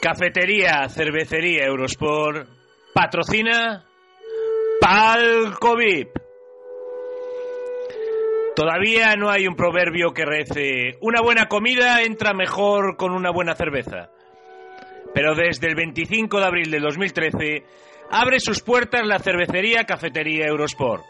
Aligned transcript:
Cafetería, 0.00 0.88
cervecería 0.88 1.64
Eurosport 1.64 2.48
patrocina 2.94 3.84
Palco 4.80 5.76
VIP. 5.76 6.08
Todavía 8.54 9.16
no 9.16 9.28
hay 9.28 9.48
un 9.48 9.56
proverbio 9.56 10.12
que 10.12 10.24
rece 10.24 10.98
una 11.00 11.20
buena 11.20 11.46
comida 11.46 12.02
entra 12.02 12.32
mejor 12.32 12.96
con 12.96 13.12
una 13.12 13.30
buena 13.30 13.54
cerveza. 13.54 14.10
Pero 15.14 15.34
desde 15.34 15.66
el 15.66 15.74
25 15.74 16.38
de 16.38 16.46
abril 16.46 16.70
de 16.70 16.78
2013 16.78 17.64
abre 18.10 18.38
sus 18.38 18.62
puertas 18.62 19.04
la 19.04 19.18
cervecería 19.18 19.84
Cafetería 19.84 20.46
Eurosport 20.46 21.04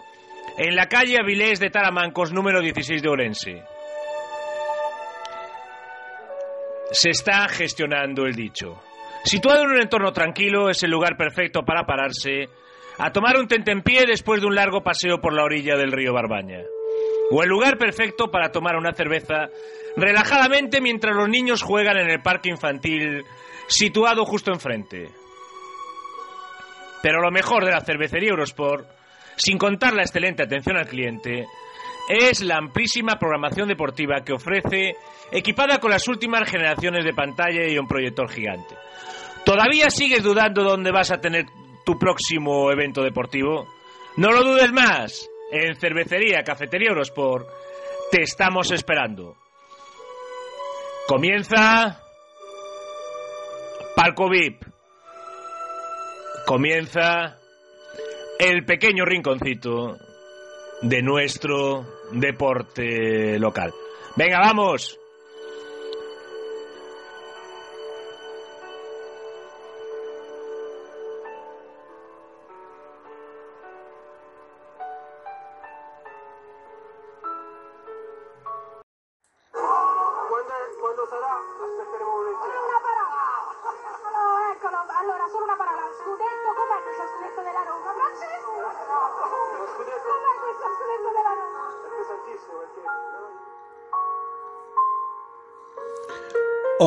en 0.57 0.75
la 0.75 0.87
calle 0.87 1.19
Avilés 1.21 1.61
de 1.61 1.71
Taramancos 1.71 2.33
número 2.33 2.61
16 2.61 3.03
de 3.03 3.09
Orense. 3.09 3.63
Se 6.91 7.11
está 7.11 7.49
gestionando 7.49 8.25
el 8.25 8.35
dicho. 8.35 8.81
Situado 9.25 9.63
en 9.63 9.71
un 9.71 9.81
entorno 9.83 10.13
tranquilo, 10.13 10.71
es 10.71 10.83
el 10.83 10.91
lugar 10.91 11.17
perfecto 11.17 11.63
para 11.63 11.85
pararse 11.85 12.49
a 12.99 13.13
tomar 13.13 13.37
un 13.37 13.47
tentempié 13.47 14.07
después 14.07 14.41
de 14.41 14.47
un 14.47 14.55
largo 14.55 14.83
paseo 14.83 15.21
por 15.21 15.35
la 15.35 15.45
orilla 15.45 15.77
del 15.77 15.93
río 15.93 16.13
Barbaña. 16.13 16.61
O 17.31 17.43
el 17.43 17.49
lugar 17.49 17.77
perfecto 17.77 18.31
para 18.31 18.51
tomar 18.51 18.77
una 18.77 18.95
cerveza 18.95 19.49
relajadamente 19.97 20.81
mientras 20.81 21.15
los 21.15 21.29
niños 21.29 21.63
juegan 21.63 21.99
en 21.99 22.11
el 22.11 22.23
parque 22.23 22.49
infantil 22.49 23.23
situado 23.69 24.25
justo 24.25 24.51
enfrente. 24.51 25.11
Pero 27.03 27.21
lo 27.21 27.31
mejor 27.31 27.65
de 27.65 27.73
la 27.73 27.85
cervecería 27.85 28.31
Eurosport, 28.31 28.89
sin 29.37 29.59
contar 29.59 29.95
la 29.95 30.03
excelente 30.03 30.43
atención 30.43 30.77
al 30.77 30.89
cliente, 30.89 31.47
es 32.09 32.43
la 32.43 32.57
amplísima 32.57 33.19
programación 33.19 33.69
deportiva 33.69 34.23
que 34.25 34.33
ofrece, 34.33 34.97
equipada 35.31 35.79
con 35.79 35.91
las 35.91 36.09
últimas 36.09 36.51
generaciones 36.51 37.05
de 37.05 37.13
pantalla 37.13 37.69
y 37.69 37.79
un 37.79 37.87
proyector 37.87 38.31
gigante. 38.31 38.75
¿Todavía 39.45 39.91
sigues 39.91 40.23
dudando 40.23 40.63
dónde 40.63 40.91
vas 40.91 41.11
a 41.11 41.21
tener 41.21 41.47
tu 41.85 41.99
próximo 41.99 42.71
evento 42.73 43.03
deportivo? 43.03 43.69
No 44.17 44.31
lo 44.31 44.43
dudes 44.43 44.73
más. 44.73 45.29
En 45.51 45.77
Cervecería 45.77 46.43
Cafetería 46.43 46.91
Eurosport 46.91 47.47
te 48.11 48.23
estamos 48.23 48.71
esperando. 48.71 49.37
Comienza 51.07 52.03
Palco 53.97 54.29
VIP. 54.29 54.63
Comienza 56.47 57.39
el 58.39 58.65
pequeño 58.65 59.05
rinconcito 59.05 59.97
de 60.83 61.03
nuestro 61.03 61.85
deporte 62.13 63.39
local. 63.39 63.73
Venga, 64.17 64.41
vamos. 64.41 64.99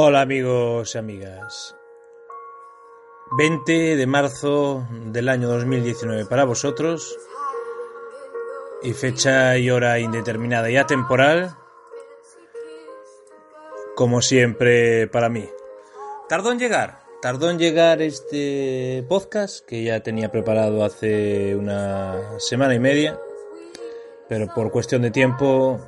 Hola 0.04 0.22
amigos 0.22 0.96
y 0.96 0.98
amigas. 0.98 1.76
20 3.38 3.96
de 3.98 4.08
marzo 4.08 4.88
del 4.90 5.30
año 5.30 5.48
2019 5.48 6.26
para 6.26 6.44
vosotros 6.44 7.20
y 8.82 8.94
fecha 8.94 9.60
y 9.60 9.70
hora 9.70 10.00
indeterminada 10.00 10.72
y 10.72 10.78
atemporal 10.78 11.56
como 13.96 14.24
siempre 14.24 15.06
para 15.06 15.30
mí. 15.30 15.48
Tardó 16.28 16.52
en 16.52 16.58
llegar, 16.58 17.02
tardó 17.22 17.52
en 17.52 17.60
llegar 17.60 18.02
este 18.02 19.06
podcast 19.08 19.64
que 19.64 19.84
ya 19.84 20.00
tenía 20.00 20.32
preparado 20.32 20.84
hace 20.84 21.56
una 21.56 22.40
semana 22.40 22.74
y 22.74 22.80
media, 22.80 23.20
pero 24.28 24.52
por 24.52 24.72
cuestión 24.72 25.04
de 25.04 25.12
tiempo 25.12 25.80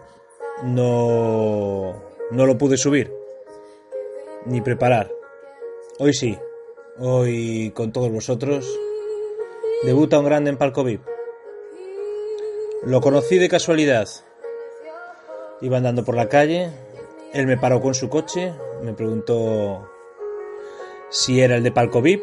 no, 0.61 1.99
no 2.29 2.45
lo 2.45 2.59
pude 2.59 2.77
subir 2.77 3.22
ni 4.45 4.61
preparar. 4.61 5.11
Hoy 5.99 6.13
sí, 6.13 6.37
hoy 6.99 7.71
con 7.75 7.91
todos 7.91 8.11
vosotros, 8.11 8.67
debuta 9.83 10.19
un 10.19 10.25
grande 10.25 10.49
en 10.49 10.57
Palco 10.57 10.83
VIP. 10.83 11.01
Lo 12.83 13.01
conocí 13.01 13.37
de 13.37 13.49
casualidad. 13.49 14.07
Iba 15.61 15.77
andando 15.77 16.03
por 16.03 16.15
la 16.15 16.27
calle, 16.27 16.69
él 17.33 17.47
me 17.47 17.57
paró 17.57 17.81
con 17.81 17.93
su 17.93 18.09
coche, 18.09 18.53
me 18.81 18.93
preguntó 18.93 19.89
si 21.09 21.41
era 21.41 21.55
el 21.55 21.63
de 21.63 21.71
Palco 21.71 22.01
VIP 22.01 22.21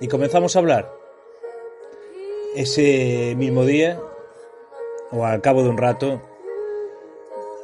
y 0.00 0.08
comenzamos 0.08 0.54
a 0.54 0.60
hablar. 0.60 0.92
Ese 2.54 3.34
mismo 3.36 3.64
día, 3.64 4.00
o 5.10 5.24
al 5.24 5.40
cabo 5.40 5.62
de 5.62 5.68
un 5.70 5.78
rato, 5.78 6.20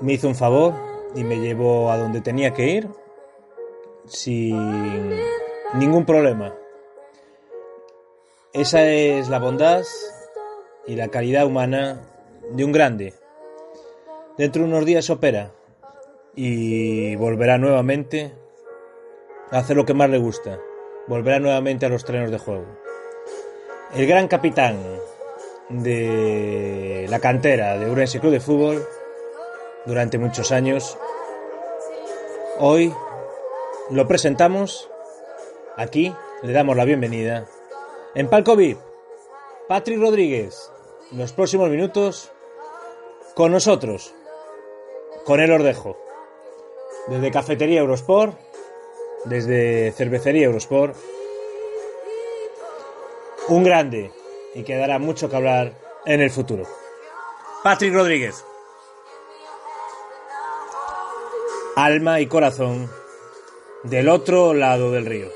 me 0.01 0.15
hizo 0.15 0.27
un 0.27 0.35
favor 0.35 0.75
y 1.15 1.23
me 1.23 1.39
llevó 1.39 1.91
a 1.91 1.99
donde 1.99 2.21
tenía 2.21 2.53
que 2.53 2.69
ir 2.69 3.04
sin 4.07 5.11
ningún 5.75 6.05
problema. 6.05 6.55
Esa 8.53 8.87
es 8.87 9.29
la 9.29 9.39
bondad 9.39 9.83
y 10.87 10.97
la 10.97 11.09
calidad 11.09 11.47
humana 11.47 12.01
de 12.51 12.65
un 12.65 12.73
grande. 12.73 13.15
Dentro 14.39 14.63
de 14.63 14.69
unos 14.69 14.85
días 14.85 15.11
opera 15.11 15.53
y 16.37 17.17
volverá 17.17 17.59
nuevamente 17.59 18.33
a 19.51 19.59
hacer 19.59 19.77
lo 19.77 19.85
que 19.85 19.95
más 19.95 20.11
le 20.11 20.19
gusta. 20.19 20.59
Volverá 21.07 21.39
nuevamente 21.39 21.87
a 21.87 21.89
los 21.89 22.05
trenos 22.05 22.31
de 22.31 22.39
juego. 22.39 22.67
El 23.95 24.07
gran 24.07 24.29
capitán 24.29 24.79
de 25.69 27.07
la 27.09 27.21
cantera 27.21 27.79
de 27.79 27.91
Urense 27.91 28.21
Club 28.21 28.33
de 28.33 28.41
Fútbol 28.41 28.87
durante 29.87 30.19
muchos 30.19 30.53
años. 30.53 30.99
Hoy 32.59 32.93
lo 33.91 34.09
presentamos 34.09 34.91
aquí, 35.77 36.15
le 36.43 36.53
damos 36.53 36.77
la 36.77 36.85
bienvenida. 36.85 37.47
En 38.15 38.29
Palco 38.29 38.57
VIP, 38.57 38.79
Patrick 39.69 40.01
Rodríguez, 40.01 40.71
en 41.13 41.19
los 41.19 41.33
próximos 41.33 41.69
minutos, 41.69 42.31
con 43.35 43.53
nosotros, 43.53 44.15
con 45.25 45.41
el 45.41 45.53
Ordejo. 45.53 45.99
Desde 47.09 47.31
Cafetería 47.31 47.81
Eurosport, 47.81 48.39
desde 49.27 49.93
Cervecería 49.93 50.47
Eurosport, 50.47 50.97
un 53.49 53.65
grande 53.65 54.11
y 54.55 54.63
que 54.63 54.77
dará 54.77 54.99
mucho 54.99 55.29
que 55.29 55.37
hablar 55.37 55.73
en 56.07 56.23
el 56.23 56.31
futuro. 56.31 56.65
Patrick 57.63 57.93
Rodríguez. 57.93 58.45
Alma 61.77 62.21
y 62.21 62.27
corazón 62.27 62.89
del 63.85 64.09
otro 64.09 64.53
lado 64.55 64.91
del 64.91 65.07
río. 65.07 65.29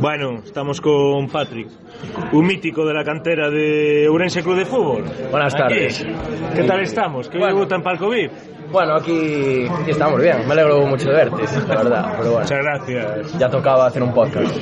Bueno, 0.00 0.40
estamos 0.44 0.80
con 0.80 1.28
Patrick, 1.28 1.68
un 2.32 2.46
mítico 2.46 2.84
de 2.86 2.92
la 2.94 3.02
cantera 3.04 3.48
de 3.50 4.08
Urense 4.08 4.42
Club 4.42 4.56
de 4.56 4.64
Fútbol. 4.66 5.04
Buenas 5.30 5.54
Aquí. 5.54 5.62
tardes. 5.62 6.06
¿Qué 6.54 6.62
tal 6.64 6.80
estamos? 6.82 7.28
¿Qué 7.28 7.38
Bueno. 7.38 7.54
debuta 7.54 7.76
en 7.76 7.82
Palco 7.82 8.08
VIP? 8.10 8.30
Bueno, 8.70 8.94
aquí, 8.96 9.66
aquí 9.68 9.90
estamos 9.92 10.20
bien. 10.20 10.46
Me 10.46 10.52
alegro 10.52 10.80
mucho 10.86 11.08
de 11.08 11.14
verte, 11.16 11.42
la 11.68 11.76
verdad. 11.76 12.04
Pero 12.18 12.32
bueno, 12.32 12.40
Muchas 12.40 12.58
gracias. 12.62 13.38
ya 13.38 13.48
tocaba 13.48 13.86
hacer 13.86 14.02
un 14.02 14.12
podcast. 14.12 14.56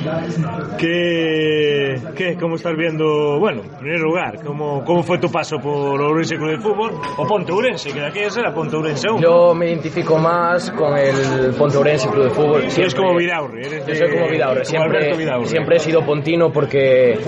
¿Qué, 0.77 1.99
qué, 2.15 2.37
¿Cómo 2.39 2.55
estás 2.55 2.75
viendo? 2.77 3.39
Bueno, 3.39 3.61
en 3.63 3.69
primer 3.79 3.99
lugar, 3.99 4.39
¿cómo, 4.45 4.83
¿cómo 4.85 5.03
fue 5.03 5.17
tu 5.17 5.31
paso 5.31 5.57
por 5.59 5.99
Urense 6.01 6.35
Club 6.37 6.51
de 6.51 6.57
Fútbol? 6.59 6.91
O 7.17 7.25
Ponte 7.27 7.51
Urense, 7.51 7.91
que 7.91 7.99
de 7.99 8.05
aquella 8.07 8.39
era 8.39 8.53
Ponte 8.53 8.75
Urense 8.75 9.07
aún. 9.09 9.21
Yo 9.21 9.53
me 9.53 9.67
identifico 9.67 10.17
más 10.17 10.69
con 10.71 10.97
el 10.97 11.53
Ponteurense 11.57 12.09
Club 12.09 12.25
de 12.25 12.29
Fútbol. 12.29 12.63
Eres 12.63 12.95
como 12.95 13.15
Vidaurri. 13.15 13.61
Eres 13.65 13.85
Yo 13.85 13.93
de- 13.93 13.95
soy 13.97 14.11
como 14.11 14.27
Vidaurre, 14.29 14.65
siempre, 14.65 15.15
Vidaurre. 15.17 15.45
siempre 15.47 15.75
he 15.77 15.79
sido 15.79 16.05
pontino 16.05 16.51
porque, 16.51 17.19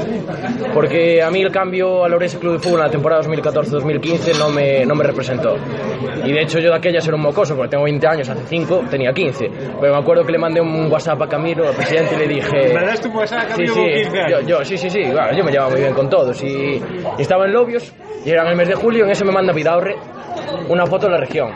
porque 0.73 1.21
a 1.23 1.29
mí 1.31 1.41
el 1.41 1.51
cambio 1.51 2.03
al 2.03 2.13
Orense 2.13 2.39
Club 2.39 2.53
de 2.53 2.59
Fútbol 2.59 2.79
en 2.81 2.85
la 2.85 2.91
temporada 2.91 3.21
2014-2015 3.23 4.37
no 4.37 4.49
me, 4.49 4.85
no 4.85 4.95
me 4.95 5.03
representó. 5.03 5.55
Y 6.25 6.31
de 6.31 6.41
hecho 6.41 6.59
yo 6.59 6.66
yo 6.67 6.71
de 6.73 6.77
aquellas 6.77 7.05
era 7.07 7.15
un 7.15 7.21
mocoso, 7.23 7.55
porque 7.55 7.69
tengo 7.71 7.83
20 7.85 8.07
años, 8.07 8.29
hace 8.29 8.43
5 8.45 8.83
tenía 8.89 9.11
15. 9.13 9.49
Pero 9.81 9.93
me 9.93 9.99
acuerdo 9.99 10.23
que 10.25 10.31
le 10.31 10.37
mandé 10.37 10.61
un 10.61 10.91
WhatsApp 10.91 11.21
a 11.21 11.27
Camilo, 11.27 11.67
al 11.67 11.73
presidente, 11.75 12.15
y 12.15 12.17
le 12.19 12.27
dije... 12.27 12.73
¿Mandaste 12.73 13.07
un 13.07 13.15
WhatsApp 13.15 13.39
a 13.39 13.43
Sí, 13.43 13.49
Camilo 13.51 13.73
sí, 13.73 13.79
con 13.79 13.89
15 13.93 14.19
años? 14.19 14.41
yo, 14.41 14.47
yo, 14.59 14.65
sí, 14.65 14.77
sí, 14.77 14.89
sí, 14.89 15.03
claro, 15.11 15.35
yo 15.35 15.43
me 15.43 15.51
llevaba 15.51 15.71
muy 15.71 15.79
bien 15.81 15.93
con 15.93 16.09
todos. 16.09 16.43
Y, 16.43 16.47
y 16.47 16.81
estaba 17.21 17.45
en 17.45 17.53
Lobios, 17.53 17.93
y 18.25 18.29
era 18.29 18.43
en 18.43 18.49
el 18.49 18.55
mes 18.55 18.67
de 18.67 18.75
julio, 18.75 19.05
en 19.05 19.11
ese 19.11 19.23
me 19.25 19.31
manda 19.31 19.53
Vidaurre 19.53 19.95
una 20.69 20.85
foto 20.85 21.07
de 21.07 21.13
la 21.13 21.17
región. 21.19 21.49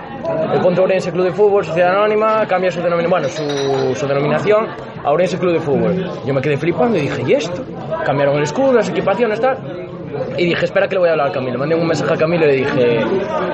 El 0.53 0.59
Ponte 0.61 0.81
Ourense 0.81 1.11
Club 1.11 1.25
de 1.25 1.31
Fútbol, 1.31 1.63
Sociedad 1.65 1.91
Anónima, 1.95 2.45
cambia 2.47 2.71
su, 2.71 2.81
denomina- 2.81 3.09
bueno, 3.09 3.27
su, 3.27 3.93
su 3.95 4.07
denominación 4.07 4.67
a 5.03 5.09
Ourense 5.11 5.37
Club 5.37 5.53
de 5.53 5.59
Fútbol. 5.59 6.09
Yo 6.25 6.33
me 6.33 6.41
quedé 6.41 6.57
flipando 6.57 6.97
y 6.97 7.01
dije, 7.01 7.21
¿y 7.27 7.33
esto? 7.33 7.63
Cambiaron 8.05 8.37
el 8.37 8.43
escudo, 8.43 8.73
las 8.73 8.89
equipaciones, 8.89 9.39
tal. 9.39 9.57
Y 10.37 10.45
dije, 10.45 10.65
espera 10.65 10.87
que 10.87 10.95
le 10.95 10.99
voy 10.99 11.09
a 11.09 11.11
hablar 11.13 11.27
a 11.29 11.31
Camilo. 11.31 11.57
Mandé 11.59 11.75
un 11.75 11.87
mensaje 11.87 12.13
a 12.13 12.17
Camilo 12.17 12.45
y 12.45 12.47
le 12.47 12.55
dije, 12.57 12.99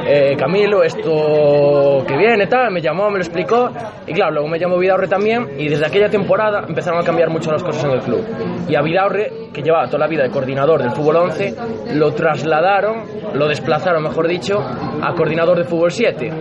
eh, 0.07 0.35
Camilo, 0.37 0.83
esto 0.83 2.03
que 2.07 2.17
viene, 2.17 2.47
tal. 2.47 2.71
Me 2.71 2.81
llamó, 2.81 3.09
me 3.09 3.17
lo 3.17 3.23
explicó. 3.23 3.69
Y 4.05 4.13
claro, 4.13 4.33
luego 4.33 4.47
me 4.47 4.59
llamó 4.59 4.77
Vidaurre 4.77 5.07
también. 5.07 5.47
Y 5.57 5.67
desde 5.67 5.85
aquella 5.85 6.09
temporada 6.09 6.63
empezaron 6.67 6.99
a 6.99 7.03
cambiar 7.03 7.29
mucho 7.29 7.51
las 7.51 7.63
cosas 7.63 7.83
en 7.85 7.91
el 7.91 8.01
club. 8.01 8.23
Y 8.67 8.75
a 8.75 8.81
Vidaurre, 8.81 9.31
que 9.53 9.61
llevaba 9.61 9.87
toda 9.87 9.99
la 9.99 10.07
vida 10.07 10.23
de 10.23 10.29
coordinador 10.29 10.81
del 10.81 10.91
fútbol 10.91 11.17
11, 11.17 11.55
lo 11.93 12.11
trasladaron, 12.13 13.03
lo 13.33 13.47
desplazaron, 13.47 14.03
mejor 14.03 14.27
dicho, 14.27 14.59
a 14.59 15.13
coordinador 15.13 15.57
de 15.57 15.63
fútbol 15.63 15.91
7 15.91 16.31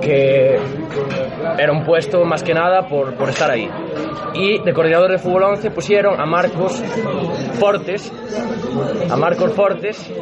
que 0.00 0.56
era 1.58 1.72
un 1.72 1.84
puesto 1.84 2.24
más 2.24 2.42
que 2.42 2.54
nada 2.54 2.88
por, 2.88 3.14
por 3.14 3.28
estar 3.28 3.50
ahí. 3.50 3.68
Y 4.34 4.58
de 4.58 4.72
coordinador 4.72 5.10
de 5.10 5.18
fútbol 5.18 5.44
11 5.44 5.70
pusieron 5.70 6.20
a 6.20 6.26
Marcos 6.26 6.82
Fortes, 7.58 8.12
a 9.10 9.16
Marcos 9.16 9.52
Fortes, 9.52 10.12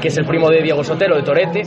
que 0.00 0.08
es 0.08 0.16
el 0.16 0.24
primo 0.24 0.50
de 0.50 0.62
Diego 0.62 0.84
Sotelo 0.84 1.16
de 1.16 1.22
Torete, 1.22 1.62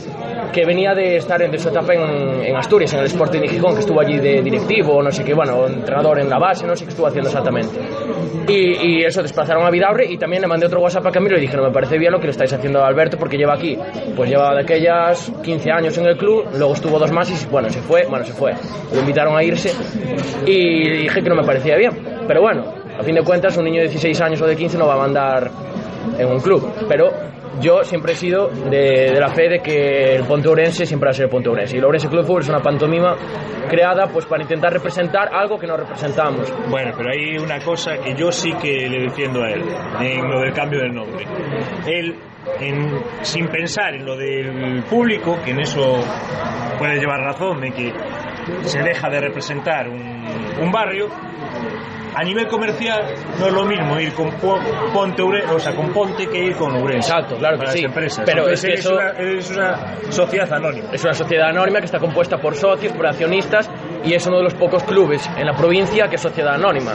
que 0.52 0.64
venía 0.64 0.94
de 0.94 1.16
estar 1.16 1.40
en, 1.42 1.54
etapa 1.54 1.94
en, 1.94 2.42
en 2.44 2.56
Asturias, 2.56 2.92
en 2.94 3.00
el 3.00 3.06
Sporting 3.06 3.40
de 3.40 3.48
Gijón, 3.48 3.74
que 3.74 3.80
estuvo 3.80 4.00
allí 4.00 4.18
de 4.18 4.42
directivo, 4.42 5.02
no 5.02 5.10
sé 5.10 5.24
qué, 5.24 5.34
bueno, 5.34 5.66
entrenador 5.66 6.18
en 6.18 6.28
la 6.28 6.38
base, 6.38 6.66
no 6.66 6.74
sé 6.74 6.84
qué 6.84 6.90
estuvo 6.90 7.06
haciendo 7.06 7.28
exactamente. 7.28 7.78
Y, 8.48 8.98
y 8.98 9.04
eso, 9.04 9.22
desplazaron 9.22 9.64
a 9.64 9.70
Vidaurre 9.70 10.06
y 10.06 10.18
también 10.18 10.42
le 10.42 10.48
mandé 10.48 10.66
otro 10.66 10.80
WhatsApp 10.80 11.06
a 11.06 11.12
Camilo 11.12 11.36
y 11.38 11.40
dije, 11.40 11.56
no 11.56 11.62
me 11.62 11.70
parece 11.70 11.98
bien 11.98 12.12
lo 12.12 12.18
que 12.18 12.26
le 12.26 12.32
estáis 12.32 12.52
haciendo 12.52 12.82
a 12.82 12.88
Alberto 12.88 13.16
porque 13.16 13.36
lleva 13.36 13.54
aquí, 13.54 13.78
pues 14.16 14.28
lleva 14.28 14.54
de 14.54 14.62
aquellas 14.62 15.30
15 15.42 15.70
años 15.70 15.96
en 15.98 16.06
el 16.06 16.16
club, 16.16 16.46
luego 16.56 16.74
estuvo 16.74 16.98
dos 16.98 17.12
más 17.12 17.30
y 17.30 17.46
bueno, 17.48 17.70
se 17.70 17.80
fue, 17.80 18.06
bueno, 18.06 18.24
se 18.24 18.32
fue. 18.32 18.49
Lo 18.92 19.00
invitaron 19.00 19.36
a 19.36 19.42
irse 19.42 19.72
y 20.46 21.02
dije 21.02 21.22
que 21.22 21.28
no 21.28 21.34
me 21.36 21.44
parecía 21.44 21.76
bien. 21.76 21.90
Pero 22.26 22.40
bueno, 22.42 22.64
a 22.98 23.02
fin 23.02 23.14
de 23.14 23.22
cuentas 23.22 23.56
un 23.56 23.64
niño 23.64 23.78
de 23.82 23.88
16 23.88 24.20
años 24.20 24.40
o 24.42 24.46
de 24.46 24.56
15 24.56 24.78
no 24.78 24.86
va 24.86 24.94
a 24.94 24.98
mandar 24.98 25.50
en 26.18 26.26
un 26.28 26.40
club. 26.40 26.70
Pero 26.88 27.10
yo 27.60 27.82
siempre 27.82 28.12
he 28.12 28.16
sido 28.16 28.48
de, 28.48 29.10
de 29.12 29.20
la 29.20 29.28
fe 29.28 29.48
de 29.48 29.58
que 29.60 30.14
el 30.16 30.24
Ponte 30.24 30.48
Ourense 30.48 30.86
siempre 30.86 31.08
va 31.08 31.10
a 31.10 31.14
ser 31.14 31.24
el 31.26 31.30
Ponte 31.30 31.48
Ourense. 31.48 31.76
Y 31.76 31.78
el 31.78 31.84
Ourense 31.84 32.08
Club 32.08 32.20
de 32.22 32.26
Fútbol 32.26 32.42
es 32.42 32.48
una 32.48 32.60
pantomima 32.60 33.16
creada 33.68 34.06
pues 34.08 34.24
para 34.26 34.42
intentar 34.42 34.72
representar 34.72 35.28
algo 35.34 35.58
que 35.58 35.66
no 35.66 35.76
representamos. 35.76 36.52
Bueno, 36.68 36.92
pero 36.96 37.10
hay 37.10 37.36
una 37.38 37.58
cosa 37.60 37.96
que 37.98 38.14
yo 38.14 38.30
sí 38.32 38.52
que 38.54 38.88
le 38.88 39.02
defiendo 39.04 39.42
a 39.42 39.50
él, 39.50 39.62
en 40.00 40.28
lo 40.30 40.40
del 40.40 40.52
cambio 40.52 40.80
del 40.80 40.94
nombre. 40.94 41.24
Él, 41.86 42.16
en- 42.60 42.98
sin 43.22 43.46
pensar 43.48 43.94
en 43.94 44.04
lo 44.06 44.16
del 44.16 44.82
público, 44.88 45.36
que 45.44 45.50
en 45.50 45.60
eso 45.60 45.98
puede 46.78 46.98
llevar 46.98 47.20
razón, 47.20 47.60
de 47.60 47.70
que 47.72 47.92
se 48.62 48.80
deja 48.82 49.08
de 49.08 49.20
representar 49.20 49.88
un, 49.88 50.24
un 50.60 50.70
barrio, 50.72 51.08
a 52.14 52.24
nivel 52.24 52.48
comercial 52.48 53.04
no 53.38 53.46
es 53.46 53.52
lo 53.52 53.64
mismo 53.64 53.98
ir 54.00 54.12
con 54.14 54.30
Po- 54.32 54.58
Ponte 54.92 55.22
Ure- 55.22 55.48
o 55.48 55.58
sea, 55.60 55.74
con 55.76 55.90
Ponte 55.92 56.26
que 56.26 56.44
ir 56.44 56.56
con 56.56 56.74
Ourense. 56.74 57.08
Exacto, 57.12 57.36
claro 57.36 57.54
que 57.56 57.60
para 57.60 57.72
sí. 57.72 57.82
Las 57.82 57.88
empresas. 57.90 58.24
Pero 58.26 58.48
es 58.48 58.62
que 58.62 58.72
eso- 58.72 58.94
una, 58.94 59.10
es 59.10 59.50
una 59.50 59.76
sociedad 60.10 60.52
anónima. 60.52 60.88
Es 60.92 61.04
una 61.04 61.14
sociedad 61.14 61.48
anónima 61.50 61.78
que 61.78 61.84
está 61.86 61.98
compuesta 62.00 62.36
por 62.38 62.56
socios, 62.56 62.92
por 62.94 63.06
accionistas 63.06 63.70
y 64.04 64.12
es 64.14 64.26
uno 64.26 64.38
de 64.38 64.42
los 64.44 64.54
pocos 64.54 64.82
clubes 64.82 65.28
en 65.36 65.46
la 65.46 65.52
provincia 65.54 66.08
que 66.08 66.16
es 66.16 66.20
sociedad 66.20 66.54
anónima. 66.54 66.94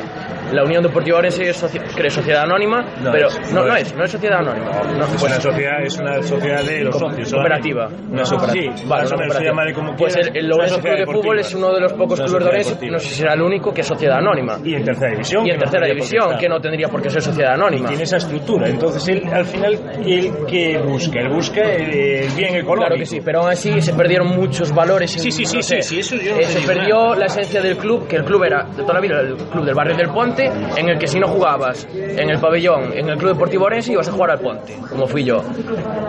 La 0.55 0.63
Unión 0.63 0.83
Deportiva 0.83 1.17
Orense 1.17 1.49
es 1.49 1.61
soci- 1.63 1.81
cree 1.95 2.09
sociedad 2.09 2.43
anónima, 2.43 2.83
No 3.03 3.11
pero 3.11 3.27
es, 3.27 3.51
no, 3.53 3.61
no 3.61 3.67
no 3.67 3.75
es. 3.75 3.87
es, 3.87 3.95
no 3.95 4.03
es 4.05 4.11
sociedad 4.11 4.39
anónima. 4.39 4.71
No, 4.71 5.03
Es 5.03 5.09
pues- 5.11 5.23
una 5.23 5.41
sociedad, 5.41 5.81
es 5.83 5.97
una 5.97 6.21
sociedad 6.23 6.63
de 6.63 6.83
los 6.85 6.97
socios. 6.97 7.33
cooperativa. 7.33 7.87
Una 8.09 8.23
cooperativa. 8.23 8.77
Sí, 8.77 8.85
Vale, 8.87 9.07
una 9.07 9.15
cooperativa. 9.17 9.73
como 9.75 9.95
Pues 9.95 10.15
el, 10.15 10.35
el 10.37 10.51
sociedad 10.51 10.79
Club 10.81 10.97
de 10.97 11.05
Fútbol 11.05 11.39
es 11.39 11.53
uno 11.53 11.73
de 11.73 11.81
los 11.81 11.93
pocos 11.93 12.19
clubes 12.21 12.43
de 12.43 12.49
Orense, 12.49 12.69
deportiva. 12.69 12.91
no 12.93 12.99
sé 12.99 13.07
si 13.09 13.15
será 13.15 13.33
el 13.33 13.41
único, 13.41 13.73
que 13.73 13.81
es 13.81 13.87
sociedad 13.87 14.17
anónima. 14.17 14.57
Y 14.63 14.75
en 14.75 14.83
tercera 14.83 15.11
división. 15.11 15.45
Y 15.45 15.51
en 15.51 15.59
tercera 15.59 15.87
división, 15.87 16.37
que 16.39 16.47
no 16.49 16.59
tendría 16.61 16.87
por 16.87 17.01
qué 17.01 17.09
ser 17.09 17.21
sociedad 17.21 17.53
anónima. 17.53 17.87
Tiene 17.89 18.03
esa 18.03 18.17
estructura. 18.17 18.67
Entonces, 18.67 19.07
él, 19.09 19.23
al 19.31 19.45
final, 19.45 19.73
él 20.05 20.31
que 20.47 20.77
busca, 20.77 21.19
él 21.19 21.29
busca 21.29 21.61
el, 21.61 21.89
el 21.91 22.29
bien 22.35 22.55
económico. 22.55 22.75
Claro 22.87 22.95
que 22.95 23.05
sí, 23.05 23.19
pero 23.23 23.41
aún 23.41 23.49
así 23.51 23.81
se 23.81 23.93
perdieron 23.93 24.27
muchos 24.27 24.73
valores. 24.73 25.11
Sí, 25.11 25.19
sí, 25.31 25.45
sí, 25.45 25.61
sí, 25.61 25.81
sí, 25.81 25.99
eso 25.99 26.15
Eh, 26.15 26.43
se 26.45 26.65
perdió 26.67 27.13
la 27.15 27.25
esencia 27.25 27.61
del 27.61 27.77
club, 27.77 28.07
que 28.07 28.17
el 28.17 28.23
club 28.23 28.43
era 28.43 28.63
de 28.63 28.81
toda 28.83 28.93
la 28.95 29.01
vida 29.01 29.19
el 29.19 29.35
club 29.35 29.65
del 29.65 29.75
barrio 29.75 29.95
del 29.95 30.09
Ponte, 30.09 30.44
en 30.45 30.89
el 30.89 30.97
que 30.97 31.07
si 31.07 31.19
no 31.19 31.27
jugabas 31.27 31.87
en 31.93 32.29
el 32.29 32.39
pabellón, 32.39 32.93
en 32.93 33.09
el 33.09 33.17
Club 33.17 33.33
Deportivo 33.33 33.65
Orense, 33.65 33.93
ibas 33.93 34.07
a 34.07 34.11
jugar 34.11 34.31
al 34.31 34.39
Ponte, 34.39 34.77
como 34.89 35.07
fui 35.07 35.23
yo. 35.23 35.41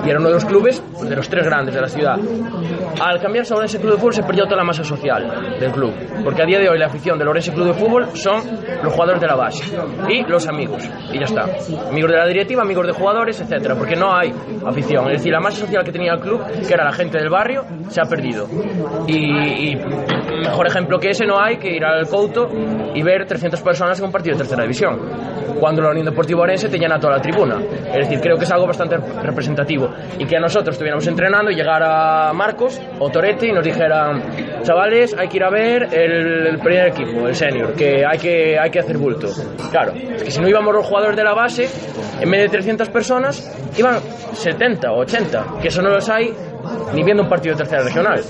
Y 0.05 0.11
era 0.11 0.19
uno 0.19 0.29
de 0.29 0.35
los 0.35 0.45
clubes, 0.45 0.83
de 1.03 1.17
los 1.17 1.29
tres 1.29 1.45
grandes 1.45 1.75
de 1.75 1.81
la 1.81 1.89
ciudad. 1.89 2.19
Al 3.01 3.21
cambiarse 3.21 3.55
a 3.55 3.57
Orense 3.57 3.79
Club 3.79 3.93
de 3.93 3.99
Fútbol 3.99 4.15
se 4.15 4.23
perdió 4.23 4.45
toda 4.45 4.57
la 4.57 4.65
masa 4.65 4.85
social 4.85 5.59
del 5.59 5.71
club, 5.73 5.93
porque 6.25 6.43
a 6.43 6.47
día 6.47 6.59
de 6.59 6.69
hoy 6.69 6.79
la 6.79 6.87
afición 6.87 7.19
del 7.19 7.29
Orense 7.29 7.53
Club 7.53 7.69
de 7.69 7.75
Fútbol 7.75 8.09
son 8.15 8.43
los 8.83 8.93
jugadores 8.93 9.21
de 9.21 9.27
la 9.27 9.37
base 9.37 9.65
y 10.09 10.23
los 10.23 10.47
amigos, 10.47 10.89
y 11.13 11.19
ya 11.19 11.25
está. 11.25 11.43
Amigos 11.89 12.11
de 12.11 12.17
la 12.17 12.27
directiva, 12.27 12.63
amigos 12.63 12.87
de 12.87 12.93
jugadores, 12.93 13.41
etcétera, 13.41 13.75
porque 13.75 13.97
no 13.97 14.15
hay 14.15 14.33
afición. 14.65 15.07
Es 15.07 15.19
decir, 15.19 15.33
la 15.33 15.41
masa 15.41 15.59
social 15.59 15.85
que 15.85 15.93
tenía 15.93 16.13
el 16.13 16.21
club, 16.21 16.41
que 16.67 16.75
era 16.75 16.85
la 16.85 16.93
gente 16.93 17.19
del 17.19 17.31
barrio, 17.31 17.65
se 17.89 18.01
ha 18.01 18.05
perdido. 18.05 18.47
Y, 19.07 19.73
y 19.73 19.77
mejor 20.41 20.67
ejemplo 20.67 20.99
que 20.99 21.11
ese 21.11 21.27
no 21.27 21.41
hay 21.41 21.59
que 21.59 21.71
ir 21.71 21.85
al 21.85 22.07
Couto 22.07 22.49
y 22.95 23.03
ver 23.03 23.27
300 23.27 23.61
personas 23.63 23.99
en 23.99 24.07
un 24.07 24.13
partido 24.13 24.35
de 24.35 24.39
tercera 24.39 24.63
división. 24.63 25.01
Cuando 25.59 25.83
la 25.83 25.91
Unión 25.91 26.07
Deportiva 26.07 26.43
Orense 26.43 26.69
te 26.69 26.79
llena 26.79 26.99
toda 26.99 27.17
la 27.17 27.23
tribuna. 27.23 27.59
Es 27.89 28.09
decir, 28.09 28.21
creo 28.21 28.37
que 28.37 28.45
es 28.45 28.53
algo 28.53 28.67
bastante 28.67 28.97
representativo. 28.97 29.89
Y 30.19 30.27
que 30.27 30.37
a 30.37 30.41
nosotros 30.41 30.75
estuviéramos 30.75 31.07
entrenando 31.07 31.51
y 31.51 31.55
llegara 31.55 32.33
Marcos 32.35 32.81
o 32.99 33.09
Torete 33.11 33.49
y 33.49 33.53
nos 33.53 33.65
dijeran, 33.65 34.23
chavales, 34.63 35.17
hay 35.19 35.29
que 35.29 35.37
ir 35.39 35.45
a 35.45 35.51
ver 35.51 35.89
el 35.95 36.59
primer 36.59 36.89
equipo, 36.89 37.27
el 37.27 37.35
senior, 37.35 37.75
que 37.75 38.05
hay, 38.05 38.19
que 38.19 38.59
hay 38.59 38.71
que 38.71 38.81
hacer 38.81 38.99
bulto. 38.99 39.29
Claro, 39.71 39.93
es 39.95 40.23
que 40.23 40.31
si 40.31 40.41
no 40.41 40.49
íbamos 40.49 40.75
los 40.75 40.87
jugadores 40.87 41.17
de 41.17 41.25
la 41.25 41.35
base, 41.35 41.69
en 42.21 42.31
vez 42.31 42.43
de 42.43 42.49
300 42.49 42.89
personas, 42.91 43.57
iban 43.79 44.01
70 44.01 44.93
o 44.93 45.01
80, 45.01 45.45
que 45.63 45.69
eso 45.69 45.83
no 45.83 45.91
los 45.91 46.09
hay 46.09 46.35
ni 46.95 47.03
viendo 47.03 47.23
un 47.23 47.29
partido 47.29 47.55
de 47.55 47.59
tercera 47.59 47.83
regional. 47.83 48.21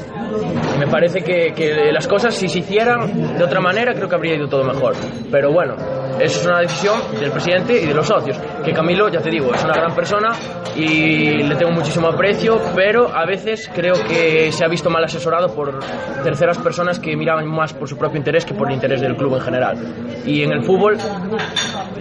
Me 0.78 0.86
parece 0.86 1.22
que, 1.22 1.52
que 1.54 1.92
las 1.92 2.06
cosas, 2.06 2.34
si 2.34 2.48
se 2.48 2.58
hicieran 2.60 3.36
de 3.38 3.44
otra 3.44 3.60
manera, 3.60 3.94
creo 3.94 4.08
que 4.08 4.14
habría 4.14 4.34
ido 4.34 4.48
todo 4.48 4.64
mejor. 4.64 4.94
Pero 5.30 5.52
bueno, 5.52 5.76
eso 6.20 6.40
es 6.40 6.46
una 6.46 6.60
decisión 6.60 6.98
del 7.18 7.30
presidente 7.30 7.80
y 7.82 7.86
de 7.86 7.94
los 7.94 8.06
socios. 8.06 8.38
Que 8.64 8.72
Camilo, 8.72 9.08
ya 9.08 9.20
te 9.20 9.30
digo, 9.30 9.52
es 9.54 9.62
una 9.62 9.74
gran 9.74 9.94
persona 9.94 10.30
y 10.74 11.42
le 11.42 11.54
tengo 11.56 11.72
muchísimo 11.72 12.08
aprecio, 12.08 12.60
pero 12.74 13.14
a 13.14 13.24
veces 13.26 13.70
creo 13.74 13.94
que 14.08 14.50
se 14.52 14.64
ha 14.64 14.68
visto 14.68 14.90
mal 14.90 15.04
asesorado 15.04 15.54
por 15.54 15.80
terceras 16.22 16.58
personas 16.58 16.98
que 16.98 17.16
miraban 17.16 17.46
más 17.46 17.72
por 17.72 17.88
su 17.88 17.96
propio 17.96 18.18
interés 18.18 18.44
que 18.44 18.54
por 18.54 18.68
el 18.68 18.74
interés 18.74 19.00
del 19.00 19.16
club 19.16 19.34
en 19.36 19.40
general. 19.40 19.76
Y 20.24 20.42
en 20.42 20.52
el 20.52 20.64
fútbol, 20.64 20.96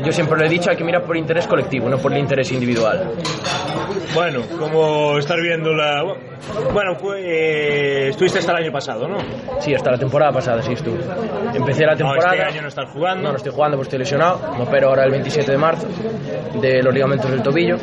yo 0.03 0.11
siempre 0.11 0.37
lo 0.37 0.45
he 0.45 0.49
dicho, 0.49 0.69
hay 0.69 0.77
que 0.77 0.83
mirar 0.83 1.03
por 1.03 1.17
interés 1.17 1.47
colectivo, 1.47 1.89
no 1.89 1.97
por 1.97 2.13
el 2.13 2.19
interés 2.19 2.51
individual. 2.51 3.11
Bueno, 4.13 4.41
como 4.59 5.17
estar 5.17 5.39
viendo 5.41 5.73
la. 5.73 6.03
Bueno, 6.73 6.97
eh, 7.17 8.07
estuviste 8.09 8.39
hasta 8.39 8.51
el 8.53 8.63
año 8.63 8.71
pasado, 8.71 9.07
¿no? 9.07 9.17
Sí, 9.59 9.73
hasta 9.73 9.91
la 9.91 9.97
temporada 9.97 10.31
pasada 10.31 10.61
sí 10.61 10.73
estuve. 10.73 10.99
Empecé 11.53 11.85
la 11.85 11.93
No, 11.93 11.97
temporada. 11.97 12.33
este 12.35 12.45
año 12.45 12.61
no 12.63 12.67
estás 12.67 12.89
jugando. 12.91 13.23
No, 13.23 13.29
no 13.31 13.37
estoy 13.37 13.51
jugando 13.51 13.77
porque 13.77 13.87
estoy 13.87 13.99
lesionado. 13.99 14.39
Me 14.57 14.63
opero 14.63 14.89
ahora 14.89 15.03
el 15.05 15.11
27 15.11 15.51
de 15.51 15.57
marzo 15.57 15.87
de 16.61 16.83
los 16.83 16.93
ligamentos 16.93 17.29
del 17.31 17.41
tobillo. 17.41 17.77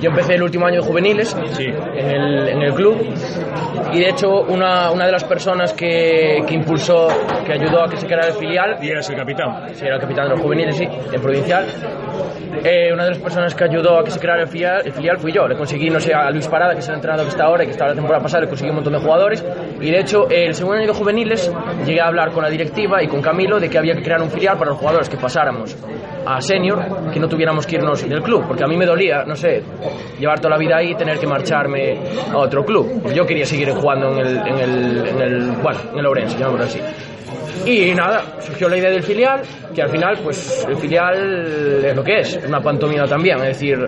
Yo 0.00 0.08
empecé 0.08 0.34
el 0.36 0.42
último 0.42 0.66
año 0.66 0.80
de 0.80 0.86
juveniles 0.86 1.36
Sí. 1.52 1.64
en, 1.66 2.10
el, 2.10 2.48
en 2.48 2.62
el 2.62 2.72
club 2.72 2.96
y 3.92 3.98
de 3.98 4.08
hecho 4.08 4.30
una, 4.42 4.90
una 4.92 5.04
de 5.04 5.12
las 5.12 5.24
personas 5.24 5.74
que, 5.74 6.42
que 6.46 6.54
impulsó, 6.54 7.08
que 7.44 7.52
ayudó 7.52 7.82
a 7.84 7.88
que 7.90 7.98
se 7.98 8.06
creara 8.06 8.28
el 8.28 8.34
filial, 8.34 8.78
Y 8.80 8.88
eras 8.88 9.10
el 9.10 9.16
capitán. 9.16 9.74
sí, 9.74 9.84
era 9.84 9.96
el 9.96 10.00
capitán 10.00 10.24
de 10.24 10.30
los 10.30 10.40
juveniles, 10.40 10.76
sí, 10.76 10.84
en 10.84 11.20
provincial, 11.20 11.66
eh, 12.64 12.90
una 12.94 13.04
de 13.04 13.10
las 13.10 13.18
personas 13.18 13.54
que 13.54 13.64
ayudó 13.64 13.98
a 13.98 14.04
que 14.04 14.10
se 14.10 14.18
creara 14.18 14.42
el 14.42 14.48
filial, 14.48 14.82
el 14.86 14.92
filial 14.92 15.18
fui 15.18 15.32
yo. 15.32 15.46
Le 15.46 15.56
conseguí, 15.56 15.90
no 15.90 16.00
sé, 16.00 16.14
a 16.14 16.30
Luis 16.30 16.48
Parada, 16.48 16.72
que 16.72 16.80
es 16.80 16.88
el 16.88 16.94
entrenador 16.94 17.26
que 17.26 17.30
está 17.32 17.44
ahora 17.44 17.64
y 17.64 17.66
que 17.66 17.72
la 17.88 17.94
temporada 17.94 18.22
pasada, 18.22 18.42
le 18.42 18.48
conseguí 18.48 18.70
un 18.70 18.76
montón 18.76 18.92
de 18.92 19.00
jugadores. 19.00 19.44
Y 19.80 19.90
de 19.90 20.00
hecho, 20.00 20.28
el 20.28 20.54
segundo 20.54 20.78
año 20.78 20.88
de 20.88 20.94
juveniles 20.94 21.52
llegué 21.86 22.00
a 22.00 22.06
hablar 22.06 22.32
con 22.32 22.42
la 22.42 22.50
directiva 22.50 23.02
y 23.02 23.08
con 23.08 23.20
Camilo 23.20 23.58
de 23.58 23.68
que 23.68 23.78
había 23.78 23.94
que 23.94 24.02
crear 24.02 24.22
un 24.22 24.30
filial 24.30 24.56
para 24.58 24.70
los 24.70 24.78
jugadores 24.78 25.08
que 25.08 25.16
pasáramos 25.16 25.76
a 26.26 26.40
senior, 26.40 27.10
que 27.12 27.18
no 27.18 27.28
tuviéramos 27.28 27.66
que 27.66 27.76
irnos 27.76 28.06
del 28.06 28.22
club, 28.22 28.44
porque 28.46 28.64
a 28.64 28.66
mí 28.66 28.76
me 28.76 28.84
dolía, 28.84 29.24
no 29.24 29.34
sé, 29.34 29.62
llevar 30.18 30.38
toda 30.38 30.50
la 30.50 30.58
vida 30.58 30.76
ahí 30.76 30.92
y 30.92 30.94
tener 30.94 31.18
que 31.18 31.26
marcharme 31.26 31.98
a 32.30 32.36
otro 32.36 32.64
club. 32.64 33.00
Pues 33.02 33.14
yo 33.14 33.24
quería 33.24 33.46
seguir 33.46 33.70
jugando 33.70 34.12
en 34.12 34.18
el, 34.18 34.36
en 34.36 34.58
el, 34.58 35.06
en 35.08 35.20
el 35.20 35.50
bueno, 35.62 35.78
en 35.92 35.98
el 35.98 36.06
Ourense, 36.06 36.38
llamémoslo 36.38 36.66
así. 36.66 36.80
Y 37.66 37.92
nada, 37.94 38.22
surgió 38.40 38.68
la 38.68 38.78
idea 38.78 38.90
del 38.90 39.02
filial, 39.02 39.42
que 39.74 39.82
al 39.82 39.90
final, 39.90 40.18
pues 40.22 40.66
el 40.68 40.76
filial 40.76 41.84
es 41.84 41.94
lo 41.94 42.02
que 42.02 42.20
es, 42.20 42.40
una 42.46 42.60
pantomima 42.60 43.04
también, 43.04 43.36
es 43.38 43.48
decir, 43.48 43.78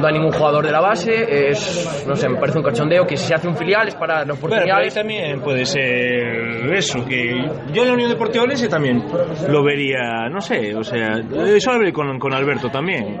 no 0.00 0.06
hay 0.06 0.12
ningún 0.14 0.32
jugador 0.32 0.64
de 0.66 0.72
la 0.72 0.80
base, 0.80 1.48
es, 1.50 2.04
no 2.06 2.16
sé, 2.16 2.28
me 2.28 2.38
parece 2.38 2.58
un 2.58 2.64
cachondeo 2.64 3.06
que 3.06 3.16
si 3.16 3.26
se 3.28 3.34
hace 3.34 3.48
un 3.48 3.56
filial 3.56 3.88
es 3.88 3.94
para 3.94 4.24
las 4.24 4.26
Bueno, 4.26 4.40
pero 4.40 4.54
ahí 4.54 4.60
oportunidades. 4.88 4.94
también 4.94 5.40
puede 5.40 5.64
ser 5.64 6.74
eso, 6.74 7.04
que 7.06 7.44
yo 7.72 7.82
en 7.82 7.88
la 7.88 7.94
Unión 7.94 8.10
Deportiva 8.10 8.44
Olense 8.44 8.68
también 8.68 9.04
lo 9.48 9.62
vería, 9.64 10.28
no 10.30 10.40
sé, 10.40 10.74
o 10.74 10.82
sea, 10.84 11.18
eso 11.46 11.72
lo 11.78 11.92
con, 11.92 12.18
con 12.18 12.32
Alberto 12.34 12.68
también. 12.70 13.20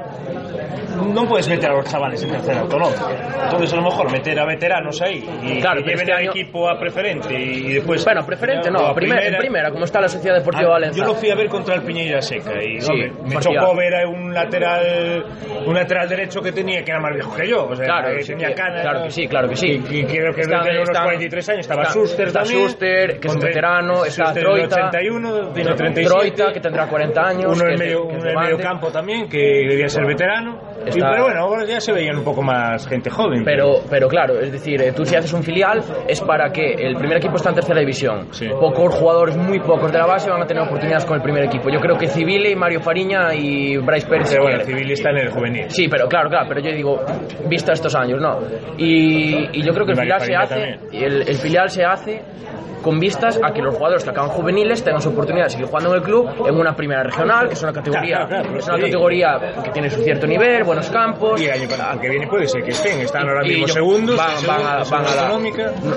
No 1.12 1.26
puedes 1.28 1.46
meter 1.48 1.70
a 1.70 1.74
los 1.74 1.84
chavales 1.90 2.22
en 2.22 2.30
tercera 2.30 2.60
autonómica. 2.60 3.44
Entonces, 3.44 3.70
a 3.74 3.76
lo 3.76 3.82
mejor 3.82 4.10
meter 4.10 4.38
a 4.40 4.46
veteranos 4.46 5.00
ahí 5.02 5.22
y 5.42 5.60
Claro, 5.60 5.82
que 5.82 5.90
lleven 5.90 6.00
este 6.00 6.12
al 6.12 6.18
año- 6.20 6.30
equipo 6.30 6.68
a 6.70 6.78
preferente 6.78 7.38
y, 7.38 7.74
después. 7.74 8.02
Bueno, 8.04 8.24
preferente 8.24 8.70
no, 8.70 8.78
a 8.80 8.94
primera, 8.94 9.26
en 9.26 9.36
primera, 9.36 9.70
como 9.70 9.84
está 9.84 10.00
la 10.00 10.08
Sociedad 10.08 10.36
Deportiva 10.38 10.68
Ah, 10.68 10.72
Valencia. 10.72 11.02
Yo 11.04 11.08
lo 11.10 11.14
fui 11.14 11.30
a 11.30 11.34
ver 11.34 11.48
contra 11.48 11.74
el 11.74 11.82
Piñeira 11.82 12.22
Seca 12.22 12.62
y 12.62 12.80
Sí, 12.80 12.90
hombre, 12.90 13.12
me 13.24 13.36
chocó 13.36 13.76
ver 13.76 13.94
a 13.94 14.08
un 14.08 14.32
lateral 14.32 15.24
un 15.66 15.74
lateral 15.74 16.08
derecho 16.08 16.40
que 16.40 16.45
tenía 16.52 16.82
que 16.84 16.90
era 16.90 17.00
más 17.00 17.12
viejo 17.14 17.34
que 17.34 17.48
yo, 17.48 17.66
o 17.66 17.74
sea, 17.76 17.84
Claro, 17.86 18.16
que 18.16 18.24
tenía 18.24 18.48
que- 18.48 18.54
canas. 18.54 18.82
claro 18.82 19.02
que 19.04 19.10
sí, 19.10 19.28
claro 19.28 19.48
que 19.48 19.56
sí. 19.56 19.66
Y, 19.90 20.04
creo 20.04 20.32
que 20.32 20.42
desde 20.42 20.54
unos 20.56 20.88
están- 20.88 21.04
43 21.04 21.48
años 21.48 21.60
estaba 21.60 21.82
está- 21.82 22.00
está 22.02 22.32
también. 22.40 22.58
Schuster, 22.60 23.20
que 23.20 23.28
es 23.28 23.34
un 23.34 23.40
veterano, 23.40 24.04
está 24.04 24.32
Troita. 24.32 24.76
81, 24.76 25.52
tiene 25.52 25.74
37. 25.74 26.08
Troita, 26.18 26.52
que 26.52 26.60
tendrá 26.60 26.86
40 26.86 27.26
años. 27.28 27.44
uno 27.56 27.64
que 27.64 27.72
en 27.72 27.78
medio, 27.78 28.08
que 28.56 28.62
campo 28.62 28.88
también, 28.90 29.28
que 29.28 29.38
debía 29.38 29.88
ser 29.88 30.04
veterano. 30.06 30.75
Está- 30.86 31.10
pero 31.10 31.24
bueno, 31.24 31.40
ahora 31.40 31.64
ya 31.66 31.80
se 31.80 31.92
veían 31.92 32.16
un 32.16 32.24
poco 32.24 32.42
más 32.42 32.86
gente 32.88 33.10
joven. 33.10 33.44
Pero, 33.44 33.80
pero 33.90 34.08
claro, 34.08 34.38
es 34.40 34.52
decir, 34.52 34.80
eh, 34.82 34.92
tú 34.92 35.04
si 35.04 35.16
haces 35.16 35.32
un 35.32 35.42
filial 35.42 35.82
es 36.08 36.20
para 36.20 36.50
que 36.50 36.72
el 36.74 36.96
primer 36.96 37.18
equipo 37.18 37.36
está 37.36 37.50
en 37.50 37.56
tercera 37.56 37.80
división. 37.80 38.28
Sí. 38.32 38.48
Pocos 38.48 38.94
jugadores, 38.94 39.36
muy 39.36 39.58
pocos 39.60 39.90
de 39.92 39.98
la 39.98 40.06
base 40.06 40.30
van 40.30 40.42
a 40.42 40.46
tener 40.46 40.62
oportunidades 40.62 41.04
con 41.04 41.16
el 41.16 41.22
primer 41.22 41.44
equipo. 41.44 41.68
Yo 41.70 41.80
creo 41.80 41.96
que 41.96 42.06
Civile, 42.08 42.54
Mario 42.56 42.80
Fariña 42.80 43.34
y 43.34 43.76
Bryce 43.78 44.06
Pérez. 44.06 44.30
Pero 44.30 44.42
bueno, 44.44 44.58
quiere. 44.58 44.72
Civil 44.78 44.92
está 44.92 45.10
en 45.10 45.16
el 45.18 45.30
juvenil. 45.30 45.64
Sí, 45.70 45.88
pero 45.88 46.08
claro, 46.08 46.28
claro, 46.28 46.46
pero 46.48 46.60
yo 46.60 46.70
digo, 46.72 47.00
vista 47.48 47.72
estos 47.72 47.94
años, 47.94 48.20
¿no? 48.20 48.38
Y, 48.78 49.58
y 49.58 49.62
yo 49.62 49.72
creo 49.72 49.86
que 49.86 49.94
filial 49.94 50.20
el 50.92 51.34
filial 51.36 51.68
se 51.68 51.84
hace 51.84 52.22
con 52.82 52.98
vistas 53.00 53.38
a 53.42 53.52
que 53.52 53.60
los 53.62 53.74
jugadores 53.74 54.04
que 54.04 54.10
acaban 54.10 54.30
juveniles 54.30 54.82
tengan 54.84 55.00
su 55.02 55.08
oportunidad 55.10 55.44
de 55.46 55.50
seguir 55.50 55.66
jugando 55.66 55.90
en 55.90 55.96
el 55.96 56.02
club 56.02 56.28
en 56.46 56.54
una 56.56 56.74
primera 56.76 57.02
regional, 57.02 57.48
que 57.48 57.54
es 57.54 57.62
una 57.62 57.72
categoría, 57.72 58.28
es 58.58 58.66
una 58.68 58.78
que 59.62 59.70
tiene 59.70 59.90
su 59.90 60.02
cierto 60.02 60.26
nivel, 60.26 60.64
buenos 60.64 60.88
campos. 60.90 61.40
Y 61.40 61.46
el 61.46 61.52
año 61.52 61.68
que 62.00 62.08
viene 62.08 62.26
puede 62.26 62.46
ser 62.48 62.62
que 62.62 62.70
estén. 62.70 63.00
Están 63.00 63.28
ahora 63.28 63.42
mismo 63.42 63.66
segundos. 63.68 64.16
van, 64.16 64.60
a, 64.60 64.84
van 64.84 65.04
a 65.06 65.14
la- 65.14 65.28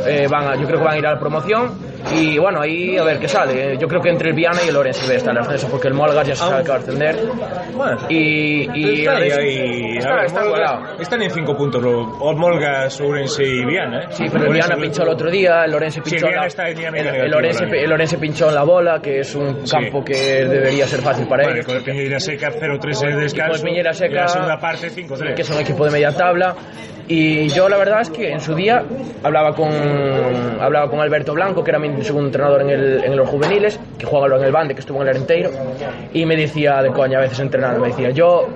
eh, 0.07 0.27
van 0.29 0.47
a- 0.47 0.55
yo 0.55 0.65
creo 0.65 0.79
que 0.79 0.85
van 0.85 0.93
a 0.95 0.97
ir 0.97 1.05
a 1.07 1.13
la 1.13 1.19
promoción 1.19 1.88
y 2.15 2.37
bueno 2.37 2.61
ahí 2.61 2.97
a 2.97 3.03
ver 3.03 3.19
qué 3.19 3.27
sale 3.27 3.77
yo 3.77 3.87
creo 3.87 4.01
que 4.01 4.09
entre 4.09 4.29
el 4.29 4.35
Viana 4.35 4.59
y 4.65 4.69
el 4.69 4.75
Orense 4.75 5.03
debe 5.03 5.17
estar 5.17 5.33
en 5.35 5.41
ascenso 5.41 5.67
porque 5.69 5.87
el 5.89 5.93
Molgas 5.93 6.27
ya 6.27 6.35
se 6.35 6.41
sabe 6.43 6.63
que 6.63 6.69
va 6.69 6.75
a 6.75 6.79
ascender 6.79 7.17
Bueno. 7.75 7.97
y, 8.09 8.69
y 8.73 8.99
Está 9.01 9.11
ahí, 9.17 9.31
a 9.31 9.35
ver, 9.37 9.39
ahí. 9.39 9.97
está- 9.97 10.09
A 10.11 10.15
ver, 10.15 10.25
está 10.25 10.39
Molgas- 10.41 10.45
igualado. 10.45 11.01
están 11.01 11.21
en 11.21 11.31
cinco 11.31 11.55
puntos. 11.57 11.81
lo- 11.83 12.33
Molgas, 12.39 12.99
Ourense 13.01 13.43
y 13.43 13.65
Viana. 13.65 14.03
¿eh? 14.03 14.07
Sí, 14.11 14.23
pero 14.31 14.45
el 14.45 14.49
Orense 14.51 14.67
Viana 14.69 14.81
pinchó 14.81 15.03
el 15.03 15.09
otro 15.09 15.29
día, 15.31 15.65
el 15.65 15.73
Orense 15.75 16.01
Sí, 16.03 16.09
pinchó 16.11 16.27
Viana 16.27 16.47
la- 16.57 16.69
el, 16.69 16.77
el 16.77 16.93
negativa 16.93 17.37
Orense, 17.37 17.63
el 17.83 17.91
Orense 17.91 18.17
pinchó 18.17 18.49
en 18.49 18.55
la 18.55 18.63
bola, 18.63 19.01
que 19.01 19.19
es 19.19 19.35
un 19.35 19.65
Sí. 19.67 19.71
campo 19.75 20.03
que 20.03 20.13
debería 20.45 20.87
ser 20.87 21.01
fácil 21.01 21.27
para 21.27 21.43
Vale, 21.43 21.55
ellos. 21.55 21.65
con 21.65 21.75
el 21.77 21.83
Piñeira 21.83 22.19
Seca 22.19 22.51
0-3 22.51 23.01
en 23.03 23.09
el 23.09 23.19
descanso. 23.21 23.51
con 23.51 23.59
el 23.59 23.65
Piñera 23.73 23.91
y 23.91 23.95
Seca, 23.95 24.21
la 24.21 24.27
segunda 24.27 24.59
parte 24.59 24.89
5-3. 24.89 25.35
que 25.35 25.41
es 25.41 25.49
un 25.49 25.59
equipo 25.59 25.85
de 25.85 25.91
media 25.91 26.11
tabla. 26.15 26.55
Y 27.11 27.47
yo 27.49 27.67
la 27.67 27.77
verdad 27.77 28.01
es 28.01 28.09
que 28.11 28.29
en 28.31 28.39
su 28.39 28.53
día 28.53 28.83
hablaba 29.23 29.55
con 29.55 29.71
hablaba 30.61 30.89
con 30.91 30.99
Alberto 30.99 31.33
Blanco, 31.33 31.63
que 31.63 31.71
era 31.71 31.79
mi 31.79 31.88
segundo 32.03 32.27
entrenador 32.27 32.61
en, 32.61 32.69
el, 32.69 33.03
en 33.03 33.15
los 33.15 33.29
juveniles, 33.29 33.79
que 33.97 34.05
juega 34.05 34.37
en 34.37 34.43
el 34.43 34.51
Bande, 34.51 34.73
que 34.73 34.81
estuvo 34.81 34.97
en 34.97 35.03
el 35.03 35.09
Arenteiro, 35.09 35.51
y 36.13 36.25
me 36.25 36.35
decía 36.35 36.81
de 36.81 36.91
coña 36.91 37.17
a 37.17 37.21
veces 37.21 37.39
entrenando, 37.39 37.79
me 37.79 37.89
decía, 37.89 38.09
yo, 38.11 38.47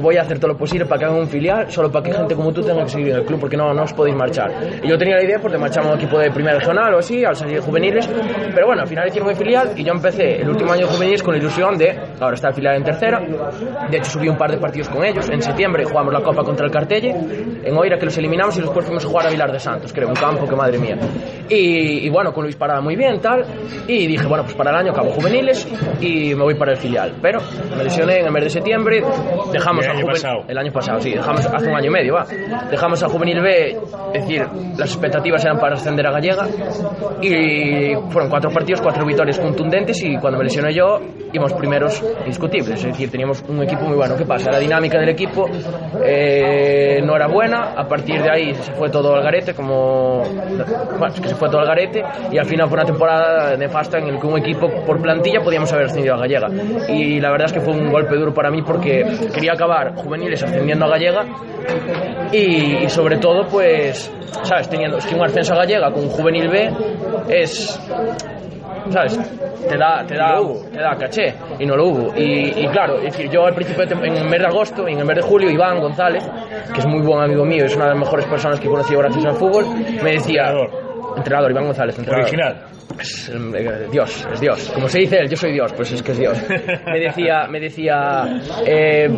voy 0.00 0.16
a 0.16 0.22
hacer 0.22 0.38
todo 0.38 0.52
lo 0.52 0.58
posible 0.58 0.84
para 0.84 0.98
que 0.98 1.04
hagan 1.06 1.18
un 1.18 1.28
filial, 1.28 1.70
solo 1.70 1.90
para 1.90 2.04
que 2.04 2.12
gente 2.12 2.34
como 2.34 2.52
tú 2.52 2.62
tenga 2.62 2.84
que 2.84 2.90
seguir 2.90 3.08
en 3.08 3.16
el 3.16 3.24
club, 3.24 3.40
porque 3.40 3.56
no, 3.56 3.72
no 3.72 3.82
os 3.82 3.92
podéis 3.92 4.16
marchar. 4.16 4.50
Y 4.82 4.88
yo 4.88 4.98
tenía 4.98 5.16
la 5.16 5.24
idea 5.24 5.38
pues, 5.40 5.52
de 5.52 5.58
marcharme 5.58 5.90
a 5.90 5.92
un 5.94 5.98
equipo 5.98 6.18
de 6.18 6.30
primera 6.30 6.58
regional 6.58 6.94
o 6.94 6.98
así, 6.98 7.24
al 7.24 7.34
salir 7.34 7.56
de 7.56 7.60
juveniles, 7.60 8.08
pero 8.54 8.66
bueno, 8.66 8.82
al 8.82 8.88
final 8.88 9.08
hicieron 9.08 9.30
el 9.30 9.36
filial 9.36 9.72
y 9.76 9.84
yo 9.84 9.92
empecé 9.92 10.42
el 10.42 10.48
último 10.48 10.72
año 10.72 10.86
de 10.86 10.92
juveniles 10.92 11.22
con 11.22 11.34
la 11.34 11.40
ilusión 11.40 11.78
de, 11.78 11.98
ahora 12.20 12.34
está 12.34 12.48
el 12.48 12.54
filial 12.54 12.76
en 12.76 12.84
tercera, 12.84 13.20
de 13.90 13.96
hecho 13.96 14.10
subí 14.10 14.28
un 14.28 14.36
par 14.36 14.50
de 14.50 14.58
partidos 14.58 14.88
con 14.88 15.04
ellos, 15.04 15.28
en 15.30 15.40
septiembre 15.40 15.84
jugamos 15.84 16.12
la 16.12 16.20
Copa 16.20 16.42
contra 16.42 16.66
el 16.66 16.72
Cartelle, 16.72 17.14
en 17.64 17.76
Oira 17.76 17.98
que 17.98 18.04
los 18.04 18.18
eliminamos 18.18 18.56
y 18.58 18.60
después 18.60 18.84
fuimos 18.84 19.04
a 19.04 19.08
jugar 19.08 19.26
a 19.26 19.30
Vilar 19.30 19.52
de 19.52 19.58
Santos, 19.58 19.92
creo, 19.92 20.08
un 20.08 20.14
campo 20.14 20.46
que 20.46 20.54
madre 20.54 20.78
mía. 20.78 20.98
Y, 21.48 22.06
y 22.06 22.10
bueno, 22.10 22.32
con 22.32 22.44
Luis 22.44 22.56
muy 22.80 22.96
bien, 22.96 23.20
tal, 23.20 23.44
y 23.86 24.06
dije, 24.06 24.26
bueno, 24.26 24.44
pues 24.44 24.54
para 24.54 24.70
el 24.70 24.76
año 24.76 24.92
acabo 24.92 25.10
juveniles 25.10 25.66
y 26.00 26.34
me 26.34 26.42
voy 26.42 26.54
para 26.54 26.72
el 26.72 26.78
filial. 26.78 27.14
Pero 27.20 27.40
me 27.76 27.84
lesioné 27.84 28.20
en 28.20 28.26
el 28.26 28.32
mes 28.32 28.44
de 28.44 28.50
septiembre, 28.50 29.02
dejamos 29.52 29.84
El 29.84 29.90
a 29.90 29.94
año 29.94 30.06
pasado. 30.06 30.44
El 30.48 30.58
año 30.58 30.72
pasado, 30.72 31.00
sí, 31.00 31.10
dejamos 31.10 31.46
hace 31.46 31.68
un 31.68 31.76
año 31.76 31.86
y 31.86 31.92
medio, 31.92 32.14
va. 32.14 32.24
Dejamos 32.70 33.02
a 33.02 33.08
Juvenil 33.08 33.40
B, 33.40 33.76
es 34.14 34.22
decir, 34.22 34.46
las 34.76 34.90
expectativas 34.90 35.44
eran 35.44 35.58
para 35.58 35.74
ascender 35.74 36.06
a 36.06 36.12
Gallega 36.12 36.46
y 37.22 37.94
fueron 38.10 38.30
cuatro 38.30 38.50
partidos, 38.50 38.80
cuatro 38.80 39.04
victorias 39.04 39.38
contundentes 39.38 40.02
y 40.04 40.16
cuando 40.18 40.38
me 40.38 40.44
lesioné 40.44 40.72
yo 40.72 40.98
íbamos 41.32 41.52
primeros 41.54 42.02
indiscutibles, 42.20 42.78
es 42.80 42.84
decir, 42.84 43.10
teníamos 43.10 43.42
un 43.48 43.62
equipo 43.62 43.82
muy 43.82 43.96
bueno. 43.96 44.16
¿Qué 44.16 44.24
pasa? 44.24 44.50
La 44.50 44.58
dinámica 44.58 44.98
del 44.98 45.10
equipo 45.10 45.46
eh, 46.04 47.00
no 47.04 47.14
era 47.16 47.26
buena, 47.26 47.74
a 47.76 47.86
partir 47.86 48.22
de 48.22 48.30
ahí 48.30 48.54
se 48.54 48.72
fue 48.72 48.90
todo 48.90 49.14
al 49.14 49.22
garete, 49.22 49.54
como... 49.54 50.22
Bueno, 50.22 51.14
es 51.14 51.20
que 51.20 51.28
se 51.28 51.34
fue 51.34 51.48
todo 51.48 51.60
al 51.60 51.66
garete 51.66 52.02
y 52.30 52.38
al 52.38 52.46
final 52.46 52.67
fue 52.68 52.76
una 52.76 52.86
temporada 52.86 53.56
nefasta 53.56 53.98
en 53.98 54.08
el 54.08 54.20
que 54.20 54.26
un 54.26 54.38
equipo 54.38 54.68
por 54.86 55.00
plantilla 55.00 55.40
podíamos 55.40 55.72
haber 55.72 55.86
ascendido 55.86 56.14
a 56.14 56.18
Gallega. 56.18 56.48
Y 56.88 57.20
la 57.20 57.30
verdad 57.30 57.46
es 57.46 57.52
que 57.52 57.60
fue 57.60 57.74
un 57.74 57.90
golpe 57.90 58.16
duro 58.16 58.32
para 58.32 58.50
mí 58.50 58.62
porque 58.62 59.04
quería 59.34 59.52
acabar 59.52 59.94
juveniles 59.96 60.42
ascendiendo 60.42 60.84
a 60.84 60.88
Gallega 60.88 61.24
y, 62.32 62.84
y 62.84 62.88
sobre 62.88 63.16
todo 63.18 63.46
pues, 63.48 64.12
¿sabes? 64.42 64.68
Teniendo, 64.68 64.98
es 64.98 65.06
que 65.06 65.14
un 65.14 65.24
ascenso 65.24 65.54
a 65.54 65.58
Gallega 65.58 65.90
con 65.90 66.04
un 66.04 66.10
juvenil 66.10 66.48
B 66.48 66.70
es 67.28 67.78
¿sabes? 68.90 69.18
Te 69.68 69.76
da, 69.76 70.04
te 70.06 70.14
da, 70.16 70.38
te 70.72 70.78
da 70.78 70.96
caché 70.96 71.34
y 71.58 71.66
no 71.66 71.76
lo 71.76 71.88
hubo. 71.88 72.16
Y, 72.16 72.64
y 72.64 72.68
claro, 72.68 72.96
es 72.96 73.12
decir, 73.16 73.30
yo 73.30 73.44
al 73.44 73.54
principio, 73.54 73.84
de 73.86 73.94
en 73.94 74.16
el 74.16 74.28
mes 74.28 74.40
de 74.40 74.46
agosto 74.46 74.88
y 74.88 74.92
en 74.92 75.00
el 75.00 75.04
mes 75.04 75.16
de 75.16 75.22
julio, 75.22 75.50
Iván 75.50 75.80
González, 75.80 76.24
que 76.72 76.80
es 76.80 76.86
muy 76.86 77.00
buen 77.00 77.20
amigo 77.20 77.44
mío, 77.44 77.64
es 77.64 77.76
una 77.76 77.86
de 77.86 77.90
las 77.90 78.00
mejores 78.00 78.26
personas 78.26 78.60
que 78.60 78.66
he 78.66 78.70
conocido 78.70 79.00
gracias 79.00 79.24
al 79.24 79.36
fútbol, 79.36 79.66
me 80.02 80.12
decía... 80.12 80.52
Entrenador. 81.18 81.50
Iván 81.50 81.64
González, 81.64 81.98
entrenador. 81.98 82.24
Original. 82.24 82.78
Es, 82.98 83.28
eh, 83.28 83.86
Dios, 83.92 84.26
es 84.32 84.40
Dios. 84.40 84.70
Como 84.74 84.88
se 84.88 85.00
dice 85.00 85.18
él, 85.18 85.28
yo 85.28 85.36
soy 85.36 85.52
Dios, 85.52 85.72
pues 85.72 85.92
es 85.92 86.02
que 86.02 86.12
es 86.12 86.18
Dios. 86.18 86.42
Me 86.86 86.98
decía, 86.98 87.46
me 87.48 87.60
decía 87.60 88.24
eh, 88.66 89.08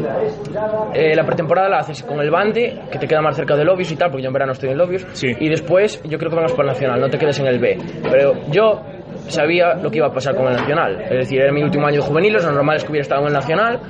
eh, 0.92 1.14
la 1.14 1.24
pretemporada 1.24 1.68
la 1.68 1.78
haces 1.78 2.02
con 2.02 2.20
el 2.20 2.30
Bande, 2.30 2.78
que 2.90 2.98
te 2.98 3.06
queda 3.06 3.22
más 3.22 3.36
cerca 3.36 3.56
del 3.56 3.66
Lobios 3.66 3.90
y 3.90 3.96
tal, 3.96 4.10
porque 4.10 4.22
yo 4.22 4.28
en 4.28 4.34
verano 4.34 4.52
estoy 4.52 4.70
en 4.70 4.78
Lobios. 4.78 5.06
Sí. 5.12 5.28
Y 5.38 5.48
después 5.48 6.02
yo 6.04 6.18
creo 6.18 6.30
que 6.30 6.36
vamos 6.36 6.52
para 6.52 6.68
el 6.68 6.74
Nacional, 6.74 7.00
no 7.00 7.08
te 7.08 7.18
quedes 7.18 7.38
en 7.38 7.46
el 7.46 7.58
B. 7.58 7.78
Pero 8.10 8.34
yo 8.50 8.82
sabía 9.28 9.74
lo 9.74 9.90
que 9.90 9.98
iba 9.98 10.08
a 10.08 10.12
pasar 10.12 10.34
con 10.34 10.46
el 10.46 10.54
Nacional. 10.54 11.00
Es 11.02 11.18
decir, 11.18 11.40
era 11.40 11.52
mi 11.52 11.62
último 11.62 11.86
año 11.86 12.00
de 12.00 12.06
juveniles, 12.06 12.44
lo 12.44 12.52
normal 12.52 12.76
es 12.76 12.84
que 12.84 12.90
hubiera 12.90 13.02
estado 13.02 13.22
en 13.22 13.28
el 13.28 13.34
Nacional. 13.34 13.80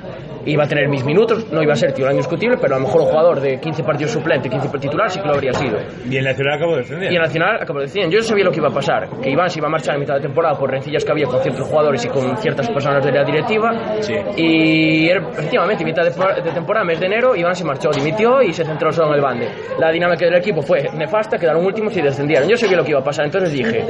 Iba 0.45 0.63
a 0.63 0.67
tener 0.67 0.89
mis 0.89 1.03
minutos, 1.05 1.51
no 1.51 1.61
iba 1.61 1.73
a 1.73 1.75
ser 1.75 1.91
titular 1.91 2.11
indiscutible, 2.13 2.57
pero 2.59 2.75
a 2.75 2.79
lo 2.79 2.85
mejor 2.85 3.01
un 3.01 3.07
jugador 3.07 3.39
de 3.39 3.59
15 3.59 3.83
partidos 3.83 4.11
suplente, 4.11 4.49
15 4.49 4.69
titular, 4.79 5.09
sí 5.09 5.19
que 5.19 5.27
lo 5.27 5.33
habría 5.33 5.53
sido. 5.53 5.77
Y 6.09 6.17
el 6.17 6.23
Nacional 6.25 6.55
acabó 6.55 6.73
de 6.73 6.81
defender. 6.81 7.11
Y 7.11 7.15
el 7.15 7.21
Nacional 7.21 7.59
acabó 7.61 7.79
de 7.79 7.85
decir, 7.85 8.09
yo 8.09 8.21
sabía 8.21 8.45
lo 8.45 8.51
que 8.51 8.57
iba 8.57 8.69
a 8.69 8.73
pasar, 8.73 9.09
que 9.21 9.29
Iván 9.29 9.49
se 9.49 9.59
iba 9.59 9.67
a 9.67 9.71
marchar 9.71 9.95
a 9.95 9.99
mitad 9.99 10.15
de 10.15 10.21
temporada 10.21 10.57
por 10.57 10.69
rencillas 10.71 11.05
que 11.05 11.11
había 11.11 11.27
con 11.27 11.41
ciertos 11.41 11.67
jugadores 11.67 12.03
y 12.05 12.09
con 12.09 12.37
ciertas 12.37 12.69
personas 12.69 13.05
de 13.05 13.11
la 13.11 13.23
directiva. 13.23 13.71
Sí. 13.99 14.13
Y 14.37 15.09
efectivamente, 15.09 15.85
mitad 15.85 16.03
de, 16.03 16.41
de 16.41 16.51
temporada, 16.51 16.85
mes 16.85 16.99
de 16.99 17.05
enero, 17.05 17.35
Iván 17.35 17.55
se 17.55 17.63
marchó, 17.63 17.91
dimitió 17.91 18.41
y 18.41 18.53
se 18.53 18.65
centró 18.65 18.91
solo 18.91 19.09
en 19.09 19.13
el 19.15 19.21
bande. 19.21 19.47
La 19.79 19.91
dinámica 19.91 20.25
del 20.25 20.35
equipo 20.35 20.61
fue 20.61 20.89
nefasta, 20.95 21.37
quedaron 21.37 21.65
últimos 21.65 21.95
y 21.95 22.01
descendieron. 22.01 22.49
Yo 22.49 22.57
sabía 22.57 22.77
lo 22.77 22.83
que 22.83 22.91
iba 22.91 22.99
a 22.99 23.03
pasar, 23.03 23.25
entonces 23.25 23.51
dije, 23.51 23.85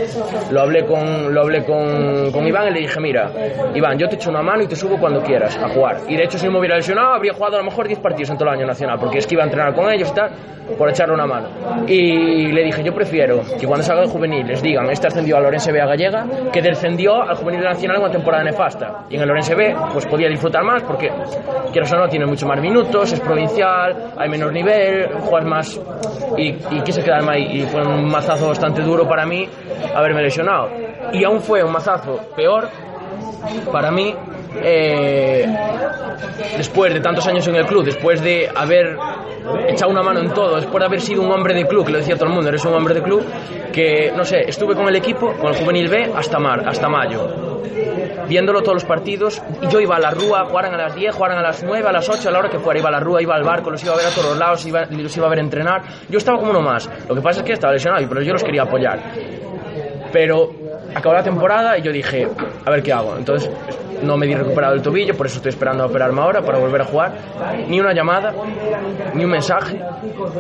lo 0.52 0.62
hablé 0.62 0.86
con, 0.86 1.34
lo 1.34 1.42
hablé 1.42 1.64
con, 1.64 2.32
con 2.32 2.46
Iván 2.46 2.70
y 2.70 2.74
le 2.74 2.80
dije, 2.82 3.00
mira, 3.00 3.32
Iván, 3.74 3.98
yo 3.98 4.08
te 4.08 4.16
echo 4.16 4.30
una 4.30 4.42
mano 4.42 4.64
y 4.64 4.68
te 4.68 4.76
subo 4.76 4.98
cuando 5.00 5.22
quieras 5.22 5.58
a 5.58 5.70
jugar. 5.70 5.98
Y 6.08 6.18
de 6.18 6.24
hecho, 6.24 6.38
si 6.42 6.50
me 6.50 6.60
hubiera 6.60 6.76
lesionado, 6.76 7.14
habría 7.14 7.34
jugado 7.34 7.56
a 7.56 7.60
lo 7.60 7.66
mejor 7.66 7.88
10 7.88 8.00
partidos 8.00 8.32
en 8.32 8.38
todo 8.38 8.50
el 8.50 8.56
año 8.56 8.66
nacional, 8.66 8.98
porque 9.00 9.20
es 9.20 9.28
que 9.28 9.36
iba 9.36 9.44
a 9.44 9.46
entrenar 9.46 9.74
con 9.76 9.92
ellos 9.92 10.10
y 10.10 10.14
tal, 10.14 10.32
por 10.78 10.90
echarle 10.90 11.14
una 11.14 11.26
mano. 11.26 11.50
Y 11.88 12.52
le 12.52 12.64
dije, 12.64 12.84
yo 12.84 12.94
prefiero 12.94 13.42
que 13.60 13.68
cuando 13.68 13.86
salga 13.86 14.04
el 14.04 14.10
juvenil 14.10 14.46
les 14.48 14.62
digan, 14.62 14.90
este 14.90 15.08
ascendió 15.08 15.38
al 15.38 15.44
Lorense 15.44 15.72
B 15.72 15.82
a 15.82 15.86
Gallega, 15.86 16.26
que 16.52 16.62
descendió 16.62 17.22
al 17.22 17.36
juvenil 17.36 17.62
nacional 17.62 17.98
en 17.98 18.04
una 18.04 18.12
temporada 18.12 18.44
nefasta. 18.44 19.06
Y 19.10 19.16
en 19.16 19.22
el 19.22 19.28
Lorense 19.28 19.56
B, 19.56 19.76
pues 19.94 20.06
podía 20.08 20.30
disfrutar 20.30 20.64
más, 20.64 20.84
porque, 20.84 21.12
quieras 21.72 21.94
o 21.94 21.98
no, 21.98 22.08
tiene 22.08 22.26
mucho 22.26 22.48
más 22.48 22.60
minutos, 22.60 23.14
es 23.14 23.20
provincial, 23.20 24.14
hay 24.18 24.30
menos 24.30 24.52
nivel, 24.52 25.10
juegas 25.20 25.48
más. 25.48 25.82
Y, 26.38 26.50
y 26.50 26.82
quise 26.84 27.04
quedarme 27.04 27.34
ahí. 27.36 27.62
Y 27.62 27.66
fue 27.66 27.82
un 27.82 28.10
mazazo 28.10 28.48
bastante 28.48 28.82
duro 28.82 29.08
para 29.08 29.26
mí 29.26 29.48
haberme 29.96 30.24
lesionado. 30.24 30.70
Y 31.14 31.24
aún 31.24 31.42
fue 31.42 31.64
un 31.64 31.72
mazazo 31.72 32.20
peor 32.36 32.68
para 33.72 33.92
mí, 33.92 34.14
eh, 34.56 35.46
después 36.58 36.94
de 36.94 37.00
tantos 37.00 37.26
años 37.28 37.48
en 37.48 37.56
el 37.56 37.66
club, 37.66 37.86
después 37.86 38.22
de 38.22 38.50
haber 38.54 38.98
echado 39.68 39.92
una 39.92 40.04
mano 40.04 40.20
en 40.20 40.34
todo, 40.34 40.56
después 40.56 40.80
de 40.80 40.86
haber 40.86 41.02
sido 41.02 41.22
un 41.22 41.32
hombre 41.32 41.54
de 41.54 41.66
club, 41.66 41.86
que 41.86 41.92
lo 41.92 41.98
decía 42.00 42.16
todo 42.16 42.26
el 42.26 42.34
mundo, 42.34 42.50
eres 42.50 42.66
un 42.66 42.74
hombre 42.74 42.94
de 42.94 43.02
club, 43.02 43.24
que, 43.72 44.12
no 44.16 44.24
sé, 44.24 44.42
estuve 44.48 44.76
con 44.76 44.88
el 44.88 44.96
equipo, 44.96 45.34
con 45.34 45.54
el 45.54 45.60
juvenil 45.60 45.88
B, 45.88 46.12
hasta, 46.16 46.40
mar, 46.40 46.64
hasta 46.68 46.90
mayo. 46.90 47.62
viéndolo 48.28 48.62
todos 48.62 48.76
los 48.76 48.86
partidos, 48.86 49.42
yo 49.70 49.80
iba 49.80 49.96
a 49.96 50.00
la 50.00 50.12
rúa, 50.12 50.46
jugaran 50.46 50.74
a 50.74 50.78
las 50.78 50.96
10, 50.96 51.16
jugaran 51.16 51.38
a 51.38 51.42
las 51.42 51.64
9, 51.64 51.88
a 51.88 51.92
las 51.92 52.10
8, 52.10 52.28
a 52.28 52.32
la 52.32 52.40
hora 52.40 52.50
que 52.50 52.60
fuera, 52.60 52.80
iba 52.80 52.90
a 52.90 52.92
la 52.92 53.00
rúa, 53.00 53.22
iba 53.22 53.36
al 53.36 53.44
barco, 53.44 53.72
los 53.72 53.84
iba 53.84 53.94
a 53.94 53.98
ver 53.98 54.06
a 54.06 54.10
todos 54.10 54.30
los 54.30 54.38
lados, 54.38 54.66
iba, 54.66 54.86
los 54.86 55.16
iba 55.18 55.28
a 55.28 55.30
ver 55.30 55.40
entrenar. 55.40 55.82
Yo 56.10 56.18
estaba 56.18 56.38
como 56.38 56.52
uno 56.52 56.62
más. 56.62 56.90
Lo 57.08 57.16
que 57.16 57.22
pasa 57.22 57.40
es 57.40 57.46
que 57.46 57.54
estaba 57.54 57.74
lesionado, 57.74 58.06
pero 58.08 58.22
yo 58.22 58.34
los 58.34 58.44
quería 58.44 58.64
apoyar. 58.64 59.00
Pero 60.12 60.61
acabó 60.94 61.16
la 61.16 61.24
temporada 61.24 61.78
y 61.78 61.82
yo 61.82 61.92
dije, 61.92 62.28
a 62.66 62.70
ver 62.70 62.84
qué 62.84 62.94
hago. 62.94 63.16
Entonces 63.18 63.50
no 64.04 64.18
me 64.18 64.26
di 64.26 64.36
recuperado 64.36 64.74
el 64.74 64.82
tobillo, 64.82 65.16
por 65.16 65.28
eso 65.28 65.38
estoy 65.38 65.50
esperando 65.50 65.84
a 65.84 65.88
operarme 65.88 66.22
ahora 66.22 66.42
para 66.42 66.58
volver 66.58 66.82
a 66.82 66.86
jugar. 66.86 67.12
Ni 67.68 67.80
una 67.80 67.94
llamada, 67.94 68.34
ni 69.14 69.24
un 69.24 69.32
mensaje, 69.32 69.80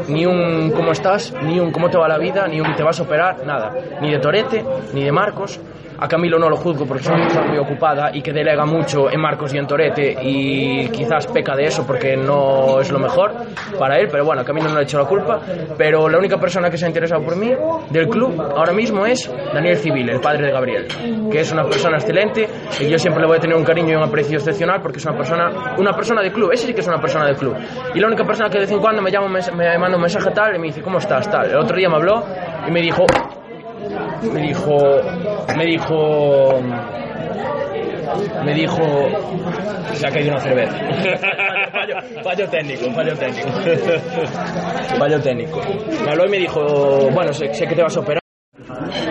ni 0.07 0.25
un 0.25 0.71
cómo 0.71 0.91
estás, 0.91 1.33
ni 1.43 1.59
un 1.59 1.71
cómo 1.71 1.89
te 1.89 1.97
va 1.97 2.07
la 2.07 2.17
vida, 2.17 2.47
ni 2.47 2.59
un 2.59 2.75
te 2.75 2.83
vas 2.83 2.99
a 2.99 3.03
operar, 3.03 3.45
nada. 3.45 3.73
Ni 4.01 4.11
de 4.11 4.19
Torete, 4.19 4.65
ni 4.93 5.03
de 5.03 5.11
Marcos. 5.11 5.59
A 6.01 6.07
Camilo 6.07 6.39
no 6.39 6.49
lo 6.49 6.57
juzgo 6.57 6.87
porque 6.87 7.03
es 7.03 7.09
una 7.09 7.19
persona 7.19 7.47
muy 7.47 7.59
ocupada 7.59 8.09
y 8.11 8.23
que 8.23 8.33
delega 8.33 8.65
mucho 8.65 9.11
en 9.11 9.21
Marcos 9.21 9.53
y 9.53 9.59
en 9.59 9.67
Torete 9.67 10.17
y 10.19 10.89
quizás 10.89 11.27
peca 11.27 11.55
de 11.55 11.65
eso 11.65 11.85
porque 11.85 12.17
no 12.17 12.81
es 12.81 12.91
lo 12.91 12.97
mejor 12.97 13.31
para 13.77 13.99
él, 13.99 14.07
pero 14.11 14.25
bueno, 14.25 14.43
Camilo 14.43 14.67
no 14.67 14.75
le 14.75 14.81
he 14.81 14.83
hecho 14.83 14.97
la 14.97 15.05
culpa. 15.05 15.39
Pero 15.77 16.09
la 16.09 16.17
única 16.17 16.37
persona 16.37 16.71
que 16.71 16.77
se 16.77 16.85
ha 16.85 16.87
interesado 16.87 17.23
por 17.23 17.35
mí 17.35 17.53
del 17.91 18.07
club 18.09 18.41
ahora 18.41 18.73
mismo 18.73 19.05
es 19.05 19.31
Daniel 19.53 19.77
Civil, 19.77 20.09
el 20.09 20.19
padre 20.19 20.47
de 20.47 20.51
Gabriel, 20.51 20.87
que 21.31 21.39
es 21.39 21.51
una 21.51 21.65
persona 21.65 21.97
excelente 21.97 22.49
y 22.79 22.89
yo 22.89 22.97
siempre 22.97 23.21
le 23.21 23.27
voy 23.27 23.37
a 23.37 23.39
tener 23.39 23.55
un 23.55 23.63
cariño 23.63 23.91
y 23.91 23.95
un 23.95 24.03
aprecio 24.03 24.37
excepcional 24.37 24.81
porque 24.81 24.97
es 24.97 25.05
una 25.05 25.15
persona, 25.15 25.75
una 25.77 25.93
persona 25.93 26.23
de 26.23 26.31
club, 26.31 26.51
ese 26.51 26.65
sí 26.65 26.73
que 26.73 26.81
es 26.81 26.87
una 26.87 26.99
persona 26.99 27.27
de 27.27 27.35
club. 27.35 27.55
Y 27.93 27.99
la 27.99 28.07
única 28.07 28.23
persona 28.23 28.49
que 28.49 28.55
de 28.57 28.61
vez 28.61 28.71
en 28.71 28.79
cuando 28.79 29.03
me 29.03 29.11
llama, 29.11 29.27
me 29.27 29.77
manda 29.77 29.97
un 29.97 30.01
mensaje 30.01 30.31
tal 30.31 30.55
y 30.55 30.59
me 30.59 30.67
dice, 30.67 30.81
¿cómo 30.81 30.97
estás? 30.97 31.29
Tal. 31.29 31.51
El 31.51 31.57
otro 31.57 31.77
día 31.77 31.89
me 31.89 31.97
habló 31.97 32.23
y 32.67 32.71
me 32.71 32.81
dijo, 32.81 33.05
me 34.29 34.41
dijo, 34.41 34.77
me 35.57 35.65
dijo, 35.65 36.61
me 38.43 38.53
dijo, 38.53 38.83
se 39.93 40.07
ha 40.07 40.11
caído 40.11 40.31
una 40.31 40.41
cerveza. 40.41 40.73
fallo, 42.23 42.47
técnico, 42.49 42.91
fallo 42.91 43.15
técnico. 43.15 43.49
fallo 44.97 45.21
técnico. 45.21 45.61
Me 46.03 46.11
habló 46.11 46.25
y 46.25 46.29
me 46.29 46.37
dijo, 46.37 47.09
bueno, 47.11 47.33
sé, 47.33 47.53
sé 47.53 47.67
que 47.67 47.75
te 47.75 47.81
vas 47.81 47.97
a 47.97 47.99
operar. 48.01 48.20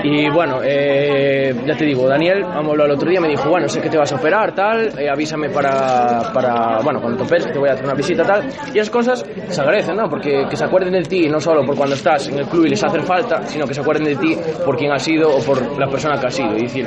Y 0.03 0.29
bueno, 0.31 0.61
eh, 0.63 1.55
ya 1.67 1.77
te 1.77 1.85
digo, 1.85 2.09
Daniel, 2.09 2.43
vamos 2.43 2.75
el 2.75 2.91
otro 2.91 3.09
día, 3.09 3.21
me 3.21 3.29
dijo, 3.29 3.49
bueno, 3.49 3.69
sé 3.69 3.81
que 3.81 3.89
te 3.89 3.99
vas 3.99 4.13
a 4.13 4.17
operar, 4.17 4.55
tal, 4.55 4.99
eh, 4.99 5.09
avísame 5.09 5.51
para, 5.51 6.33
para, 6.33 6.79
bueno, 6.83 7.01
cuando 7.01 7.19
te 7.19 7.25
operes, 7.25 7.47
que 7.47 7.53
te 7.53 7.59
voy 7.59 7.69
a 7.69 7.73
hacer 7.73 7.85
una 7.85 7.95
visita, 7.95 8.25
tal. 8.25 8.45
Y 8.73 8.79
esas 8.79 8.91
cosas 8.91 9.25
se 9.49 9.61
agradecen, 9.61 9.97
¿no? 9.97 10.09
Porque 10.09 10.47
que 10.49 10.57
se 10.57 10.65
acuerden 10.65 10.93
de 10.93 11.03
ti, 11.03 11.29
no 11.29 11.41
solo 11.41 11.65
por 11.65 11.77
cuando 11.77 11.95
estás 11.95 12.29
en 12.29 12.39
el 12.39 12.47
club 12.47 12.67
y 12.67 12.71
les 12.71 12.83
hace 12.83 13.01
falta, 13.01 13.43
sino 13.47 13.67
que 13.67 13.75
se 13.75 13.81
acuerden 13.81 14.05
de 14.05 14.17
ti 14.17 14.37
por 14.65 14.77
quién 14.77 14.93
has 14.93 15.03
sido 15.03 15.29
o 15.35 15.41
por 15.43 15.79
la 15.79 15.89
persona 15.89 16.19
que 16.19 16.27
has 16.27 16.35
sido. 16.35 16.57
Y 16.57 16.63
decir, 16.63 16.87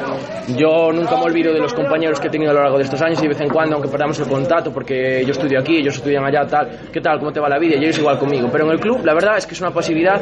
yo 0.58 0.92
nunca 0.92 1.16
me 1.18 1.24
olvido 1.24 1.54
de 1.54 1.60
los 1.60 1.74
compañeros 1.74 2.20
que 2.20 2.28
he 2.28 2.32
tenido 2.32 2.52
a 2.52 2.54
lo 2.54 2.62
largo 2.62 2.78
de 2.78 2.84
estos 2.84 3.02
años 3.02 3.20
y 3.20 3.24
de 3.24 3.30
vez 3.30 3.42
en 3.42 3.50
cuando, 3.50 3.75
aunque 3.75 3.90
perdamos 3.90 4.20
el 4.20 4.28
contacto, 4.28 4.72
porque 4.72 5.24
yo 5.25 5.32
estudio 5.32 5.60
aquí, 5.60 5.78
ellos 5.78 5.96
estudian 5.96 6.25
allá, 6.25 6.46
tal, 6.46 6.70
¿qué 6.92 7.02
tal? 7.02 7.20
¿Cómo 7.20 7.32
te 7.32 7.40
va 7.40 7.50
la 7.50 7.60
vida? 7.60 7.75
Y 7.78 7.84
ellos 7.84 8.00
igual 8.00 8.18
conmigo. 8.18 8.50
Pero 8.52 8.66
en 8.66 8.72
el 8.72 8.80
club, 8.80 9.04
la 9.04 9.13
verdad 9.13 9.38
es 9.38 9.46
que 9.46 9.54
es 9.54 9.62
una 9.62 9.72
pasividad 9.72 10.22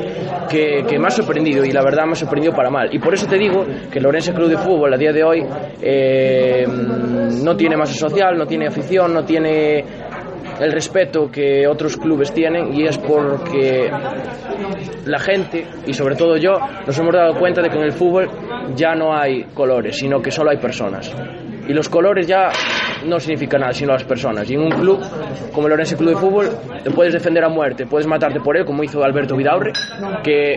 que, 0.50 0.84
que 0.88 1.00
me 1.00 1.08
ha 1.08 1.12
sorprendido 1.12 1.64
y 1.66 1.72
la 1.72 1.84
verdad 1.84 2.06
me 2.06 2.14
ha 2.14 2.16
sorprendido 2.16 2.51
para 2.54 2.70
mal. 2.70 2.90
Y 2.94 3.00
por 3.00 3.14
eso 3.14 3.28
te 3.28 3.38
digo 3.38 3.66
que 3.92 4.00
el 4.00 4.04
Lorense 4.04 4.34
Club 4.34 4.50
de 4.50 4.58
Fútbol 4.58 4.94
a 4.94 4.98
día 4.98 5.12
de 5.12 5.24
hoy 5.24 5.44
eh, 5.82 6.66
no 7.44 7.56
tiene 7.56 7.78
masa 7.78 7.94
social, 7.94 8.38
no 8.38 8.46
tiene 8.46 8.68
afición, 8.68 9.14
no 9.14 9.24
tiene 9.24 9.84
el 10.60 10.72
respeto 10.72 11.30
que 11.32 11.68
otros 11.68 11.98
clubes 11.98 12.32
tienen 12.32 12.74
y 12.74 12.86
es 12.86 12.98
porque 13.00 13.90
la 15.06 15.20
gente 15.20 15.66
y 15.88 15.94
sobre 15.94 16.16
todo 16.16 16.38
yo 16.38 16.52
nos 16.86 16.98
hemos 17.00 17.14
dado 17.14 17.34
cuenta 17.40 17.62
de 17.62 17.70
que 17.70 17.78
en 17.78 17.84
el 17.84 17.92
fútbol 17.92 18.30
ya 18.76 18.94
no 18.94 19.16
hay 19.16 19.46
colores, 19.56 19.98
sino 19.98 20.22
que 20.22 20.30
solo 20.30 20.52
hay 20.52 20.58
personas. 20.58 21.14
Y 21.68 21.74
los 21.74 21.90
colores 21.90 22.28
ya 22.28 22.50
no 23.06 23.20
significan 23.20 23.62
nada, 23.62 23.74
sino 23.74 23.94
las 23.94 24.04
personas. 24.04 24.50
Y 24.50 24.56
en 24.56 24.62
un 24.62 24.72
club 24.72 25.00
como 25.54 25.68
el 25.68 25.74
Orense 25.74 25.96
Club 25.96 26.10
de 26.10 26.16
Fútbol, 26.16 26.50
te 26.84 26.92
puedes 26.92 27.14
defender 27.14 27.44
a 27.44 27.50
muerte, 27.50 27.86
puedes 27.86 28.08
matarte 28.08 28.40
por 28.40 28.58
él, 28.58 28.66
como 28.66 28.84
hizo 28.84 29.04
Alberto 29.04 29.36
Vidaurre, 29.36 29.74
que 30.24 30.54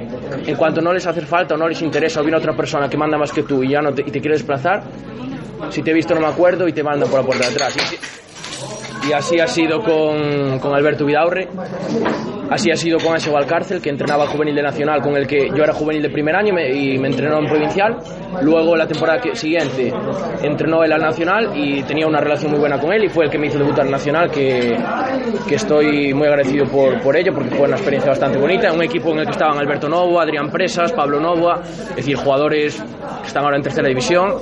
en 0.46 0.56
cuanto 0.56 0.80
no 0.80 0.92
les 0.92 1.06
hace 1.06 1.22
falta 1.22 1.54
o 1.54 1.58
no 1.58 1.68
les 1.68 1.80
interesa 1.82 2.20
o 2.20 2.22
viene 2.22 2.36
otra 2.38 2.54
persona 2.54 2.88
que 2.88 2.96
manda 2.96 3.18
más 3.18 3.32
que 3.32 3.42
tú 3.42 3.62
y 3.62 3.70
ya 3.70 3.80
no 3.80 3.92
te, 3.92 4.02
y 4.02 4.10
quiere 4.10 4.32
desplazar, 4.32 4.82
si 5.70 5.82
te 5.82 5.90
he 5.90 5.94
visto 5.94 6.14
no 6.14 6.20
me 6.20 6.28
acuerdo 6.28 6.68
y 6.68 6.72
te 6.72 6.82
mandan 6.82 7.08
por 7.08 7.20
la 7.20 7.26
puerta 7.26 7.48
de 7.48 7.54
atrás. 7.54 7.76
Y 9.08 9.12
así 9.12 9.40
ha 9.40 9.46
sido 9.46 9.80
con, 9.80 10.58
con 10.58 10.74
Alberto 10.74 11.04
Vidaurre. 11.04 11.48
Así 12.50 12.70
ha 12.70 12.76
sido 12.76 12.98
con 12.98 13.14
Anse 13.14 13.30
Valcárcel, 13.30 13.80
que 13.80 13.88
entrenaba 13.88 14.24
al 14.24 14.28
juvenil 14.28 14.54
de 14.54 14.62
Nacional, 14.62 15.00
con 15.00 15.16
el 15.16 15.26
que 15.26 15.48
yo 15.48 15.64
era 15.64 15.72
juvenil 15.72 16.02
de 16.02 16.10
primer 16.10 16.36
año 16.36 16.50
y 16.50 16.52
me, 16.52 16.72
y 16.72 16.98
me 16.98 17.08
entrenó 17.08 17.38
en 17.38 17.46
provincial. 17.46 17.96
Luego, 18.42 18.76
la 18.76 18.86
temporada 18.86 19.18
que, 19.20 19.34
siguiente, 19.34 19.92
entrenó 20.42 20.84
él 20.84 20.92
al 20.92 21.00
Nacional 21.00 21.52
y 21.54 21.82
tenía 21.84 22.06
una 22.06 22.20
relación 22.20 22.50
muy 22.50 22.60
buena 22.60 22.78
con 22.78 22.92
él 22.92 23.04
y 23.04 23.08
fue 23.08 23.24
el 23.24 23.30
que 23.30 23.38
me 23.38 23.46
hizo 23.46 23.58
debutar 23.58 23.86
en 23.86 23.92
Nacional, 23.92 24.30
que, 24.30 24.76
que 25.48 25.54
estoy 25.54 26.12
muy 26.12 26.28
agradecido 26.28 26.66
por, 26.66 27.00
por 27.00 27.16
ello, 27.16 27.32
porque 27.32 27.50
fue 27.50 27.66
una 27.66 27.76
experiencia 27.76 28.10
bastante 28.10 28.38
bonita. 28.38 28.72
Un 28.72 28.82
equipo 28.82 29.10
en 29.12 29.20
el 29.20 29.24
que 29.24 29.32
estaban 29.32 29.58
Alberto 29.58 29.88
Novo, 29.88 30.20
Adrián 30.20 30.50
Presas, 30.50 30.92
Pablo 30.92 31.18
Novoa, 31.20 31.62
es 31.62 31.96
decir, 31.96 32.16
jugadores 32.16 32.80
que 33.22 33.26
están 33.26 33.44
ahora 33.44 33.56
en 33.56 33.62
tercera 33.62 33.88
división. 33.88 34.34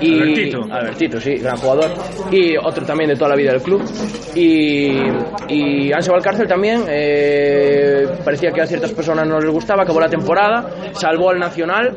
Y, 0.00 0.20
Albertito. 0.20 0.60
Albertito, 0.70 1.20
sí, 1.20 1.34
gran 1.36 1.56
jugador. 1.56 1.90
Y 2.30 2.56
otro 2.56 2.86
también 2.86 3.10
de 3.10 3.16
toda 3.16 3.30
la 3.30 3.36
vida 3.36 3.52
del 3.52 3.62
club. 3.62 3.82
Y, 4.34 5.00
y 5.48 5.92
Anse 5.92 6.10
Valcárcel 6.10 6.46
también. 6.46 6.84
eh, 6.88 8.06
parecía 8.24 8.50
que 8.52 8.60
a 8.62 8.66
ciertas 8.66 8.92
personas 8.92 9.26
no 9.26 9.40
les 9.40 9.50
gustaba, 9.50 9.82
acabó 9.82 10.00
la 10.00 10.08
temporada, 10.08 10.64
salvó 10.92 11.30
al 11.30 11.38
Nacional, 11.38 11.94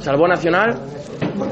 salvó 0.00 0.26
Nacional, 0.28 0.74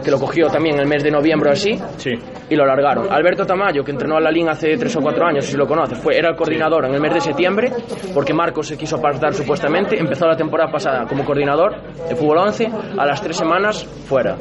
que 0.05 0.11
lo 0.11 0.18
cogió 0.18 0.48
también 0.48 0.78
el 0.78 0.87
mes 0.87 1.02
de 1.02 1.11
noviembre 1.11 1.50
o 1.50 1.52
así, 1.52 1.78
Sí. 1.96 2.11
y 2.50 2.55
lo 2.57 2.64
largaron. 2.66 3.11
Alberto 3.11 3.44
Tamayo, 3.46 3.83
que 3.85 3.90
entrenó 3.92 4.16
a 4.16 4.20
la 4.20 4.31
LIN 4.31 4.48
hace 4.48 4.76
tres 4.76 4.94
o 4.96 5.00
cuatro 5.00 5.24
años, 5.26 5.44
si 5.46 5.57
lo 5.57 5.66
conoces, 5.66 5.98
fue, 5.98 6.16
era 6.18 6.31
el 6.31 6.37
coordinador 6.37 6.85
en 6.87 6.94
el 6.94 7.00
mes 7.00 7.14
de 7.14 7.20
septiembre, 7.20 7.72
porque 8.14 8.33
Marcos 8.35 8.68
se 8.68 8.76
quiso 8.76 8.96
apartar 8.96 9.33
supuestamente, 9.35 9.98
empezó 9.98 10.26
la 10.26 10.37
temporada 10.37 10.70
pasada 10.70 11.07
como 11.07 11.24
coordinador 11.24 11.74
de 12.09 12.14
fútbol 12.16 12.38
11, 12.38 12.70
a 12.98 13.07
las 13.07 13.20
tres 13.22 13.37
semanas 13.37 13.85
fuera. 14.07 14.37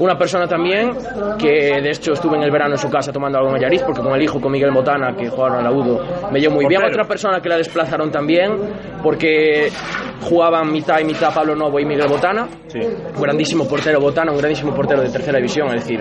Una 0.00 0.16
persona 0.18 0.46
también 0.46 0.90
que 1.38 1.80
de 1.80 1.90
hecho 1.90 2.12
estuve 2.12 2.36
en 2.36 2.42
el 2.44 2.50
verano 2.50 2.72
en 2.74 2.78
su 2.78 2.90
casa 2.90 3.12
tomando 3.12 3.38
algo 3.38 3.50
en 3.50 3.56
Allariz, 3.56 3.82
porque 3.82 4.02
con 4.02 4.14
el 4.14 4.22
hijo, 4.22 4.40
con 4.40 4.52
Miguel 4.52 4.70
Botana, 4.72 5.14
que 5.16 5.28
jugaron 5.28 5.58
a 5.58 5.62
la 5.62 5.70
UDO, 5.72 6.30
me 6.30 6.40
llevo 6.40 6.54
muy 6.56 6.66
bien. 6.66 6.82
Otra 6.84 7.04
persona 7.04 7.40
que 7.40 7.48
la 7.48 7.56
desplazaron 7.56 8.10
también, 8.10 8.52
porque 9.02 9.68
jugaban 10.28 10.70
mitad 10.72 10.98
y 11.00 11.04
mitad 11.04 11.32
Pablo 11.34 11.54
Novo 11.54 11.78
y 11.80 11.84
Miguel 11.84 12.08
Botana. 12.08 12.46
Sí. 12.68 12.78
Un 12.80 13.22
grandísimo 13.22 13.66
portero 13.68 14.00
Botana, 14.00 14.32
un 14.32 14.38
grandísimo 14.38 14.74
portero 14.74 15.02
de 15.02 15.10
tercera 15.10 15.38
división, 15.38 15.68
es 15.68 15.84
decir, 15.84 16.00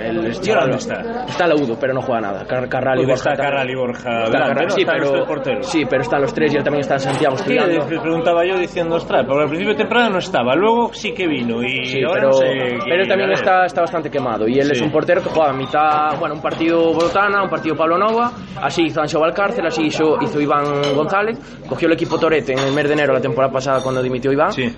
el 0.00 0.32
¿Y 0.42 0.50
ahora 0.50 0.62
dónde 0.62 0.76
está? 0.78 1.24
Está 1.28 1.44
en 1.44 1.50
la 1.50 1.56
UDO, 1.56 1.76
pero 1.78 1.94
no 1.94 2.02
juega 2.02 2.20
nada. 2.20 2.44
Car 2.46 2.68
Carral 2.68 2.98
y 2.98 3.02
¿Dónde 3.02 3.12
Borja. 3.14 3.32
está. 3.32 3.42
Carral 3.44 3.70
y 3.70 3.74
Borja? 3.74 4.24
Está 4.24 4.38
Carral, 4.38 4.70
sí, 4.70 4.84
pero, 4.84 5.26
porteros. 5.26 5.66
sí, 5.66 5.84
pero 5.88 6.02
están 6.02 6.22
los 6.22 6.34
tres 6.34 6.52
y 6.52 6.56
él 6.56 6.64
también 6.64 6.80
está 6.80 6.94
en 6.94 7.00
Santiago 7.00 7.36
Sí, 7.36 7.54
estudiando. 7.56 7.86
preguntaba 8.02 8.44
yo 8.44 8.58
diciendo, 8.58 8.96
ostras, 8.96 9.24
porque 9.26 9.42
al 9.42 9.48
principio 9.48 9.72
de 9.74 9.78
temporada 9.78 10.08
no 10.10 10.18
estaba, 10.18 10.54
luego 10.54 10.92
sí 10.92 11.12
que 11.14 11.26
vino 11.26 11.62
y 11.62 11.84
Sí, 11.86 12.02
ahora 12.02 12.14
pero, 12.14 12.28
no 12.28 12.32
sé. 12.34 12.46
pero 12.88 13.06
también 13.06 13.30
y- 13.30 13.34
está, 13.34 13.64
está 13.66 13.80
bastante 13.82 14.10
quemado. 14.10 14.48
Y 14.48 14.58
él 14.58 14.70
es 14.70 14.78
Sí. 14.78 14.84
un 14.84 14.90
portero 14.90 15.22
que 15.22 15.28
juega 15.28 15.52
mitad, 15.52 16.18
bueno, 16.18 16.34
un 16.34 16.42
partido 16.42 16.92
Botana, 16.92 17.42
un 17.42 17.50
partido 17.50 17.76
Pablo 17.76 17.98
Nova, 17.98 18.32
así 18.60 18.82
hizo 18.84 19.00
Ancho 19.00 19.20
Valcárcel, 19.20 19.66
así 19.66 19.82
hizo, 19.86 20.16
hizo 20.20 20.40
Iván 20.40 20.64
González, 20.94 21.38
cogió 21.68 21.86
el 21.88 21.94
equipo 21.94 22.18
Torete 22.18 22.52
en 22.52 22.58
el 22.58 22.72
mes 22.72 22.86
de 22.88 22.94
enero 22.94 23.12
la 23.12 23.20
temporada 23.20 23.51
pasada 23.52 23.80
cuando 23.82 24.02
dimitió 24.02 24.32
Iván, 24.32 24.52
Sí. 24.52 24.74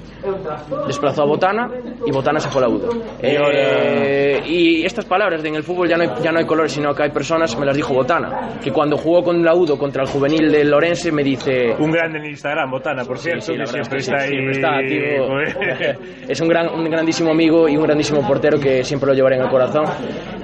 desplazó 0.87 1.23
a 1.23 1.27
Botana 1.27 1.71
y 2.07 2.11
Botana 2.11 2.41
se 2.41 2.49
fue 2.51 2.63
a 2.65 2.69
la 2.69 2.75
ahora- 2.75 2.89
Eh, 3.23 4.43
y 4.47 4.85
estas 4.85 5.05
palabras 5.05 5.43
de 5.43 5.49
en 5.49 5.55
el 5.57 5.63
fútbol 5.63 5.89
ya 5.89 5.97
no, 5.97 6.03
hay, 6.03 6.11
ya 6.23 6.33
no 6.33 6.39
hay 6.41 6.47
colores, 6.47 6.73
sino 6.73 6.95
que 6.95 7.05
hay 7.05 7.11
personas, 7.11 7.57
me 7.59 7.65
las 7.67 7.77
dijo 7.77 7.95
Botana, 7.95 8.59
que 8.63 8.73
cuando 8.73 8.97
jugó 8.97 9.23
con 9.23 9.45
la 9.45 9.55
UDO 9.55 9.79
contra 9.79 10.03
el 10.03 10.09
juvenil 10.09 10.51
del 10.51 10.71
Lorense 10.71 11.13
me 11.13 11.23
dice... 11.23 11.75
Un 11.79 11.91
grande 11.93 12.19
en 12.19 12.27
Instagram, 12.27 12.71
Botana, 12.71 13.05
por 13.05 13.19
cierto, 13.19 13.43
Sí, 13.43 13.53
sí, 13.53 13.59
que 13.59 13.67
siempre 13.67 13.99
es 14.01 14.07
que 14.09 14.13
está 14.13 14.25
ahí. 14.25 14.29
siempre 14.31 14.53
está 14.53 14.77
activo. 14.77 15.27
Joder. 15.29 15.99
es 16.29 16.41
un, 16.41 16.49
gran, 16.49 16.69
un 16.69 16.85
grandísimo 16.91 17.31
amigo 17.31 17.69
y 17.69 17.77
un 17.77 17.83
grandísimo 17.85 18.27
portero 18.27 18.59
que 18.59 18.83
siempre 18.83 19.09
lo 19.09 19.15
llevaré 19.15 19.37
en 19.37 19.43
el 19.43 19.49
corazón. 19.49 19.85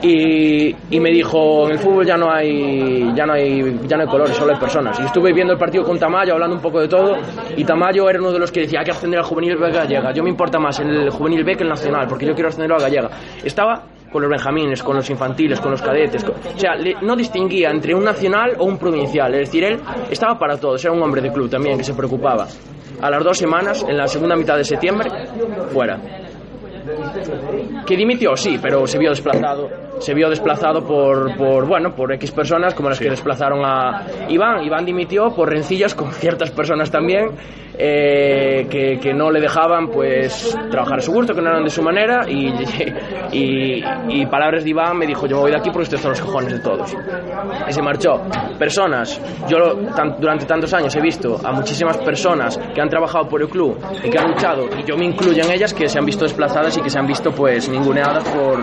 Y, 0.03 0.75
y 0.91 1.01
me 1.01 1.11
dijo, 1.11 1.67
en 1.67 1.73
el 1.73 1.79
fútbol 1.79 2.07
ya 2.07 2.17
no 2.17 2.31
hay 2.33 3.13
ya 3.15 3.27
no 3.27 3.33
hay 3.35 3.79
ya 3.87 3.97
no 3.97 4.03
hay 4.05 4.09
colores, 4.09 4.37
solo 4.37 4.53
hay 4.55 4.59
personas. 4.59 4.99
Y 5.01 5.05
estuve 5.05 5.33
viendo 5.33 5.53
el 5.53 5.59
partido 5.59 5.85
con 5.85 5.99
Tamayo, 5.99 6.35
hablando 6.35 6.57
un 6.57 6.63
poco 6.63 6.81
de 6.81 6.89
todo, 6.89 7.17
y 7.57 7.65
Tamayo 7.65 8.09
era 8.09 8.20
uno 8.21 8.33
de 8.33 8.39
los 8.39 8.53
que 8.53 8.61
decía, 8.61 8.81
hay 8.81 8.85
que 8.85 8.91
ascender 8.93 9.19
al 9.21 9.27
juvenil 9.27 9.57
B 9.57 9.71
gallega. 9.71 10.13
Yo 10.13 10.23
me 10.23 10.31
importa 10.31 10.59
más 10.59 10.79
el 10.81 11.11
juvenil 11.11 11.43
B 11.45 11.57
que 11.57 11.63
el 11.65 11.69
nacional, 11.69 12.07
porque 12.09 12.27
yo 12.27 12.35
quiero 12.35 12.49
ascenderlo 12.49 12.77
a 12.77 12.81
gallega. 12.81 13.11
Estaba 13.45 13.83
con 14.13 14.23
los 14.23 14.31
benjamines, 14.31 14.83
con 14.83 14.97
los 14.97 15.09
infantiles, 15.09 15.61
con 15.61 15.71
los 15.71 15.81
cadetes. 15.83 16.25
con- 16.25 16.35
o 16.35 16.59
sea, 16.59 16.75
le- 16.75 16.97
no 17.01 17.15
distinguía 17.17 17.71
entre 17.71 17.95
un 17.95 18.03
nacional 18.05 18.55
o 18.59 18.65
un 18.65 18.77
provincial. 18.79 19.33
Es 19.35 19.49
decir, 19.49 19.65
él 19.65 19.79
estaba 20.11 20.39
para 20.39 20.57
todos. 20.59 20.85
Era 20.85 20.93
un 20.93 21.03
hombre 21.03 21.21
de 21.21 21.33
club 21.33 21.49
también 21.49 21.79
que 21.79 21.85
se 21.85 21.95
preocupaba. 21.95 22.47
A 23.01 23.09
las 23.11 23.23
dos 23.25 23.39
semanas, 23.39 23.85
en 23.89 23.97
la 23.97 24.07
segunda 24.09 24.35
mitad 24.37 24.57
de 24.57 24.65
septiembre, 24.65 25.09
fuera. 25.73 25.99
Que 27.87 27.97
dimitió, 27.97 28.37
sí, 28.37 28.59
pero 28.61 28.87
se 28.87 28.99
vio 28.99 29.11
desplazado. 29.11 29.69
Se 30.01 30.13
vio 30.15 30.29
desplazado 30.29 30.85
por, 30.85 31.37
por 31.37 31.67
bueno, 31.67 31.95
por 31.95 32.13
X 32.15 32.31
personas 32.33 32.75
como 32.75 32.89
las 32.89 32.99
que 32.99 33.09
desplazaron 33.11 33.65
a 33.65 34.05
Iván. 34.29 34.65
Iván 34.65 34.85
dimitió 34.85 35.31
por 35.35 35.49
rencillas 35.49 35.95
con 35.95 36.11
ciertas 36.13 36.51
personas 36.51 36.91
también. 36.91 37.31
eh, 37.83 38.67
que, 38.69 38.99
que 39.01 39.15
no 39.15 39.31
le 39.31 39.41
dejaban 39.41 39.89
pues 39.89 40.55
trabajar 40.71 40.99
a 40.99 41.01
su 41.01 41.13
gusto, 41.13 41.35
que 41.35 41.41
no 41.41 41.49
eran 41.49 41.65
de 41.65 41.71
su 41.71 41.83
manera 41.83 42.29
y, 42.29 42.49
y, 43.33 43.83
y 44.09 44.27
palabras 44.27 44.65
de 44.65 44.71
Iván 44.71 44.99
me 44.99 45.07
dijo 45.07 45.27
yo 45.27 45.37
me 45.37 45.43
voy 45.43 45.51
de 45.51 45.57
aquí 45.57 45.71
porque 45.71 45.85
estoy 45.85 45.97
hasta 45.97 46.09
los 46.11 46.21
cojones 46.21 46.53
de 46.53 46.59
todos 46.61 46.95
y 47.69 47.73
se 47.73 47.81
marchó. 47.81 48.21
Personas, 48.59 49.19
yo 49.49 49.77
tan- 49.97 50.17
durante 50.21 50.45
tantos 50.45 50.75
años 50.75 50.95
he 50.97 51.01
visto 51.01 51.41
a 51.43 51.53
muchísimas 51.53 51.97
personas 51.99 52.59
que 52.75 52.81
han 52.83 52.89
trabajado 52.91 53.27
por 53.29 53.41
el 53.41 53.49
club 53.49 53.79
y 54.05 54.11
que 54.11 54.19
han 54.19 54.29
luchado 54.29 54.65
y 54.79 54.83
yo 54.85 54.97
me 54.99 55.07
incluyo 55.07 55.43
en 55.43 55.51
ellas 55.53 55.73
que 55.73 55.89
se 55.89 55.99
han 55.99 56.05
visto 56.05 56.25
desplazadas 56.25 56.77
y 56.77 56.83
que 56.83 56.91
se 56.91 56.99
han 56.99 57.07
visto 57.07 57.31
pues 57.31 57.69
ninguneadas 57.69 58.25
por, 58.29 58.59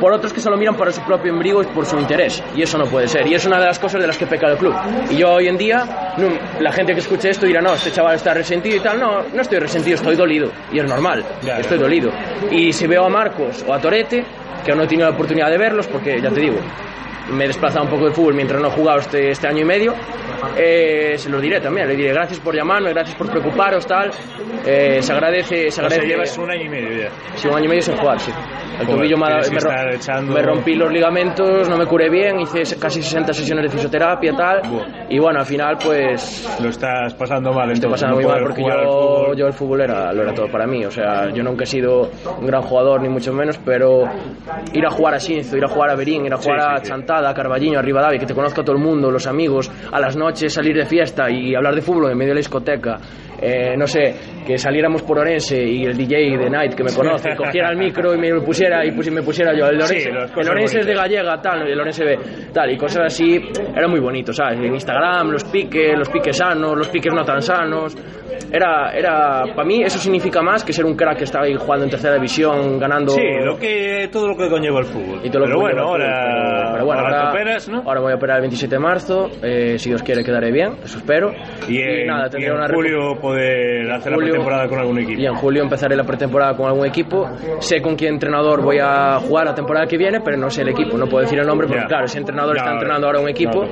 por 0.00 0.12
otros 0.12 0.32
que 0.32 0.40
solo 0.42 0.56
miran 0.56 0.76
para 0.76 0.92
su 0.92 1.00
propio 1.02 1.32
embrigo 1.32 1.62
y 1.62 1.66
por 1.66 1.86
su 1.86 1.98
interés. 1.98 2.42
Y 2.56 2.62
eso 2.62 2.76
no 2.76 2.86
puede 2.86 3.08
ser. 3.08 3.26
Y 3.26 3.34
es 3.34 3.44
una 3.46 3.58
de 3.58 3.66
las 3.66 3.78
cosas 3.78 4.00
de 4.00 4.06
las 4.06 4.18
que 4.18 4.26
peca 4.26 4.48
el 4.48 4.56
club. 4.58 4.74
Y 5.10 5.16
yo 5.16 5.30
hoy 5.32 5.48
en 5.48 5.56
día 5.56 6.14
no, 6.18 6.28
la 6.60 6.72
gente 6.72 6.92
que 6.94 7.00
escuche 7.00 7.30
esto 7.30 7.46
dirá 7.46 7.60
no, 7.62 7.74
este 7.74 7.90
chaval 7.92 8.16
está 8.16 8.34
resentido 8.34 8.76
y 8.76 8.80
tal 8.80 8.98
no, 9.00 9.22
no 9.32 9.42
estoy 9.42 9.58
resentido, 9.58 9.94
estoy 9.96 10.16
dolido. 10.16 10.50
Y 10.72 10.78
es 10.80 10.84
normal, 10.84 11.24
Claro. 11.40 11.60
estoy 11.60 11.78
dolido. 11.78 12.10
Y 12.50 12.72
si 12.72 12.86
veo 12.86 13.06
a 13.06 13.08
Marcos 13.08 13.64
o 13.66 13.72
a 13.72 13.78
Torete 13.80 14.24
que 14.64 14.70
aún 14.70 14.78
no 14.78 14.84
he 14.84 14.88
tenido 14.88 15.08
la 15.08 15.14
oportunidad 15.14 15.50
de 15.50 15.58
verlos 15.58 15.86
porque 15.88 16.20
ya 16.20 16.30
te 16.30 16.40
digo 16.40 16.56
me 17.32 17.44
he 17.44 17.46
desplazado 17.48 17.84
un 17.84 17.90
poco 17.90 18.06
de 18.06 18.12
fútbol 18.12 18.34
mientras 18.34 18.60
no 18.60 18.68
he 18.68 18.70
jugado 18.72 18.98
este, 18.98 19.30
este 19.30 19.46
año 19.46 19.60
y 19.60 19.64
medio 19.64 19.94
eh, 20.56 21.14
se 21.16 21.28
lo 21.30 21.40
diré 21.40 21.60
también, 21.60 21.88
le 21.88 21.96
diré 21.96 22.12
gracias 22.12 22.40
por 22.40 22.54
llamarme, 22.54 22.90
gracias 22.90 23.16
por 23.16 23.30
preocuparos, 23.30 23.86
tal 23.86 24.10
Eh, 24.64 25.02
se 25.02 25.12
agradece, 25.12 25.56
se 25.56 25.66
O 25.68 25.70
sea, 25.72 25.84
agradece 25.86 26.06
llevas 26.08 26.38
un 26.38 26.50
año 26.50 26.62
y 26.64 26.68
medio 26.68 27.02
ya. 27.02 27.10
Sí, 27.34 27.48
un 27.48 27.54
año 27.56 27.64
y 27.64 27.68
medio 27.68 27.82
sin 27.82 27.96
jugar, 27.96 28.20
sí. 28.20 28.30
El 28.78 28.86
Joder, 28.86 28.90
tobillo 29.00 29.16
me, 29.18 29.26
me 29.26 29.40
ro- 29.40 29.70
estar 29.70 29.94
echando- 29.94 30.32
me 30.34 30.42
rompí 30.42 30.74
los 30.76 30.90
ligamentos, 30.92 31.68
no 31.68 31.76
me 31.76 31.84
curé 31.86 32.08
bien, 32.08 32.40
hice 32.40 32.62
casi 32.78 33.02
60 33.02 33.32
sesiones 33.32 33.64
de 33.64 33.70
fisioterapia 33.70 34.32
tal. 34.36 34.60
Y 35.08 35.18
bueno, 35.18 35.40
al 35.40 35.46
final 35.46 35.76
pues 35.84 36.58
Lo 36.62 36.68
estás 36.68 37.12
pasando 37.14 37.52
mal 37.52 37.70
estoy 37.72 37.90
pasando 37.90 38.16
no 38.16 38.22
muy 38.22 38.30
mal 38.32 38.42
porque 38.42 38.62
yo, 38.62 38.68
fútbol. 38.68 39.36
yo 39.36 39.46
el 39.46 39.52
fútbol 39.52 39.80
era, 39.82 40.12
lo 40.12 40.22
era 40.22 40.32
todo 40.32 40.46
para 40.48 40.66
mí. 40.66 40.84
O 40.84 40.90
sea, 40.90 41.28
yo 41.30 41.42
nunca 41.42 41.64
he 41.64 41.66
sido 41.66 42.08
un 42.38 42.46
gran 42.46 42.62
jugador 42.62 43.02
ni 43.02 43.08
mucho 43.08 43.32
menos, 43.32 43.58
pero 43.64 44.04
ir 44.72 44.86
a 44.86 44.90
jugar 44.90 45.14
a 45.14 45.18
Xinzo, 45.20 45.56
ir 45.56 45.64
a 45.64 45.68
jugar 45.68 45.90
a 45.90 45.94
Berín, 45.96 46.24
ir 46.24 46.32
a 46.32 46.36
jugar 46.36 46.60
Sí, 46.60 46.66
a 46.66 46.76
sí, 46.78 46.84
sí. 46.84 46.88
Chantada, 46.90 47.28
a 47.30 47.34
Carballiño, 47.34 47.78
a 47.78 47.82
Rivadavia, 47.82 48.18
que 48.18 48.26
te 48.26 48.34
conozca 48.34 48.62
todo 48.62 48.76
el 48.76 48.82
mundo, 48.82 49.10
los 49.10 49.26
amigos, 49.26 49.70
a 49.90 50.00
las 50.00 50.16
noches 50.16 50.31
salir 50.34 50.76
de 50.76 50.84
fiesta 50.84 51.30
y 51.30 51.54
hablar 51.54 51.74
de 51.74 51.82
fútbol 51.82 52.10
en 52.12 52.18
medio 52.18 52.30
de 52.30 52.34
la 52.34 52.40
discoteca. 52.40 52.98
Eh, 53.44 53.74
no 53.76 53.88
sé, 53.88 54.14
que 54.46 54.56
saliéramos 54.56 55.02
por 55.02 55.18
Orense 55.18 55.60
y 55.60 55.84
el 55.84 55.96
DJ 55.96 56.36
de 56.38 56.48
Night 56.48 56.74
que 56.74 56.84
me 56.84 56.92
conoce 56.94 57.34
cogiera 57.34 57.70
el 57.70 57.76
micro 57.76 58.14
y 58.14 58.18
me 58.18 58.30
lo 58.30 58.44
pusiera 58.44 58.84
y 58.86 58.90
pusi- 58.92 59.10
me 59.10 59.22
pusiera 59.22 59.52
yo 59.52 59.66
el 59.66 59.80
Sí, 59.82 59.94
Orense, 59.96 60.10
cosas 60.32 60.46
el 60.46 60.50
Orense 60.52 60.78
es 60.78 60.86
de 60.86 60.94
gallega 60.94 61.42
tal 61.42 61.66
el 61.66 61.80
Orense 61.80 62.04
B 62.04 62.18
tal 62.52 62.70
y 62.70 62.76
cosas 62.76 63.02
así 63.06 63.40
era 63.74 63.88
muy 63.88 63.98
bonito 63.98 64.32
sabes 64.32 64.60
en 64.60 64.72
Instagram 64.72 65.32
los 65.32 65.42
piques 65.42 65.98
los 65.98 66.08
piques 66.08 66.36
sanos 66.36 66.76
los 66.76 66.88
piques 66.88 67.12
no 67.12 67.24
tan 67.24 67.42
sanos 67.42 67.96
era 68.52 68.92
era 68.96 69.42
para 69.56 69.64
mí 69.66 69.82
eso 69.82 69.98
significa 69.98 70.40
más 70.40 70.62
que 70.62 70.72
ser 70.72 70.84
un 70.84 70.94
crack 70.94 71.18
que 71.18 71.24
estaba 71.24 71.44
ahí 71.44 71.54
jugando 71.54 71.84
en 71.86 71.90
tercera 71.90 72.14
división 72.14 72.78
ganando 72.78 73.12
Sí, 73.14 73.22
lo 73.44 73.56
que, 73.58 74.08
todo 74.12 74.28
lo 74.28 74.36
que 74.36 74.48
conlleva 74.48 74.78
el 74.80 74.86
fútbol. 74.86 75.20
y 75.24 75.30
todo 75.30 75.40
lo 75.40 75.46
pero 75.46 75.56
que 75.58 75.62
bueno, 75.62 75.82
ahora, 75.82 76.04
fútbol, 76.06 76.52
pero, 76.62 76.72
pero 76.74 76.84
bueno, 76.86 77.00
ahora 77.02 77.18
ahora, 77.18 77.30
operas, 77.30 77.68
¿no? 77.68 77.82
ahora 77.84 78.00
voy 78.00 78.12
a 78.12 78.14
operar 78.14 78.36
el 78.36 78.42
27 78.42 78.74
de 78.76 78.78
marzo 78.80 79.30
eh, 79.42 79.78
si 79.78 79.88
Dios 79.88 80.02
quiere 80.04 80.21
quedaré 80.24 80.50
bien 80.52 80.76
eso 80.84 80.98
espero 80.98 81.32
y, 81.68 81.78
en, 81.80 82.06
nada 82.06 82.26
y 82.26 82.30
tendré 82.30 82.48
en 82.50 82.56
una 82.56 82.68
julio 82.68 83.20
poder 83.20 83.90
hacer 83.90 84.12
la 84.12 84.16
Julio- 84.16 84.30
pretemporada 84.32 84.68
con 84.68 84.78
algún 84.78 84.98
equipo. 84.98 85.20
y 85.20 85.26
en 85.26 85.34
julio 85.34 85.62
empezaré 85.62 85.96
la 85.96 86.04
pretemporada 86.04 86.56
con 86.56 86.66
algún 86.66 86.86
equipo. 86.86 87.28
Sé 87.60 87.80
con 87.82 87.96
qué 87.96 88.08
entrenador 88.08 88.62
voy 88.62 88.78
a 88.80 89.18
jugar 89.20 89.46
la 89.46 89.54
temporada 89.54 89.86
que 89.86 89.96
viene, 89.96 90.20
pero 90.20 90.36
no 90.36 90.50
sé 90.50 90.62
el 90.62 90.68
equipo. 90.68 90.96
No 90.96 91.06
puedo 91.06 91.22
decir 91.22 91.38
el 91.38 91.46
nombre 91.46 91.66
porque, 91.66 91.84
claro, 91.86 92.04
ese 92.06 92.18
entrenador 92.18 92.56
está 92.56 92.72
entrenando 92.72 93.06
ahora 93.06 93.20
un 93.20 93.28
equipo. 93.28 93.64
No, 93.64 93.70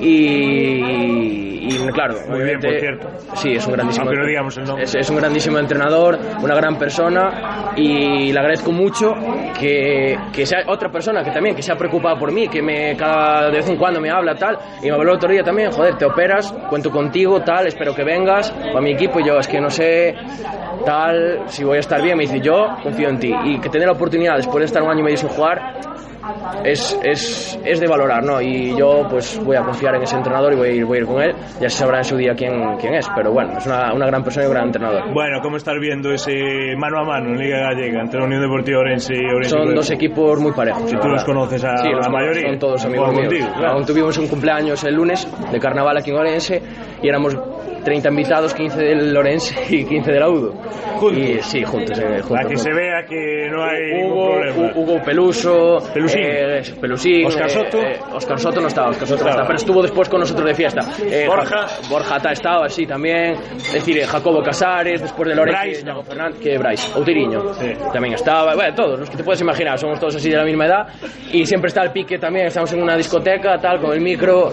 Y, 0.00 1.62
y, 1.62 1.88
claro, 1.92 2.14
Muy 2.28 2.42
bien, 2.42 2.60
por 2.60 2.78
cierto. 2.78 3.08
Sí, 3.34 3.52
es 3.52 3.66
un 3.66 3.72
grandísimo. 3.74 4.06
Aunque 4.06 4.20
no 4.20 4.26
digamos 4.26 4.56
el 4.58 4.64
nombre. 4.64 4.84
Es, 4.84 4.94
es 4.94 5.10
un 5.10 5.16
grandísimo 5.16 5.58
entrenador, 5.58 6.18
una 6.42 6.54
gran 6.54 6.76
persona 6.76 7.72
y 7.76 8.32
le 8.32 8.38
agradezco 8.38 8.72
mucho 8.72 9.14
que, 9.58 10.16
que 10.32 10.46
sea 10.46 10.60
otra 10.66 10.90
persona 10.90 11.22
que 11.22 11.30
también 11.30 11.54
que 11.54 11.62
se 11.62 11.72
ha 11.72 11.76
preocupado 11.76 12.18
por 12.18 12.32
mí, 12.32 12.48
que 12.48 12.62
me 12.62 12.96
cada 12.96 13.46
de 13.46 13.56
vez 13.56 13.68
en 13.68 13.76
cuando 13.76 14.00
me 14.00 14.10
habla 14.10 14.34
tal 14.34 14.58
y 14.82 14.86
me 14.86 14.92
habló 14.92 15.14
otro 15.14 15.30
día 15.30 15.42
también, 15.42 15.70
joder, 15.70 15.96
te 15.96 16.04
operas, 16.04 16.52
cuento 16.68 16.90
contigo 16.90 17.40
tal, 17.42 17.66
espero 17.66 17.94
que 17.94 18.04
vengas 18.04 18.50
para 18.50 18.80
mi 18.80 18.92
equipo 18.92 19.20
y 19.20 19.26
yo 19.26 19.38
es 19.38 19.48
que 19.48 19.60
no 19.60 19.70
sé 19.70 20.14
tal 20.84 21.42
si 21.46 21.64
voy 21.64 21.76
a 21.76 21.80
estar 21.80 22.02
bien, 22.02 22.16
me 22.16 22.24
dice 22.24 22.40
yo 22.40 22.76
confío 22.82 23.08
en 23.08 23.18
ti 23.18 23.32
y 23.44 23.60
que 23.60 23.68
tener 23.68 23.86
la 23.86 23.94
oportunidad 23.94 24.36
después 24.36 24.60
de 24.60 24.66
estar 24.66 24.82
un 24.82 24.90
año 24.90 25.00
y 25.00 25.04
medio 25.04 25.16
sin 25.16 25.28
jugar 25.28 25.80
es, 26.64 26.98
es, 27.02 27.58
es 27.64 27.80
de 27.80 27.86
valorar, 27.86 28.22
¿no? 28.24 28.40
Y 28.40 28.76
yo 28.76 29.06
pues 29.10 29.38
voy 29.44 29.56
a 29.56 29.62
confiar 29.62 29.94
en 29.96 30.02
ese 30.02 30.16
entrenador 30.16 30.52
y 30.52 30.56
voy 30.56 30.68
a 30.68 30.72
ir, 30.72 30.84
voy 30.84 30.98
a 30.98 31.00
ir 31.00 31.06
con 31.06 31.22
él. 31.22 31.34
Ya 31.60 31.68
se 31.68 31.78
sabrá 31.78 31.98
en 31.98 32.04
su 32.04 32.16
día 32.16 32.34
quién, 32.34 32.76
quién 32.78 32.94
es, 32.94 33.08
pero 33.14 33.32
bueno, 33.32 33.58
es 33.58 33.66
una, 33.66 33.92
una 33.92 34.06
gran 34.06 34.22
persona 34.22 34.44
y 34.44 34.48
un 34.48 34.52
gran 34.54 34.66
entrenador. 34.66 35.12
Bueno, 35.12 35.40
¿cómo 35.42 35.56
estás 35.56 35.74
viendo 35.80 36.12
ese 36.12 36.32
mano 36.76 37.00
a 37.00 37.04
mano 37.04 37.30
en 37.30 37.38
Liga 37.38 37.58
Gallega 37.58 38.00
entre 38.02 38.20
la 38.20 38.26
Unión 38.26 38.42
Deportiva 38.42 38.80
Orense 38.80 39.14
y 39.14 39.24
Orense? 39.24 39.50
Son 39.50 39.74
dos 39.74 39.90
equipos 39.90 40.38
muy 40.40 40.52
parejos. 40.52 40.88
Si 40.88 40.96
tú 40.96 41.08
los 41.08 41.24
conoces 41.24 41.64
a 41.64 41.76
Sí, 41.78 41.88
la 41.88 41.96
los 41.98 42.08
mayoría. 42.08 42.48
Son 42.50 42.58
todos 42.58 42.84
amigos 42.84 43.08
míos. 43.12 43.20
contigo, 43.28 43.48
claro. 43.56 43.72
Aún 43.72 43.86
tuvimos 43.86 44.16
un 44.18 44.28
cumpleaños 44.28 44.84
el 44.84 44.94
lunes 44.94 45.26
de 45.50 45.58
carnaval 45.60 45.96
aquí 45.98 46.10
en 46.10 46.16
Orense 46.16 46.62
y 47.02 47.08
éramos 47.08 47.36
30 47.84 48.08
invitados, 48.08 48.54
15 48.54 48.78
del 48.80 49.16
Orense 49.16 49.54
y 49.68 49.84
15 49.84 50.12
del 50.12 50.22
Audo. 50.22 50.52
¿Juntos? 50.96 51.18
Y, 51.18 51.42
sí, 51.42 51.64
juntos. 51.64 51.98
eh, 51.98 52.02
juntos, 52.04 52.28
Para 52.28 52.40
que 52.42 52.46
juntos. 52.56 52.62
se 52.62 52.72
vea 52.72 53.04
que 53.08 53.48
no 53.50 53.64
hay 53.64 53.80
ningún 53.94 54.12
Hugo, 54.12 54.30
problema. 54.32 54.56
Hu- 54.56 54.72
Hugo 54.76 55.02
Peluso, 55.04 55.78
Pelusín. 55.92 56.20
eh, 56.22 56.62
Pelusín, 56.80 57.26
Oscar 57.26 57.46
eh, 57.46 57.50
Soto. 57.50 57.78
eh, 57.82 57.98
Oscar 58.14 58.38
Soto 58.38 58.60
no 58.60 58.68
estaba, 58.68 58.88
Oscar 58.90 59.08
Soto 59.08 59.24
no 59.24 59.30
estaba. 59.30 59.46
pero 59.46 59.56
estuvo 59.58 59.82
después 59.82 60.08
con 60.08 60.20
nosotros 60.20 60.46
de 60.46 60.54
fiesta. 60.54 60.82
Eh, 61.04 61.24
Borja. 61.26 61.66
Ja- 61.66 61.88
Borja 61.90 62.18
ta- 62.20 62.32
estaba, 62.32 62.68
sí, 62.68 62.86
también. 62.86 63.32
Es 63.56 63.72
decir, 63.72 63.98
eh, 63.98 64.06
Jacobo 64.06 64.42
Casares, 64.42 65.00
después 65.02 65.28
de 65.28 65.34
Lorenzo, 65.34 65.60
Bryce, 65.62 65.84
Fernández, 66.06 66.40
que 66.40 66.58
Bryce, 66.58 66.92
Outiriño, 66.96 67.54
Sí. 67.54 67.72
también 67.92 68.14
estaba. 68.14 68.54
Bueno, 68.54 68.74
todos 68.74 69.00
los 69.00 69.10
que 69.10 69.16
te 69.16 69.24
puedes 69.24 69.40
imaginar, 69.40 69.78
somos 69.78 69.98
todos 69.98 70.16
así 70.16 70.30
de 70.30 70.36
la 70.36 70.44
misma 70.44 70.66
edad. 70.66 70.86
Y 71.32 71.44
siempre 71.46 71.68
está 71.68 71.82
el 71.82 71.90
pique 71.90 72.18
también, 72.18 72.46
estamos 72.46 72.72
en 72.72 72.82
una 72.82 72.96
discoteca, 72.96 73.58
tal, 73.58 73.80
con 73.80 73.92
el 73.92 74.00
micro, 74.00 74.50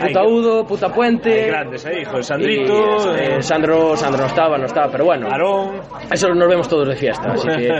puta 0.00 0.24
Udo, 0.24 0.66
puta 0.66 0.88
Puente. 0.92 1.32
Hay 1.44 1.46
grandes 1.50 1.84
ahí, 1.86 2.00
hijo. 2.02 2.22
Sandrito, 2.22 2.55
Eh, 2.60 3.42
Sandro, 3.42 3.96
Sandro 3.96 4.20
no 4.22 4.26
estaba, 4.26 4.58
no 4.58 4.66
estaba, 4.66 4.90
pero 4.90 5.04
bueno. 5.04 5.28
Aarón. 5.30 5.80
Eso 6.10 6.28
nos 6.34 6.48
vemos 6.48 6.68
todos 6.68 6.88
de 6.88 6.96
fiesta, 6.96 7.32
así 7.32 7.48
que... 7.48 7.76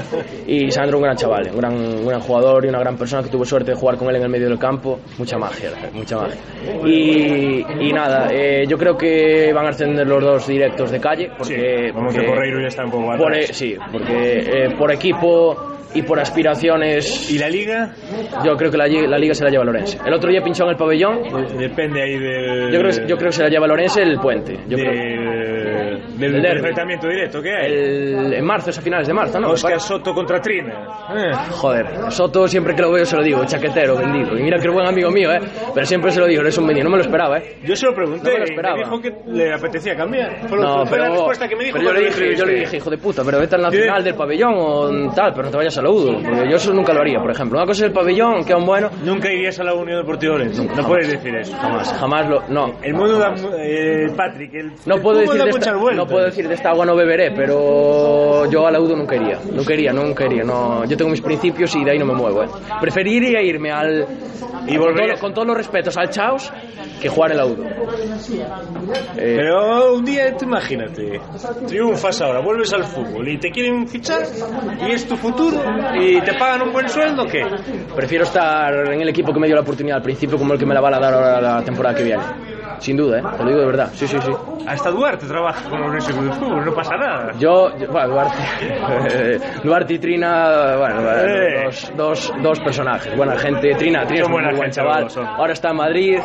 Y 0.47 0.71
Sandro 0.71 0.99
un 0.99 1.05
gran 1.05 1.17
chaval, 1.17 1.49
un 1.53 1.59
gran, 1.59 1.75
un 1.75 2.07
gran 2.07 2.21
jugador 2.21 2.65
y 2.65 2.69
una 2.69 2.79
gran 2.79 2.97
persona 2.97 3.23
que 3.23 3.29
tuve 3.29 3.45
suerte 3.45 3.73
de 3.73 3.77
jugar 3.77 3.97
con 3.97 4.09
él 4.09 4.17
en 4.17 4.23
el 4.23 4.29
medio 4.29 4.49
del 4.49 4.59
campo. 4.59 5.01
Mucha 5.19 5.39
magia, 5.39 5.71
mucha 5.93 6.17
magia. 6.19 6.37
Y, 6.85 7.65
y 7.81 7.93
nada, 7.93 8.29
eh, 8.33 8.65
yo 8.69 8.77
creo 8.79 8.97
que 8.97 9.53
van 9.53 9.67
a 9.67 9.71
ascender 9.71 10.07
los 10.07 10.23
dos 10.23 10.47
directos 10.47 10.91
de 10.91 11.01
calle, 11.01 11.31
porque... 11.37 11.87
sí, 11.89 11.93
vamos 11.95 12.13
porque- 12.15 12.27
que 12.27 12.33
Correiro 12.33 12.61
ya 12.61 12.69
está 12.69 12.85
un 12.85 12.91
poco 12.91 13.07
por, 13.17 13.33
atrás. 13.33 13.51
sí, 13.53 13.77
porque 13.91 14.39
eh, 14.39 14.75
por 14.79 14.93
equipo 14.93 15.76
y 15.97 16.03
por 16.03 16.21
aspiraciones, 16.21 17.31
¿Y 17.31 17.39
la 17.39 17.49
Liga? 17.49 17.95
yo 18.45 18.57
creo 18.57 18.71
que 18.71 18.77
la, 18.77 18.87
liga 18.87 19.35
se 19.35 19.45
la 19.45 19.51
lleva 19.51 19.65
Lorense. 19.65 19.99
El 20.07 20.13
otro 20.15 20.31
día 20.31 20.43
pinchó 20.43 20.65
en 20.65 20.71
el 20.71 20.77
pabellón, 20.77 21.23
Depende 21.59 22.03
ahí 22.03 22.19
del... 22.19 22.73
yo 22.73 22.79
creo, 22.81 22.91
que- 22.93 23.07
yo 23.09 23.17
creo 23.17 23.29
que 23.31 23.37
se 23.37 23.43
la 23.43 23.49
lleva 23.49 23.67
Lorense 23.67 24.03
el 24.03 24.19
puente. 24.21 24.59
Yo 24.69 24.77
creo. 24.77 25.26
Del, 26.17 26.45
enfrentamiento 26.45 27.09
directo 27.09 27.41
que 27.43 27.55
hay. 27.55 27.73
El- 27.73 28.33
en 28.35 28.45
marzo, 28.45 28.71
es 28.71 28.79
a 28.79 28.83
finales 28.83 29.07
de 29.09 29.15
marzo, 29.15 29.39
¿no? 29.41 29.51
Oscar 29.51 29.81
Soto 29.81 30.13
contra 30.15 30.41
Trina. 30.41 30.75
Eh. 31.17 31.33
Joder, 31.53 31.87
Soto 32.11 32.47
siempre 32.49 32.75
que 32.75 32.83
lo 32.83 32.93
veo 32.93 33.05
se 33.05 33.17
lo 33.17 33.23
digo, 33.23 33.45
chaquetero, 33.45 33.97
vendido. 33.97 34.37
Y 34.39 34.43
mira 34.43 34.59
que 34.59 34.69
es 34.69 34.73
buen 34.75 34.87
amigo 34.87 35.11
mío, 35.11 35.33
¿eh? 35.33 35.41
Pero 35.75 35.87
siempre 35.87 36.11
se 36.11 36.21
lo 36.21 36.27
digo, 36.27 36.43
eres 36.43 36.57
un 36.59 36.67
vendido. 36.67 36.85
No 36.85 36.91
me 36.91 36.97
lo 36.99 37.03
esperaba, 37.03 37.39
¿eh? 37.39 37.57
Yo 37.65 37.77
se 37.77 37.87
lo 37.87 37.95
pregunté 37.95 38.29
No 38.29 38.33
me 38.33 38.39
lo 38.39 38.47
y 38.47 38.51
esperaba. 38.51 38.77
me 38.77 38.85
dijo 38.85 39.01
que 39.01 39.15
le 39.27 39.53
apetecía 39.55 39.97
cambiar. 39.97 40.49
Fue, 40.49 40.59
No, 40.59 40.87
fue 40.87 40.91
pero, 40.97 41.05
la 41.05 41.11
respuesta 41.11 41.49
que 41.49 41.57
me 41.57 41.65
dijo. 41.65 41.79
pero 41.79 41.91
yo, 41.91 41.95
le 41.99 42.07
dije, 42.07 42.21
yo 42.21 42.25
le 42.25 42.53
dijiste. 42.53 42.57
dije, 42.59 42.77
hijo 42.79 42.91
de 42.91 42.99
puta, 42.99 43.23
pero 43.25 43.39
vete 43.39 43.57
al 43.57 43.63
nacional 43.63 44.05
del 44.05 44.15
pabellón 44.15 44.55
o 44.57 45.13
tal, 45.15 45.33
pero 45.33 45.45
no 45.45 45.51
te 45.51 45.57
vayas 45.57 45.79
a 45.79 45.83
la 45.83 45.91
UDO. 45.91 46.13
Porque 46.23 46.51
yo 46.51 46.57
eso 46.57 46.73
nunca 46.73 46.93
lo 46.93 47.01
haría, 47.01 47.19
por 47.21 47.31
ejemplo. 47.31 47.59
Una 47.59 47.67
cosa 47.67 47.85
es 47.85 47.89
el 47.89 47.93
pabellón, 47.93 48.45
que 48.45 48.53
es 48.53 48.59
un 48.59 48.67
bueno. 48.67 48.91
Nunca 49.05 49.31
irías 49.33 49.59
a 49.61 49.65
la 49.65 49.75
Unión 49.75 50.01
Deportiva 50.01 50.35
Orense. 50.35 50.63
No 50.63 50.69
jamás. 50.71 50.87
puedes 50.87 51.11
decir 51.11 51.35
eso. 51.37 51.57
Jamás, 51.57 51.93
jamás 51.99 52.29
lo. 52.29 52.43
No. 52.49 52.73
El 52.83 52.95
mundo 52.95 53.19
da... 53.19 53.35
Eh, 53.59 54.07
Patrick, 54.17 54.55
el, 54.55 54.73
No 54.87 54.97
puedo, 55.01 55.19
decir 55.21 55.43
de 55.43 55.51
esta, 55.51 55.75
vueltas. 55.77 56.06
No 56.07 56.13
puedo 56.13 56.25
decir 56.27 56.47
de 56.47 56.55
esta 56.55 56.71
agua 56.71 56.87
no 56.87 56.95
beberé, 56.95 57.33
pero 57.33 58.49
yo 58.49 58.67
a 58.67 58.71
la 58.71 58.81
UDO 58.81 58.97
nunca 58.97 59.17
iría. 59.17 59.39
Nunca 59.53 59.75
iría, 59.75 59.93
nunca 59.93 60.25
iría. 60.25 60.45
No, 60.45 60.85
yo 60.85 60.97
tengo 60.97 61.11
mis 61.11 61.21
principios 61.21 61.75
y 61.75 61.85
de 61.85 61.91
ahí 61.91 61.99
no 61.99 62.07
me 62.07 62.15
muevo. 62.15 62.45
¿eh? 62.45 62.49
Preferiría 62.81 63.43
irme 63.43 63.71
al. 63.73 64.07
Y 64.69 64.77
volver- 64.77 65.19
con 65.21 65.33
todos 65.33 65.47
los 65.47 65.57
respetos 65.57 65.97
al 65.97 66.11
Chaos 66.11 66.53
que 67.01 67.09
jugar 67.09 67.33
en 67.33 67.37
la 67.39 67.47
UDO. 67.47 67.65
Eh, 69.17 69.35
Pero 69.37 69.95
un 69.95 70.05
día, 70.05 70.35
imagínate, 70.41 71.21
triunfas 71.67 72.21
ahora, 72.23 72.41
vuelves 72.41 72.73
al 72.73 72.85
fútbol 72.85 73.29
y 73.29 73.39
te 73.39 73.51
quieren 73.51 73.87
fichar 73.89 74.23
y 74.87 74.93
es 74.93 75.07
tu 75.07 75.17
futuro 75.17 75.59
y 76.01 76.21
te 76.21 76.35
pagan 76.35 76.63
un 76.69 76.73
buen 76.73 76.89
sueldo, 76.89 77.25
¿qué? 77.27 77.43
Prefiero 77.95 78.25
estar 78.25 78.73
en 78.93 79.01
el 79.01 79.09
equipo 79.09 79.33
que 79.33 79.39
me 79.41 79.47
dio 79.47 79.57
la 79.57 79.63
oportunidad 79.63 79.99
al 79.99 80.03
principio 80.03 80.37
como 80.39 80.53
el 80.55 80.59
que 80.59 80.67
me 80.67 80.75
la 80.75 80.81
va 80.81 80.89
a 80.89 81.01
dar 81.01 81.15
ahora 81.15 81.41
la 81.41 81.63
temporada 81.63 81.95
que 81.95 82.03
viene. 82.05 82.23
Sin 82.79 82.97
duda, 82.97 83.19
¿eh? 83.19 83.23
Te 83.37 83.43
lo 83.43 83.49
digo 83.49 83.61
de 83.61 83.67
verdad. 83.67 83.89
Sí, 83.93 84.07
sí, 84.07 84.17
sí. 84.21 84.31
Hasta 84.67 84.91
Duarte 84.91 85.27
trabaja 85.27 85.69
con 85.71 85.81
Club 85.81 85.95
de 85.95 86.33
Fútbol, 86.33 86.65
no 86.65 86.75
pasa 86.75 86.97
nada. 86.97 87.33
Yo, 87.39 87.77
yo- 87.79 87.89
bueno, 87.89 88.09
Duarte, 88.09 88.43
Duarte 89.65 89.95
y 89.95 89.99
Trina, 89.99 90.77
bueno, 90.77 91.11
Eh. 91.13 91.65
los, 91.65 91.93
dos, 91.97 92.33
dos, 92.37 92.43
dos 92.43 92.61
personajes. 92.61 93.17
Buena 93.17 93.37
gente. 93.37 93.75
Trina, 93.77 94.05
Trina 94.05 94.23
es 94.23 94.27
un 94.27 94.33
buena 94.33 94.49
muy 94.49 94.57
buen 94.59 94.71
chaval. 94.71 95.05
los. 95.05 95.17
Ahora 95.19 95.53
está 95.53 95.71
en 95.71 95.77
Madrid. 95.77 96.19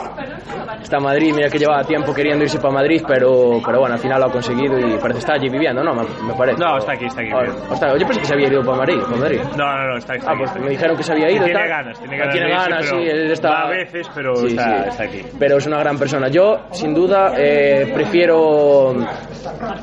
Está 0.81 0.97
en 0.97 1.03
Madrid. 1.03 1.33
Mira 1.35 1.49
que 1.49 1.59
llevaba 1.59 1.83
tiempo 1.83 2.13
queriendo 2.13 2.43
irse 2.43 2.57
para 2.59 2.73
Madrid, 2.73 3.03
pero, 3.07 3.61
pero 3.65 3.79
bueno, 3.79 3.95
al 3.95 4.01
final 4.01 4.19
lo 4.19 4.25
ha 4.27 4.31
conseguido 4.31 4.77
y 4.79 4.97
parece 4.97 5.13
que 5.13 5.19
está 5.19 5.33
allí 5.33 5.49
viviendo, 5.49 5.83
¿no? 5.83 5.93
Me, 5.93 6.03
me 6.25 6.33
parece. 6.33 6.59
No, 6.59 6.77
está 6.77 6.93
aquí, 6.93 7.05
está 7.05 7.21
aquí. 7.21 7.31
Ahora, 7.31 7.97
yo 7.97 8.05
pensé 8.07 8.19
que 8.21 8.25
se 8.25 8.33
había 8.33 8.47
ido 8.47 8.63
para 8.63 8.77
Madrid. 8.77 8.99
Para 9.03 9.17
Madrid. 9.17 9.39
No, 9.57 9.77
no, 9.77 9.87
no, 9.89 9.97
está, 9.97 10.15
está 10.15 10.31
Ah, 10.31 10.33
aquí. 10.33 10.39
pues 10.43 10.55
me 10.55 10.61
aquí. 10.61 10.69
dijeron 10.69 10.97
que 10.97 11.03
se 11.03 11.11
había 11.13 11.29
ido. 11.31 11.45
Tiene 11.45 11.67
ganas, 11.67 11.99
tiene 11.99 12.15
Ah, 12.15 12.19
ganas. 12.19 12.33
tiene 12.33 12.49
ganas, 12.49 12.85
sí, 12.85 12.95
él 12.95 13.31
está. 13.31 13.61
a 13.61 13.69
veces, 13.69 14.09
pero 14.15 14.35
Sí, 14.37 14.47
está, 14.47 14.83
sí. 14.83 14.89
está 14.89 15.03
aquí. 15.03 15.21
Pero 15.39 15.57
es 15.57 15.67
una 15.67 15.79
gran 15.79 15.97
persona. 15.97 16.27
Yo, 16.29 16.40
sin 16.71 16.93
duda, 16.93 17.33
eh, 17.37 17.91
prefiero 17.93 18.93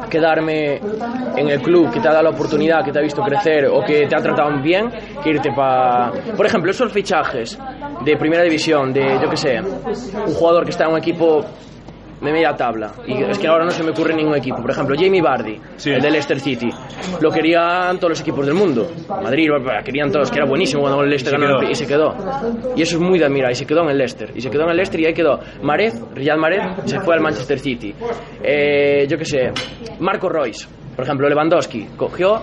quedarme 0.09 0.81
en 1.37 1.49
el 1.49 1.61
club 1.61 1.90
que 1.92 2.01
te 2.01 2.09
ha 2.09 2.12
dado 2.12 2.25
la 2.25 2.31
oportunidad, 2.31 2.85
que 2.85 2.92
te 2.92 2.99
ha 2.99 3.03
visto 3.03 3.23
crecer 3.23 3.66
o 3.66 3.83
que 3.85 4.07
te 4.07 4.16
ha 4.16 4.21
tratado 4.21 4.61
bien, 4.62 4.90
que 5.23 5.31
irte 5.31 5.51
para. 5.53 6.12
Por 6.37 6.47
ejemplo, 6.47 6.71
esos 6.71 6.92
fichajes 6.92 7.59
de 8.05 8.16
primera 8.16 8.42
división, 8.42 8.92
de 8.92 9.18
yo 9.21 9.29
que 9.29 9.37
sé, 9.37 9.61
un 9.61 10.35
jugador 10.35 10.64
que 10.64 10.71
está 10.71 10.85
en 10.85 10.92
un 10.92 10.99
equipo 10.99 11.44
de 12.20 12.33
media 12.33 12.54
tabla. 12.54 12.92
Y 13.07 13.22
es 13.22 13.38
que 13.38 13.46
ahora 13.46 13.64
no 13.64 13.70
se 13.70 13.83
me 13.83 13.90
ocurre 13.90 14.14
ningún 14.14 14.35
equipo. 14.37 14.61
Por 14.61 14.70
ejemplo, 14.70 14.96
Jamie 14.98 15.22
Sí. 15.76 15.90
el 15.90 16.00
de 16.00 16.11
Leicester 16.11 16.40
City. 16.40 16.68
Lo 17.20 17.31
querían 17.31 17.96
todos 17.98 18.11
los 18.11 18.20
equipos 18.20 18.44
del 18.46 18.54
mundo. 18.54 18.90
Madrid, 19.09 19.48
querían 19.85 20.11
todos, 20.11 20.31
que 20.31 20.38
era 20.38 20.46
buenísimo 20.48 20.83
cuando 20.83 21.02
el 21.02 21.11
Leicester 21.11 21.35
Y 21.35 21.40
se 21.40 21.46
ganó 21.46 21.70
y 21.70 21.74
se 21.74 21.87
quedó. 21.87 22.14
Y 22.76 22.83
eso 22.83 22.96
es 22.96 23.02
muy 23.02 23.18
de 23.18 23.24
admirar. 23.26 23.52
Y 23.52 23.54
se 23.54 23.66
quedó 23.66 23.83
en 23.83 23.90
el 23.90 23.98
Leicester. 23.98 24.31
Y 24.35 24.40
se 24.40 24.50
quedó 24.50 24.64
en 24.64 24.70
el 24.70 24.76
Leicester 24.76 25.00
y 25.00 25.07
ahí 25.07 25.14
quedó. 25.14 25.38
Marez, 25.62 25.94
Riyad 26.14 26.37
Marez, 26.37 26.62
se 26.85 27.00
fue 27.00 27.14
al 27.14 27.20
Manchester 27.20 27.59
City. 27.59 27.94
Eh, 28.42 29.07
yo 29.09 29.16
qué 29.16 29.24
sé, 29.24 29.50
Marco 30.00 30.28
Royce, 30.28 30.66
por 30.94 31.04
ejemplo, 31.04 31.28
Lewandowski, 31.28 31.87
cogió. 31.96 32.42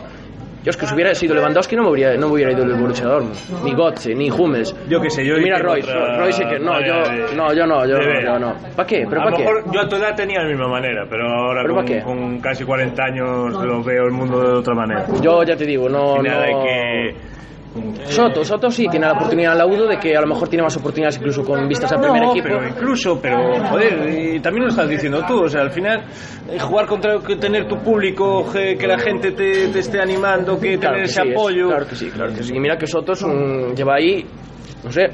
Yo 0.66 0.72
es 0.72 0.78
que 0.78 0.88
si 0.88 0.96
hubiera 0.96 1.14
sido 1.14 1.36
Lewandowski 1.36 1.76
no 1.76 1.84
me 1.84 1.90
hubiera, 1.92 2.16
no 2.18 2.28
me 2.28 2.34
hubiera 2.34 2.52
ido 2.52 2.66
del 2.66 2.76
Borussia 2.80 3.06
Dortmund. 3.06 3.36
Ni 3.64 3.74
Götze, 3.76 4.16
ni 4.16 4.32
Hummels. 4.32 4.76
Yo 4.90 5.00
qué 5.00 5.12
sé, 5.12 5.24
yo 5.24 5.36
Mira 5.38 5.60
Royce, 5.60 5.92
otra 5.92 6.18
Royce 6.18 6.44
que 6.48 6.58
no, 6.60 6.82
yo 6.82 6.96
no, 7.36 7.54
yo 7.54 7.68
no, 7.68 7.86
yo 7.86 8.40
no. 8.40 8.56
¿Para 8.76 8.88
qué? 8.88 9.06
¿Pero 9.08 9.22
a 9.22 9.26
para 9.26 9.30
lo 9.32 9.38
qué? 9.38 9.44
mejor 9.44 9.72
yo 9.72 9.82
a 9.82 9.88
tu 9.88 9.96
edad 9.96 10.16
tenía 10.16 10.42
la 10.42 10.48
misma 10.50 10.68
manera, 10.68 11.06
pero 11.08 11.30
ahora 11.30 11.62
¿Pero 11.62 11.76
con, 11.76 11.86
qué? 11.86 12.42
casi 12.42 12.64
40 12.66 13.04
años 13.04 13.54
lo 13.64 13.84
veo 13.84 14.06
el 14.06 14.12
mundo 14.12 14.42
de 14.42 14.54
otra 14.58 14.74
manera. 14.74 15.06
Yo 15.22 15.44
ya 15.44 15.56
te 15.56 15.66
digo, 15.68 15.88
no, 15.88 16.16
Sin 16.16 16.24
nada 16.24 16.48
no. 16.50 16.58
de 16.64 16.64
que... 16.66 17.35
Soto, 18.06 18.44
Soto 18.46 18.70
sí 18.72 18.88
tiene 18.90 19.06
la 19.06 19.14
oportunidad 19.14 19.52
en 19.52 19.58
la 19.58 19.66
UDO 19.66 19.88
de 19.88 19.98
que 20.00 20.16
a 20.16 20.22
lo 20.22 20.28
mejor 20.28 20.48
tiene 20.48 20.64
más 20.64 20.78
oportunidades 20.78 21.18
incluso 21.18 21.44
con 21.44 21.68
vistas 21.68 21.92
al 21.92 22.00
primer 22.00 22.24
no, 22.24 22.32
equipo. 22.32 22.44
pero 22.48 22.68
incluso, 22.68 23.20
pero 23.22 23.66
joder, 23.66 24.10
y 24.36 24.40
también 24.40 24.64
lo 24.66 24.70
estás 24.70 24.88
diciendo 24.88 25.24
tú, 25.28 25.44
o 25.44 25.50
sea, 25.50 25.62
al 25.62 25.72
final 25.72 26.04
eh, 26.50 26.58
jugar 26.60 26.86
contra 26.86 27.20
tener 27.20 27.68
tu 27.68 27.78
público, 27.80 28.46
que 28.54 28.88
la 28.88 28.98
gente 28.98 29.32
te, 29.34 29.68
te 29.68 29.80
esté 29.80 30.00
animando, 30.00 30.58
que 30.60 30.78
Claro 30.78 30.96
tener 30.96 30.98
que 31.06 31.12
ese 31.12 31.22
sí, 31.22 31.28
es- 31.30 31.36
apoyo. 31.36 31.68
claro 31.68 31.88
que 31.88 31.96
sí, 31.96 32.10
claro 32.12 32.34
que 32.34 32.44
sí. 32.44 32.56
Y 32.56 32.60
mira 32.60 32.78
que 32.78 32.88
Soto 32.88 33.12
es 33.12 33.22
un- 33.24 33.76
lleva 33.76 33.96
ahí, 33.96 34.26
no 34.84 34.92
sé, 34.92 35.08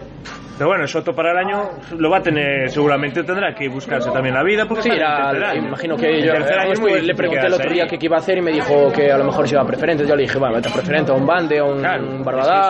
Pero 0.57 0.69
bueno, 0.69 0.85
Soto 0.87 1.13
para 1.13 1.31
el 1.31 1.37
año 1.37 1.69
lo 1.97 2.09
va 2.09 2.17
a 2.17 2.21
tener, 2.21 2.69
seguramente 2.69 3.23
tendrá 3.23 3.53
que 3.55 3.67
buscarse 3.67 4.11
también 4.11 4.35
la 4.35 4.43
vida 4.43 4.65
porque 4.67 4.83
Sí, 4.83 4.89
era, 4.93 5.29
año. 5.29 5.67
imagino 5.67 5.95
que 5.95 6.21
yo 6.21 6.33
tercer 6.33 6.59
año 6.59 6.73
estuve- 6.73 6.91
muy 6.91 7.01
le 7.01 7.15
pregunté 7.15 7.47
el 7.47 7.53
otro 7.53 7.69
día 7.71 7.87
qué 7.87 7.97
iba 7.99 8.17
a 8.17 8.19
hacer 8.19 8.37
y 8.37 8.41
me 8.41 8.51
dijo 8.51 8.91
que 8.91 9.11
a 9.11 9.17
lo 9.17 9.23
mejor 9.23 9.47
se 9.47 9.55
iba 9.55 9.63
a 9.63 9.65
preferente. 9.65 10.05
Yo 10.05 10.15
le 10.15 10.23
dije, 10.23 10.37
bueno, 10.37 10.55
vete 10.55 10.69
a 10.69 10.73
preferente, 10.73 11.11
a 11.11 11.15
un 11.15 11.25
Bande, 11.25 11.59
a 11.59 11.63
un 11.63 11.79
Claro, 11.79 12.03
es 12.03 12.09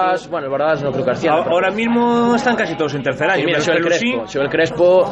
que 0.10 0.16
eso- 0.16 0.30
Bueno, 0.30 0.46
el 0.46 0.52
Barbadás 0.52 0.84
no 0.84 0.92
creo 0.92 1.06
que 1.06 1.12
ascienda. 1.12 1.38
Ahora 1.40 1.52
ahora 1.52 1.72
mismo 1.72 2.36
están 2.36 2.56
casi 2.56 2.76
todos 2.76 2.94
en 2.96 3.04
tercer 3.04 3.30
año. 3.30 3.40
Sí, 3.42 3.46
mira, 3.46 3.60
Joel 3.66 3.84
Crespo. 3.86 4.26
Joel 4.32 4.50
Crespo, 4.50 5.06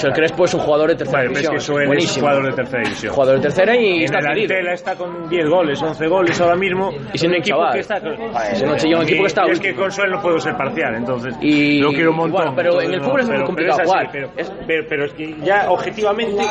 Joel 0.00 0.12
Crespo 0.12 0.44
es 0.44 0.54
un 0.54 0.60
jugador 0.60 0.88
de 0.90 0.96
tercera 0.96 1.18
Bueno, 1.18 1.30
pero 1.34 1.40
es 1.40 1.48
división. 1.50 1.78
que 1.78 1.86
Joel 1.88 1.98
es 1.98 2.16
jugador 2.18 2.44
de 2.44 2.52
tercera 2.52 2.82
división. 2.82 3.12
Jugador 3.14 3.34
de 3.36 3.42
tercera 3.42 3.76
y 3.76 3.96
En 3.98 4.02
está 4.04 4.20
cedido. 4.20 4.54
Está 4.68 4.94
con 4.96 5.28
10 5.28 5.48
goles, 5.48 5.82
11 5.82 6.06
goles 6.06 6.40
ahora 6.40 6.56
mismo. 6.56 6.90
Y 7.12 7.18
siendo 7.18 7.36
un 7.36 7.38
un 7.38 7.42
equipo 7.42 7.56
chaval. 7.58 7.72
que 7.74 7.80
está. 7.80 7.98
Lleva 8.00 9.00
un 9.00 9.04
equipo 9.06 9.22
que 9.22 9.26
está 9.28 9.46
Y 9.46 9.50
es 9.50 9.60
que 9.60 9.74
con 9.74 9.90
Suel 9.92 10.10
no 10.10 10.20
puedo 10.20 10.38
ser 10.38 10.56
parcial, 10.56 10.94
entonces. 10.96 11.34
Y- 11.40 11.80
lo 11.80 11.90
quiero 11.90 12.10
un 12.10 12.16
montón. 12.18 12.30
bueno, 12.30 12.52
pero 12.56 12.80
en 12.82 12.92
el 12.94 13.00
fútbol 13.00 13.20
es 13.20 13.26
muy 13.26 13.34
pero- 13.36 13.46
complicado 13.46 13.78
pero 13.78 13.88
es 13.88 13.96
así, 13.96 13.98
jugar. 13.98 14.08
Pero, 14.12 14.30
Es- 14.36 14.52
pero, 14.66 14.86
pero 14.88 15.04
es 15.06 15.12
que 15.14 15.36
ya 15.44 15.70
objetivamente 15.70 16.42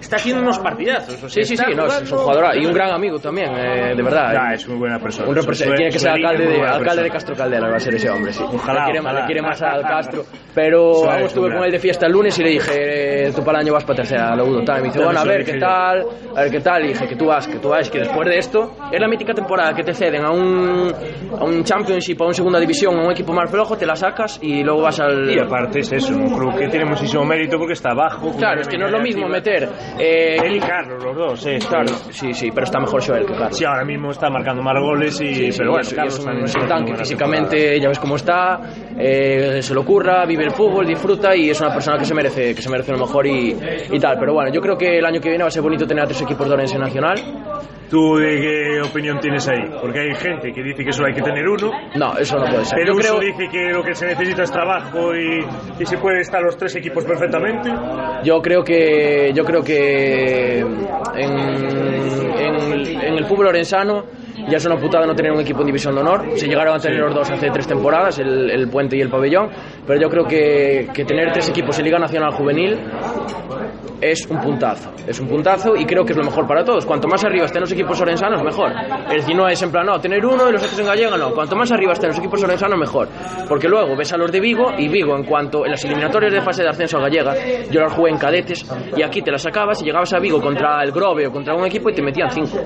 está 0.00 0.16
haciendo 0.16 0.42
unos 0.42 0.58
partidazos. 0.58 1.14
o 1.22 1.28
sea, 1.28 1.42
Sí, 1.44 1.44
sí, 1.44 1.56
sí, 1.56 1.74
no, 1.74 1.86
es, 1.86 2.12
un 2.12 2.18
jugador 2.18 2.56
y 2.56 2.66
un 2.66 2.72
gran 2.72 2.90
amigo 2.92 3.18
también, 3.18 3.50
eh, 3.56 3.94
de 3.96 4.02
verdad. 4.02 4.32
Ya, 4.32 4.54
es 4.54 4.68
muy 4.68 4.78
buena 4.78 4.98
persona. 4.98 5.28
Un 5.28 5.34
tiene 5.74 5.90
que 5.90 5.98
ser 5.98 6.10
alcalde 6.10 6.46
de, 6.46 6.62
alcalde 6.62 7.02
de. 7.02 7.10
Castro 7.10 7.36
Caldera, 7.36 7.68
va 7.70 7.76
a 7.76 7.80
ser 7.80 7.94
ese 7.94 8.10
hombre, 8.10 8.32
sí. 8.32 8.42
Ojalá, 8.42 8.80
le, 8.80 8.84
quiere, 8.86 9.00
ojalá. 9.00 9.20
le 9.20 9.26
quiere 9.26 9.42
más 9.42 9.62
al 9.62 9.82
Castro. 9.86 10.24
Pero 10.54 11.10
es 11.12 11.22
estuve 11.26 11.52
con 11.54 11.64
él 11.64 11.70
de 11.72 11.78
fiesta 11.78 12.06
el 12.06 12.12
lunes 12.12 12.38
y 12.38 12.42
le 12.42 12.50
dije, 12.50 13.26
eh, 13.28 13.32
tú 13.34 13.42
para 13.44 13.58
el 13.58 13.64
año 13.66 13.72
vas 13.74 13.84
para 13.84 13.96
tercera, 13.96 14.32
a 14.32 14.36
la 14.36 14.42
Udo, 14.44 14.62
tal. 14.64 14.78
Y 14.78 14.82
me 14.82 14.86
dice, 14.88 14.98
bueno, 15.02 15.20
a 15.20 15.24
lo 15.24 15.30
ver 15.30 15.44
qué 15.44 15.58
tal, 15.58 16.04
a 16.36 16.40
ver 16.42 16.50
qué 16.50 16.60
tal. 16.60 16.84
Y 16.84 16.88
dije, 16.88 17.06
que 17.08 17.16
tú 17.16 17.26
vas, 17.26 17.46
que 17.46 17.58
tú 17.58 17.68
vas, 17.68 17.88
que 17.90 17.98
después 18.00 18.28
de 18.28 18.38
esto, 18.38 18.72
es 18.92 19.00
la 19.00 19.08
mítica 19.08 19.32
temporada 19.34 19.72
que 19.74 19.82
te 19.82 19.94
ceden 19.94 20.24
a 20.24 20.30
un, 20.30 20.92
a 21.38 21.44
un 21.44 21.64
Championship, 21.64 22.20
a 22.22 22.26
un 22.26 22.34
segunda 22.34 22.58
división, 22.60 22.96
a 22.98 23.04
un 23.04 23.12
equipo 23.12 23.32
más 23.32 23.50
flojo, 23.50 23.76
te 23.76 23.86
la 23.86 23.96
sacas 23.96 24.38
y 24.42 24.62
luego 24.62 24.82
vas 24.82 24.98
al... 25.04 25.30
Y 25.30 25.38
aparte 25.38 25.80
es 25.80 25.92
eso, 25.92 26.14
un 26.14 26.34
club 26.34 26.56
que 26.58 26.68
tiene 26.68 26.84
muchísimo 26.84 27.24
mérito 27.24 27.58
porque 27.58 27.74
está 27.74 27.90
abajo. 27.90 28.32
Claro, 28.36 28.60
es 28.60 28.68
que 28.68 28.78
no 28.78 28.86
es 28.86 28.92
lo 28.92 29.00
mismo 29.00 29.28
meter... 29.28 29.68
Eh, 29.98 30.36
Él 30.42 30.56
y 30.56 30.60
Carlos, 30.60 31.02
los 31.04 31.16
dos, 31.16 31.46
eh. 31.46 31.58
claro, 31.68 31.88
sí, 32.10 32.32
sí, 32.32 32.50
pero 32.52 32.64
está 32.64 32.80
mejor 32.80 33.04
Joel 33.04 33.26
que 33.26 33.32
Carlos. 33.34 33.56
Sí, 33.56 33.64
ahora 33.64 33.84
mismo 33.84 34.10
está 34.10 34.28
marcando 34.30 34.62
más 34.62 34.80
goles 34.80 35.20
y. 35.20 35.34
Sí, 35.34 35.52
sí, 35.52 35.58
pero 35.58 35.72
bueno, 35.72 35.88
Carlos 35.94 36.18
es 36.18 36.24
un, 36.24 36.44
es 36.44 36.54
un 36.56 36.66
tanque 36.66 36.94
físicamente, 36.96 37.80
ya 37.80 37.88
ves 37.88 37.98
cómo 37.98 38.16
está, 38.16 38.60
eh, 38.98 39.60
se 39.62 39.74
lo 39.74 39.82
ocurra, 39.82 40.24
vive 40.26 40.44
el 40.44 40.50
fútbol, 40.50 40.86
disfruta 40.86 41.34
y 41.36 41.50
es 41.50 41.60
una 41.60 41.72
persona 41.72 41.98
que 41.98 42.04
se 42.04 42.14
merece, 42.14 42.54
que 42.54 42.62
se 42.62 42.70
merece 42.70 42.92
lo 42.92 42.98
mejor 42.98 43.26
y, 43.26 43.56
y 43.92 43.98
tal. 43.98 44.18
Pero 44.18 44.34
bueno, 44.34 44.52
yo 44.52 44.60
creo 44.60 44.76
que 44.76 44.98
el 44.98 45.04
año 45.04 45.20
que 45.20 45.28
viene 45.28 45.44
va 45.44 45.48
a 45.48 45.50
ser 45.50 45.62
bonito 45.62 45.86
tener 45.86 46.04
a 46.04 46.06
tres 46.06 46.22
equipos 46.22 46.48
de 46.48 46.54
Orense 46.54 46.78
Nacional. 46.78 47.14
¿Tú 47.90 48.16
de 48.16 48.40
qué 48.40 48.80
opinión 48.82 49.20
tienes 49.20 49.46
ahí? 49.48 49.62
Porque 49.80 50.00
hay 50.00 50.14
gente 50.14 50.52
que 50.52 50.62
dice 50.62 50.84
que 50.84 50.92
solo 50.92 51.08
hay 51.08 51.14
que 51.14 51.22
tener 51.22 51.46
uno, 51.48 51.70
No, 51.94 52.16
eso 52.18 52.38
no 52.38 52.46
puede 52.46 52.64
ser. 52.64 52.78
pero 52.78 52.92
Yo 52.94 52.98
creo, 52.98 53.20
dice 53.20 53.48
que 53.50 53.68
lo 53.72 53.82
que 53.84 53.94
se 53.94 54.06
necesita 54.06 54.42
es 54.42 54.50
trabajo 54.50 55.14
y, 55.14 55.44
y 55.78 55.86
se 55.86 55.98
puede 55.98 56.20
estar 56.20 56.42
los 56.42 56.56
tres 56.56 56.74
equipos 56.76 57.04
perfectamente. 57.04 57.70
yo 58.24 58.40
creo 58.40 58.64
que, 58.64 59.32
yo 59.34 59.44
creo 59.44 59.62
que 59.62 60.58
en, 60.58 60.88
en- 62.38 63.00
en 63.00 63.14
el 63.18 63.24
fútbol 63.26 63.48
orensano 63.48 64.04
ya 64.48 64.56
es 64.56 64.66
una 64.66 64.76
putada 64.76 65.06
no 65.06 65.14
tener 65.14 65.32
un 65.32 65.40
equipo 65.40 65.60
en 65.60 65.66
división 65.66 65.94
de 65.94 66.00
honor. 66.00 66.24
Se 66.36 66.46
llegaron 66.46 66.74
a 66.74 66.78
tener 66.78 66.98
los 67.00 67.14
dos 67.14 67.30
hace 67.30 67.50
tres 67.50 67.66
temporadas, 67.66 68.18
el, 68.18 68.50
el 68.50 68.68
Puente 68.68 68.96
y 68.96 69.00
el 69.00 69.08
Pabellón, 69.08 69.50
pero 69.86 70.00
yo 70.00 70.08
creo 70.08 70.24
que, 70.24 70.88
que 70.92 71.04
tener 71.04 71.32
tres 71.32 71.48
equipos 71.48 71.78
en 71.78 71.84
Liga 71.84 71.98
Nacional 71.98 72.32
Juvenil 72.32 72.78
es 74.00 74.26
un 74.26 74.38
puntazo, 74.40 74.90
es 75.06 75.18
un 75.20 75.28
puntazo 75.28 75.74
y 75.76 75.86
creo 75.86 76.04
que 76.04 76.12
es 76.12 76.18
lo 76.18 76.24
mejor 76.24 76.46
para 76.46 76.64
todos. 76.64 76.84
Cuanto 76.84 77.08
más 77.08 77.24
arriba 77.24 77.46
estén 77.46 77.60
los 77.62 77.72
equipos 77.72 77.98
orensanos, 78.00 78.42
mejor. 78.42 78.72
Es 79.08 79.16
decir, 79.22 79.34
no 79.34 79.48
es 79.48 79.62
en 79.62 79.70
plan, 79.70 79.86
no, 79.86 79.98
tener 80.00 80.24
uno 80.24 80.48
y 80.48 80.52
los 80.52 80.62
otros 80.62 80.78
en 80.78 80.86
gallega, 80.86 81.16
no. 81.16 81.32
Cuanto 81.32 81.56
más 81.56 81.70
arriba 81.72 81.92
estén 81.92 82.08
los 82.10 82.18
equipos 82.18 82.42
orensanos, 82.42 82.78
mejor. 82.78 83.08
Porque 83.48 83.68
luego 83.68 83.96
ves 83.96 84.12
a 84.12 84.16
los 84.16 84.30
de 84.30 84.40
Vigo 84.40 84.72
y 84.76 84.88
Vigo, 84.88 85.16
en 85.16 85.24
cuanto 85.24 85.64
en 85.64 85.70
las 85.70 85.84
eliminatorias 85.84 86.32
de 86.32 86.42
fase 86.42 86.62
de 86.62 86.68
ascenso 86.68 86.98
a 86.98 87.02
gallega, 87.02 87.34
yo 87.70 87.80
las 87.80 87.92
jugué 87.92 88.10
en 88.10 88.18
cadetes 88.18 88.66
y 88.96 89.02
aquí 89.02 89.22
te 89.22 89.30
las 89.30 89.42
sacabas 89.42 89.80
y 89.80 89.84
llegabas 89.86 90.12
a 90.12 90.18
Vigo 90.18 90.40
contra 90.40 90.82
el 90.82 90.92
Grove 90.92 91.26
o 91.28 91.32
contra 91.32 91.54
un 91.54 91.64
equipo 91.64 91.88
y 91.90 91.94
te 91.94 92.02
metían 92.02 92.30
cinco. 92.30 92.58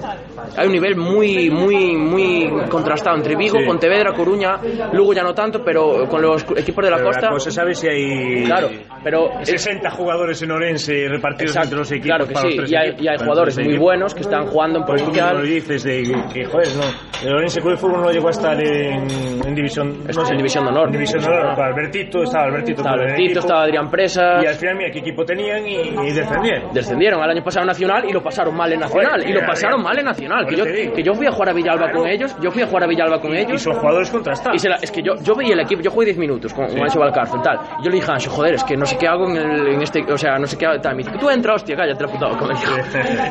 Hay 0.57 0.67
un 0.67 0.73
nivel 0.73 0.97
muy, 0.97 1.51
muy, 1.51 1.97
muy 1.97 2.51
contrastado 2.69 3.17
entre 3.17 3.37
Vigo, 3.37 3.59
Sí. 3.59 3.65
Pontevedra, 3.67 4.13
Coruña, 4.13 4.59
Lugo 4.93 5.13
ya 5.13 5.23
no 5.23 5.35
tanto, 5.35 5.63
pero 5.65 6.09
con 6.09 6.23
los 6.23 6.43
equipos 6.57 6.85
de 6.85 6.91
la 6.91 6.97
Pero 6.97 7.08
costa. 7.09 7.27
la 7.27 7.33
cosa, 7.33 7.51
¿sabes 7.51 7.79
si 7.79 7.89
hay 7.89 8.45
Claro, 8.45 8.69
pero 9.03 9.41
es- 9.41 9.49
60 9.51 9.91
jugadores 9.91 10.41
en 10.43 10.51
Orense 10.51 11.09
repartidos 11.09 11.51
Exacto, 11.53 11.67
entre 11.69 11.79
los 11.79 11.91
equipos? 11.93 12.07
claro 12.07 12.27
que 12.27 12.33
para 12.35 12.45
los 12.45 12.53
sí, 12.53 12.59
tres 12.59 12.71
y 12.73 12.77
hay, 12.77 12.91
y 12.99 13.19
jugadores 13.19 13.55
muy 13.57 13.65
equipos. 13.65 13.83
buenos 13.83 14.15
que 14.15 14.21
están 14.21 14.47
jugando 14.47 14.79
en 14.81 14.85
Pues 14.85 15.03
tú 15.03 15.09
lo 15.09 15.13
provincial. 15.13 15.43
dices 15.47 15.85
de 15.85 16.03
que, 16.33 16.45
joder, 16.47 16.69
no. 16.77 17.09
El 17.29 17.35
Orense 17.35 17.61
Club 17.61 17.73
de 17.73 17.77
Fútbol 17.79 18.03
no 18.03 18.11
llegó 18.13 18.29
a 18.29 18.31
estar 18.31 18.61
en, 18.61 19.09
en 19.45 19.55
división. 19.55 20.05
Está 20.09 20.31
en 20.31 20.37
división 20.37 20.65
de 20.65 20.71
honor. 20.71 20.87
En 20.87 20.93
división 20.93 21.21
de 21.23 21.29
honor. 21.29 21.61
Albertito, 21.61 22.23
estaba 22.23 22.45
Albertito. 22.45 22.77
Estaba 22.81 22.95
Albertito, 22.95 23.23
equipo. 23.25 23.41
estaba 23.41 23.63
Adrián 23.63 23.91
Presa. 23.91 24.41
Y 24.43 24.47
al 24.47 24.55
final, 24.55 24.77
mira 24.77 24.91
qué 24.93 24.99
equipo 25.01 25.25
tenían 25.25 25.67
y, 25.67 25.75
y 25.79 26.13
defendieron. 26.13 26.73
Descendieron 26.73 27.21
al 27.21 27.31
año 27.31 27.43
pasado 27.43 27.67
Nacional 27.67 28.05
y 28.09 28.13
lo 28.13 28.23
pasaron 28.23 28.55
mal 28.57 28.73
en 28.73 28.81
Nacional. 28.81 29.11
Joder, 29.21 29.29
Y 29.29 29.33
lo 29.33 29.41
pasaron 29.45 29.83
mal 29.83 29.99
en 29.99 30.05
Nacional. 30.05 30.47
Que 30.47 30.57
yo, 30.57 30.65
que 30.65 31.03
yo 31.03 31.15
fui 31.15 31.27
a 31.27 31.33
jugar 31.33 31.49
a 31.49 31.53
Villalba 31.55 31.91
con 31.91 32.07
ellos. 32.07 32.37
Yo 32.41 32.51
fui 32.53 32.63
a 32.63 32.67
jugar 32.67 32.85
a 32.85 32.87
Villalba 32.87 33.21
con 33.21 33.35
Y 33.35 33.39
ellos. 33.39 33.63
son 33.63 33.75
jugadores 33.75 34.11
contrastados. 34.11 34.55
Y 34.55 34.59
se 34.61 34.69
la- 34.69 34.77
es 34.77 34.93
que 34.93 35.03
yo, 35.03 35.15
yo 35.21 35.35
veía 35.35 35.55
el 35.55 35.61
equipo, 35.61 35.83
yo 35.83 35.91
jugué 35.91 36.07
10 36.07 36.19
minutos 36.19 36.55
con, 36.55 36.67
con 36.69 36.87
Ancho 36.99 37.01
Valcárcel, 37.01 37.41
tal. 37.43 37.59
Y 37.81 37.85
yo 37.85 37.91
le 37.91 37.97
dije 37.97 38.11
a 38.11 38.15
Ancho, 38.15 38.31
joder, 38.31 38.55
es 38.55 38.65
que 38.65 38.77
no 38.77 38.85
sé 38.87 38.97
qué 38.99 39.07
hago 39.09 39.29
en, 39.31 39.37
el- 39.37 39.69
en 39.75 39.83
este, 39.83 40.03
o 40.13 40.17
sea, 40.19 40.39
no 40.39 40.47
sé 40.47 40.57
qué 40.59 40.67
hago, 40.67 40.81
tal. 40.81 40.97
Me 40.97 41.03
dice, 41.05 41.17
tú 41.19 41.31
entra, 41.31 41.55
hostia, 41.55 41.77
cállate 41.77 42.05
la 42.05 42.11
puta 42.13 42.27
boca", 42.29 42.47
me 42.47 42.55
dijo. 42.55 42.73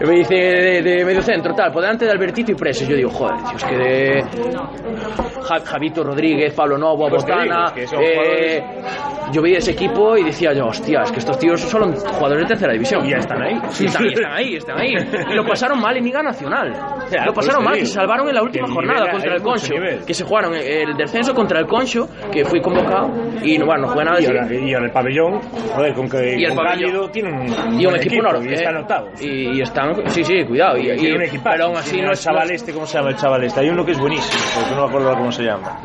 Me 0.05 0.13
dice, 0.17 0.35
de, 0.35 0.81
de 0.81 1.05
medio 1.05 1.21
centro, 1.21 1.53
tal, 1.53 1.71
por 1.71 1.81
delante 1.81 2.05
de 2.05 2.11
Albertito 2.11 2.51
y 2.51 2.55
Presos. 2.55 2.87
Yo 2.87 2.95
digo, 2.95 3.09
joder, 3.09 3.35
tío, 3.43 3.55
es 3.57 3.63
que 3.63 3.75
de 3.77 4.23
Ja- 5.47 5.59
Javito 5.65 6.03
Rodríguez, 6.03 6.53
Pablo 6.53 6.77
Novo, 6.77 7.09
Pues 7.09 7.23
Botana, 7.23 7.71
digo, 7.73 7.85
es 7.85 7.91
que 7.91 8.55
eh, 8.57 8.63
yo 9.31 9.41
veía 9.41 9.57
ese 9.57 9.71
equipo 9.71 10.17
y 10.17 10.23
decía 10.23 10.53
yo, 10.53 10.65
hostia, 10.67 11.01
es 11.03 11.11
que 11.11 11.19
estos 11.19 11.37
tíos 11.39 11.59
son 11.61 11.93
jugadores 11.95 12.43
de 12.43 12.47
tercera 12.49 12.73
división. 12.73 13.05
Y 13.05 13.11
ya 13.11 13.17
están 13.17 13.41
ahí. 13.41 13.59
Y 13.79 13.85
están, 13.85 14.05
están 14.13 14.31
ahí, 14.33 14.55
están 14.55 14.79
ahí. 14.79 14.93
Y 15.31 15.33
lo 15.35 15.45
pasaron 15.45 15.79
mal 15.79 15.95
en 15.97 16.03
Liga 16.03 16.21
Nacional. 16.23 16.71
Lo 17.25 17.33
por 17.33 17.35
pasaron 17.35 17.63
mal, 17.63 17.73
que 17.75 17.85
se 17.85 17.93
salvaron 17.93 18.27
en 18.27 18.35
la 18.35 18.43
última 18.43 18.67
jornada 18.67 19.09
contra 19.11 19.35
el 19.35 19.41
Concho. 19.41 19.73
Que 20.05 20.13
se 20.13 20.23
jugaron 20.25 20.53
el 20.53 20.95
descenso 20.97 21.33
contra 21.33 21.59
el 21.59 21.65
Concho, 21.65 22.07
que 22.31 22.43
fui 22.45 22.61
convocado. 22.61 23.09
Y 23.43 23.56
bueno, 23.65 23.81
no 23.87 23.87
jugué 23.93 24.05
nada. 24.05 24.21
Y 24.21 24.25
ahora, 24.25 24.47
y 24.53 24.73
ahora 24.73 24.85
el 24.85 24.91
pabellón, 24.91 25.41
joder, 25.75 25.93
con 25.93 26.09
que 26.09 26.35
Y 26.39 26.43
el 26.43 26.49
con 26.49 26.57
pabellón. 26.57 26.79
Cándido 26.91 27.09
tiene 27.09 27.29
un, 27.31 27.79
y 27.81 27.85
un 27.85 27.95
equipo, 27.95 28.15
enorme. 28.15 28.49
y 28.49 28.53
están 28.53 28.75
eh, 28.75 28.79
octavos. 28.79 29.21
Y, 29.21 29.27
y 29.57 29.61
están, 29.61 29.95
sí, 30.11 30.23
sí, 30.23 30.43
cuidado. 30.45 30.77
Y, 30.77 30.91
y- 30.91 30.97
tiene 30.97 31.15
un 31.15 31.21
equipazo. 31.23 31.49
pero 31.51 31.65
aún 31.65 31.77
así 31.77 31.97
no 32.01 32.07
el 32.07 32.13
es 32.13 32.21
chaval 32.23 32.51
este, 32.51 32.73
¿cómo 32.73 32.85
se 32.85 32.97
llama 32.97 33.09
el 33.09 33.15
chaval 33.15 33.43
este? 33.43 33.59
Hay 33.61 33.69
uno 33.69 33.85
que 33.85 33.91
es 33.91 33.99
buenísimo, 33.99 34.43
porque 34.55 34.75
no 34.75 34.81
me 34.83 34.87
acuerdo 34.89 35.11
cómo 35.17 35.31
se 35.31 35.43
llama. 35.43 35.77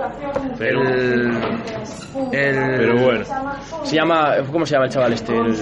Pero, 0.58 0.82
el, 0.82 1.31
el- 2.32 2.76
pero 2.78 2.98
bueno. 2.98 3.24
Se 3.84 3.96
llama, 3.96 4.34
¿cómo 4.50 4.64
se 4.66 4.72
llama 4.74 4.86
el 4.86 4.90
chaval 4.92 5.12
este? 5.12 5.32
El, 5.36 5.54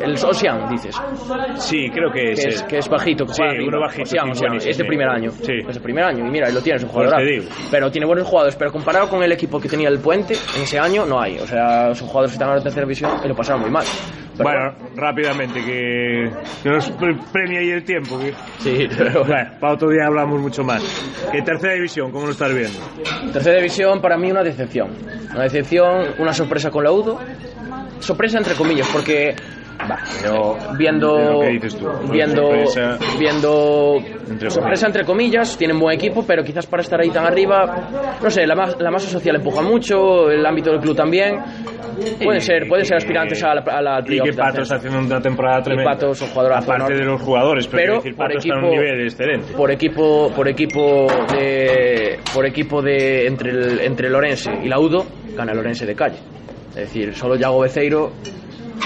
el 0.00 0.24
Ocean, 0.24 0.68
dices. 0.70 0.96
Sí, 1.56 1.90
creo 1.90 2.10
que 2.12 2.32
es. 2.32 2.40
Que 2.42 2.48
es, 2.48 2.60
él. 2.62 2.66
que 2.68 2.78
es 2.78 2.88
bajito. 2.88 3.26
que 3.26 3.34
Sí, 3.34 3.42
uno 3.66 3.80
bajito, 3.80 4.02
Ocean, 4.04 4.30
Ocean, 4.30 4.54
es 4.56 4.78
de 4.78 4.84
primer 4.84 5.08
año. 5.08 5.30
Sí. 5.30 5.52
Es 5.68 5.74
de 5.74 5.80
primer 5.80 6.04
año. 6.04 6.26
Y 6.26 6.30
mira, 6.30 6.46
ahí 6.48 6.52
lo 6.52 6.60
tienes, 6.60 6.82
un 6.82 6.90
Pues 6.90 7.08
jugador. 7.08 7.28
Pero 7.70 7.90
tiene 7.90 8.06
buenos 8.06 8.26
jugadores. 8.26 8.56
Pero 8.56 8.72
comparado 8.72 9.08
con 9.08 9.22
el 9.22 9.32
equipo 9.32 9.60
que 9.60 9.68
tenía 9.68 9.88
el 9.88 9.98
Puente, 9.98 10.34
en 10.56 10.62
ese 10.62 10.78
año 10.78 11.04
no 11.06 11.20
hay. 11.20 11.38
O 11.38 11.46
sea, 11.46 11.94
son 11.94 12.08
jugadores 12.08 12.30
que 12.32 12.42
están 12.42 12.56
en 12.56 12.62
tercera 12.62 12.82
división 12.86 13.10
y 13.24 13.28
lo 13.28 13.34
pasaron 13.34 13.62
muy 13.62 13.70
mal. 13.70 13.84
Bueno, 14.42 14.72
rápidamente, 14.96 15.64
que, 15.64 16.30
que 16.62 16.68
nos 16.68 16.90
pre- 16.90 17.16
premia 17.32 17.60
ahí 17.60 17.70
el 17.70 17.84
tiempo. 17.84 18.18
que- 18.18 18.34
Sí, 18.58 18.86
pero 18.96 19.24
Bueno, 19.26 19.50
para 19.60 19.72
otro 19.74 19.88
día 19.90 20.06
hablamos 20.06 20.40
mucho 20.40 20.62
más. 20.62 20.82
Que 21.32 21.42
tercera 21.42 21.74
división, 21.74 22.10
¿cómo 22.12 22.26
lo 22.26 22.32
estás 22.32 22.52
viendo? 22.54 22.78
Tercera 23.32 23.56
división 23.56 24.00
para 24.00 24.16
mí 24.18 24.30
una 24.30 24.42
decepción. 24.42 24.90
Una 25.32 25.42
decepción, 25.44 26.14
una 26.18 26.32
sorpresa 26.32 26.70
con 26.70 26.84
la 26.84 26.92
UDO. 26.92 27.18
Sorpresa 28.00 28.38
entre 28.38 28.54
comillas, 28.54 28.88
porque 28.92 29.34
va, 29.80 29.98
pero 30.22 30.56
viendo 30.78 31.14
Pero 31.16 31.40
¿qué 31.40 31.48
dices 31.50 31.76
tú? 31.76 31.86
viendo 32.10 32.42
Sorpresa. 32.42 32.98
viendo 33.18 33.96
Entre 34.30 34.50
sorpresa 34.50 34.86
entre 34.86 35.04
comillas, 35.04 35.56
tienen 35.56 35.78
buen 35.78 35.96
equipo, 35.96 36.24
pero 36.26 36.42
quizás 36.42 36.66
para 36.66 36.82
estar 36.82 37.00
ahí 37.00 37.10
tan 37.10 37.24
arriba, 37.24 37.88
no 38.22 38.30
sé, 38.30 38.46
la, 38.46 38.54
la 38.78 38.90
masa 38.90 39.08
social 39.08 39.36
empuja 39.36 39.62
mucho, 39.62 40.30
el 40.30 40.44
ámbito 40.44 40.70
del 40.70 40.80
club 40.80 40.96
también. 40.96 41.36
Pueden 42.22 42.40
ser, 42.42 42.68
pueden 42.68 42.84
ser 42.84 42.98
aspirantes 42.98 43.42
a 43.42 43.54
la, 43.54 43.60
a 43.62 43.80
la 43.80 44.00
Y 44.06 44.20
que 44.20 44.32
Pato 44.34 44.62
está 44.62 44.76
haciendo 44.76 44.98
una 45.00 45.20
temporada 45.20 45.62
tremenda. 45.62 45.92
Pato 45.92 46.10
es 46.10 46.20
un 46.20 46.28
Aparte 46.52 46.94
de 46.94 47.04
los 47.04 47.22
jugadores, 47.22 47.66
pero, 47.68 47.82
pero 47.84 47.94
decir, 47.96 48.16
por 48.16 48.26
Pato 48.26 48.38
está 48.38 48.48
en 48.48 48.58
equipo 48.58 48.66
un 48.66 48.78
nivel 48.80 49.00
excelente. 49.02 49.52
por 49.54 49.70
equipo 49.70 50.30
por 50.34 50.48
equipo 50.48 51.06
de 51.32 52.18
por 52.34 52.46
equipo 52.46 52.82
de 52.82 53.26
entre 53.26 53.50
el, 53.50 53.80
entre 53.80 54.08
el 54.08 54.14
Orense 54.14 54.50
y 54.62 54.68
la 54.68 54.78
Udo 54.78 55.06
gana 55.36 55.52
el 55.52 55.58
Orense 55.58 55.86
de 55.86 55.94
calle 55.94 56.18
es 56.70 56.74
decir 56.74 57.14
solo 57.14 57.36
Yago 57.36 57.60
Beceiro 57.60 58.12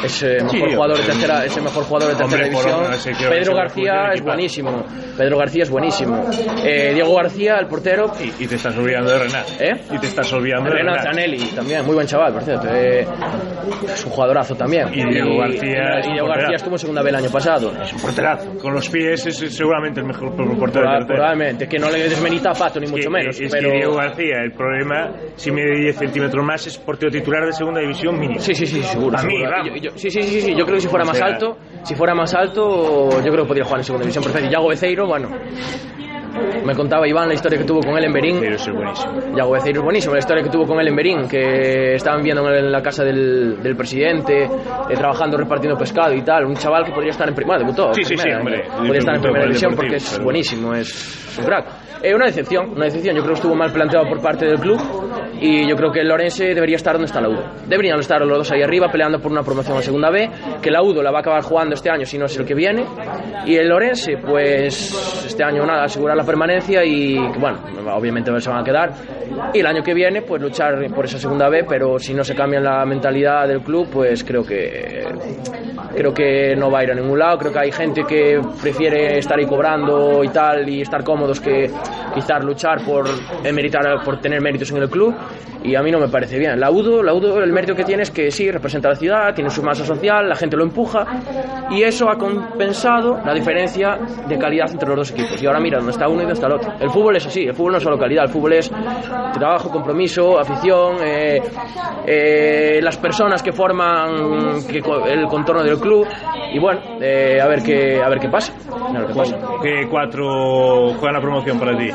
es 0.05 0.23
el 0.23 0.45
mejor 0.45 0.51
Sí, 0.71 0.75
jugador 0.75 0.97
de 0.99 1.03
tercera 1.05 1.45
es 1.45 1.57
el 1.57 1.63
mejor 1.63 1.85
jugador 1.85 2.09
de 2.11 2.17
tercera 2.17 2.45
división 2.45 2.93
ese 2.95 3.13
Pedro 3.29 3.55
García 3.57 4.11
es 4.15 4.23
buenísimo 4.23 4.85
Pedro 5.17 5.39
García 5.39 5.63
es 5.65 5.71
buenísimo 5.71 6.31
Eh, 6.65 6.93
Diego 6.95 7.15
García 7.15 7.57
el 7.59 7.67
portero 7.67 8.13
Y, 8.21 8.45
y 8.45 8.47
te 8.47 8.55
estás 8.57 8.77
olvidando 8.77 9.11
de 9.11 9.19
Renat. 9.19 9.47
¿Eh? 9.61 9.81
Y 9.91 9.99
te 9.99 10.07
estás 10.07 10.33
olvidando 10.33 10.71
de 10.71 10.77
Renat. 10.77 11.03
Zanelli 11.03 11.39
también 11.49 11.85
muy 11.85 11.95
buen 11.95 12.07
chaval 12.07 12.33
por 12.33 12.43
cierto 12.43 12.69
Eh, 12.71 13.07
es 13.93 14.05
un 14.05 14.11
jugadorazo 14.13 14.55
también 14.55 14.89
Y 14.93 15.05
Diego 15.13 15.39
García 15.39 16.01
y 16.05 16.07
un 16.09 16.13
Diego 16.15 16.29
García 16.29 16.57
estuvo 16.57 16.75
en 16.75 16.79
segunda 16.79 17.03
B 17.03 17.11
el 17.11 17.17
año 17.17 17.31
pasado 17.31 17.73
Es 17.83 17.93
un 17.93 18.01
porterazo. 18.01 18.51
Con 18.59 18.73
los 18.75 18.89
pies 18.89 19.27
es 19.27 19.37
seguramente 19.55 20.01
el 20.01 20.07
mejor 20.07 20.35
portero 20.35 20.51
de 20.51 20.57
Proba- 20.57 20.99
tercera. 20.99 21.07
probablemente 21.07 21.69
que 21.69 21.79
no 21.79 21.91
le 21.91 22.09
desmerita 22.09 22.51
a 22.51 22.55
Pato 22.55 22.81
ni 22.81 22.87
mucho 22.87 23.05
que- 23.05 23.11
menos 23.11 23.41
Es 23.41 23.51
pero 23.51 23.71
que 23.71 23.77
Diego 23.77 23.95
García, 23.97 24.37
el 24.45 24.53
problema, 24.53 25.11
si 25.37 25.51
mide 25.51 25.77
10 25.81 25.97
centímetros 25.97 26.45
más, 26.45 26.67
es 26.67 26.79
portero 26.79 27.11
titular 27.11 27.45
de 27.45 27.53
segunda 27.53 27.81
división 27.81 28.19
mínimo. 28.19 28.41
Sí, 28.41 28.55
sí, 28.55 28.67
sí, 28.67 28.83
seguro. 28.83 29.19
A 29.19 29.23
mí, 29.23 29.33
seguro. 29.37 29.51
vamos. 29.51 29.80
Yo- 29.81 29.91
sí, 29.97 30.11
sí, 30.11 30.23
sí, 30.23 30.41
sí, 30.41 30.55
yo 30.55 30.65
creo 30.65 30.77
que 30.77 30.81
si 30.83 30.89
fuera 30.89 31.05
más 31.05 31.21
alto, 31.21 31.57
si 31.83 31.95
fuera 31.95 32.15
más 32.15 32.35
alto, 32.35 33.11
yo 33.23 33.31
creo 33.33 33.45
que 33.45 33.49
podría 33.49 33.65
jugar 33.65 33.81
en 33.81 33.85
segunda 33.85 34.03
división 34.05 34.25
perfecto. 34.25 34.51
Yago 34.51 34.69
Beceiro, 34.69 35.07
bueno, 35.07 35.29
me 36.65 36.75
contaba 36.75 37.09
Iván 37.09 37.29
la 37.29 37.35
historia 37.35 37.59
que 37.59 37.65
tuvo 37.65 37.81
con 37.81 37.97
él 37.97 38.05
en 38.05 38.13
Berín. 38.13 38.45
Eso 38.45 38.71
es 38.71 38.77
buenísimo. 38.77 39.15
Yago 39.35 39.53
Beceiro 39.53 39.81
es 39.81 39.85
buenísimo, 39.85 40.13
la 40.15 40.19
historia 40.19 40.43
que 40.43 40.51
tuvo 40.51 40.67
con 40.67 40.79
él 40.81 40.89
en 40.89 40.97
Berín, 40.97 41.29
que 41.29 41.95
estaban 41.95 42.23
viendo 42.23 42.47
en 42.55 42.71
la 42.71 42.83
casa 42.83 43.03
del, 43.05 43.63
del 43.63 43.77
presidente, 43.77 44.45
eh, 44.45 44.95
trabajando 44.95 45.37
repartiendo 45.39 45.77
pescado 45.79 46.13
y 46.15 46.23
tal. 46.23 46.45
Un 46.47 46.55
chaval 46.57 46.85
que 46.85 46.93
podría 46.93 47.11
estar 47.13 47.29
en 47.29 47.35
primera, 47.35 47.59
debutó. 47.59 47.95
Sí, 47.95 48.03
sí, 48.05 48.09
sí, 48.11 48.23
primera, 48.23 48.39
hombre. 48.41 48.57
¿eh? 48.67 48.71
Podría 48.77 48.99
estar 48.99 49.15
en 49.15 49.21
primera 49.23 49.45
división 49.47 49.75
porque 49.75 49.97
es 49.97 50.19
buenísimo, 50.23 50.75
es 50.75 51.37
un 51.39 51.45
crack. 51.45 51.67
Eh, 52.03 52.15
una 52.15 52.27
decepción, 52.27 52.71
una 52.71 52.87
decepción. 52.87 53.15
Yo 53.15 53.23
creo 53.23 53.35
que 53.35 53.41
estuvo 53.41 53.55
mal 53.55 53.73
planteado 53.73 54.09
por 54.09 54.23
parte 54.23 54.47
del 54.47 54.59
club 54.59 54.81
y 55.39 55.69
yo 55.69 55.77
creo 55.77 55.93
que 55.93 56.01
el 56.01 56.09
Lorense 56.09 56.55
debería 56.55 56.77
estar 56.77 56.95
donde 56.95 57.07
está 57.07 57.21
la 57.21 57.29
UDO. 57.29 57.43
Deberían 57.67 57.99
estar 57.99 58.21
los 58.21 58.39
dos 58.39 58.51
ahí 58.53 58.63
arriba 58.63 58.89
peleando 58.91 59.21
por 59.21 59.31
una 59.31 59.43
promoción 59.43 59.77
a 59.77 59.83
segunda 59.83 60.11
B, 60.11 60.31
que 60.63 60.71
la 60.71 60.83
UDO 60.83 61.03
la 61.03 61.11
va 61.11 61.19
a 61.19 61.21
acabar 61.21 61.43
jugando 61.43 61.75
este 61.75 61.91
año 61.91 62.07
si 62.07 62.17
no 62.17 62.25
es 62.25 62.37
el 62.39 62.47
que 62.47 62.55
viene. 62.55 62.85
Y 63.47 63.57
el 63.57 63.69
Lorense, 63.69 64.17
pues 64.17 65.27
este 65.27 65.45
año 65.45 65.67
nada, 65.67 65.85
asegurar 65.85 66.17
la 66.17 66.25
permanencia 66.25 66.85
y 66.85 67.17
bueno, 67.39 67.59
obviamente 67.95 68.31
se 68.41 68.51
van 68.51 68.61
a 68.61 68.65
quedar. 68.65 68.93
Y 69.53 69.61
el 69.61 69.67
año 69.67 69.83
que 69.83 69.95
viene, 69.95 70.23
pues 70.23 70.41
luchar 70.41 70.75
por 70.95 71.05
esa 71.05 71.19
segunda 71.19 71.49
B, 71.49 71.65
pero 71.69 71.99
si 71.99 72.15
no 72.15 72.25
se 72.25 72.35
cambia 72.35 72.61
la 72.61 72.85
mentalidad 72.85 73.47
del 73.47 73.61
club, 73.61 73.89
pues 73.93 74.25
creo 74.25 74.43
que 74.43 75.05
creo 75.95 76.13
que 76.13 76.55
no 76.57 76.71
va 76.71 76.81
a 76.81 76.85
ir 76.85 76.91
a 76.93 76.95
ningún 76.95 77.19
lado. 77.19 77.39
Creo 77.39 77.53
que 77.53 77.59
hay 77.59 77.73
gente 77.73 78.03
que 78.05 78.41
prefiere 78.61 79.19
estar 79.19 79.39
ahí 79.39 79.47
cobrando 79.47 80.23
y 80.25 80.29
tal 80.29 80.69
y 80.69 80.83
estar 80.83 81.05
cómodos 81.05 81.41
que 81.41 81.71
quizás 82.15 82.45
luchar 82.45 82.83
por 82.85 83.07
meritar, 83.53 84.03
por 84.05 84.21
tener 84.21 84.41
méritos 84.41 84.71
en 84.71 84.79
el 84.79 84.89
club. 84.89 85.15
Y 85.63 85.75
a 85.77 85.83
mí 85.83 85.91
no 85.91 85.99
me 85.99 86.09
parece 86.09 86.39
bien. 86.39 86.59
La 86.59 86.71
UDO, 86.71 87.03
la 87.03 87.13
UDO, 87.13 87.43
el 87.43 87.53
mérito 87.53 87.75
que 87.75 87.85
tiene 87.85 88.03
es 88.03 88.11
que 88.11 88.31
sí, 88.31 88.51
representa 88.51 88.89
a 88.89 88.93
la 88.93 88.97
ciudad, 88.97 89.35
tiene 89.35 89.51
su 89.51 89.63
masa 89.63 89.85
social, 89.85 90.29
la 90.29 90.35
gente 90.35 90.57
lo 90.57 90.65
empuja 90.65 91.05
y 91.71 91.83
eso 91.83 92.09
ha 92.09 92.17
compensado 92.17 93.19
la 93.25 93.35
diferencia 93.35 93.99
de 94.27 94.39
calidad 94.39 94.71
entre 94.71 94.89
los 94.89 94.97
dos 94.97 95.11
equipos. 95.13 95.43
Y 95.43 95.47
ahora 95.47 95.61
mira, 95.61 95.79
dónde 95.79 95.93
está 95.93 96.09
uno 96.09 96.19
y 96.19 96.21
dónde 96.21 96.35
está 96.35 96.47
el 96.47 96.55
otro. 96.55 96.73
El 96.81 96.91
fútbol 96.91 97.17
es 97.17 97.27
así, 97.27 97.43
el 97.45 97.55
fútbol 97.55 97.73
no 97.73 97.79
es 97.79 97.85
solo 97.85 97.99
calidad, 97.99 98.25
el 98.25 98.31
fútbol 98.31 98.55
es 98.55 98.71
trabajo, 99.35 99.71
compromiso, 99.71 100.39
afición, 100.39 100.97
eh, 101.03 101.43
eh, 102.07 102.81
las 102.83 102.97
personas 102.97 103.43
que 103.43 103.53
forman 103.53 104.63
el 105.07 105.27
contorno 105.27 105.63
del 105.63 105.79
club 105.79 106.07
y 106.53 106.59
bueno, 106.59 106.81
eh, 107.01 107.41
a 107.41 107.47
ver 107.47 107.63
qué 107.63 108.03
a 108.03 108.09
ver 108.09 108.19
qué 108.19 108.29
pasa. 108.29 108.53
A 108.71 108.99
ver 108.99 109.07
qué 109.07 109.15
pasa. 109.15 109.37
¿Qué 109.63 109.89
cuatro 109.91 110.95
juegan 110.95 111.15
la 111.15 111.21
promoción 111.21 111.59
para 111.59 111.77
ti? 111.77 111.91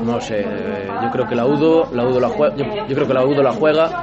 No 0.00 0.20
sé, 0.20 0.36
eh, 0.46 0.98
yo 1.00 1.10
creo 1.10 1.26
que 1.26 1.34
la 1.34 1.46
UDO, 1.46 1.88
la 1.92 2.04
UDO 2.04 2.20
la 2.20 2.28
juega, 2.30 2.54
yo, 2.56 2.64
yo 2.86 2.94
creo 2.94 3.06
que 3.06 3.14
la 3.14 3.24
UDO 3.24 3.42
la 3.42 3.52
juega, 3.52 3.96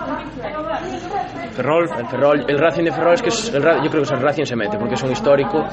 Ferrol. 1.56 1.89
el 1.98 2.08
Ferrol, 2.08 2.46
el 2.48 2.60
Racing 2.60 2.84
de 2.84 2.91
Ferrol 2.91 3.13
es 3.13 3.22
que 3.22 3.30
es 3.30 3.54
el 3.54 3.63
yo 3.63 3.89
creo 3.89 4.04
que 4.04 4.13
el 4.13 4.22
Racing 4.22 4.44
se 4.44 4.56
mete 4.56 4.78
porque 4.78 4.96
es 4.96 5.04
un 5.04 5.12
histórico, 5.12 5.63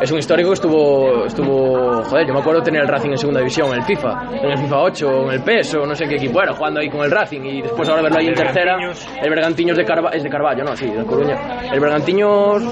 es 0.00 0.10
un 0.10 0.18
histórico 0.18 0.50
que 0.50 0.54
estuvo, 0.54 1.24
estuvo, 1.26 2.02
joder, 2.04 2.26
yo 2.26 2.34
me 2.34 2.40
acuerdo 2.40 2.62
tener 2.62 2.82
el 2.82 2.88
Racing 2.88 3.10
en 3.10 3.18
segunda 3.18 3.40
división, 3.40 3.68
en 3.68 3.74
el 3.74 3.82
FIFA, 3.82 4.28
en 4.42 4.50
el 4.50 4.58
FIFA 4.58 4.76
8, 4.82 5.22
en 5.22 5.30
el 5.30 5.42
PES 5.42 5.74
o 5.76 5.86
no 5.86 5.94
sé 5.94 6.06
qué 6.06 6.16
equipo 6.16 6.42
era, 6.42 6.52
jugando 6.52 6.80
ahí 6.80 6.90
con 6.90 7.02
el 7.02 7.10
Racing 7.10 7.40
y 7.42 7.62
después 7.62 7.88
ahora 7.88 8.02
verlo 8.02 8.18
ahí 8.18 8.26
en 8.26 8.34
tercera, 8.34 8.76
el 9.22 9.30
Bergantiños 9.30 9.76
de 9.76 9.84
Carva, 9.84 10.10
es 10.10 10.22
de 10.22 10.28
Carballo, 10.28 10.64
no, 10.64 10.76
sí, 10.76 10.86
de 10.86 11.04
Coruña, 11.04 11.36
el 11.72 11.80
Bergantiños 11.80 12.62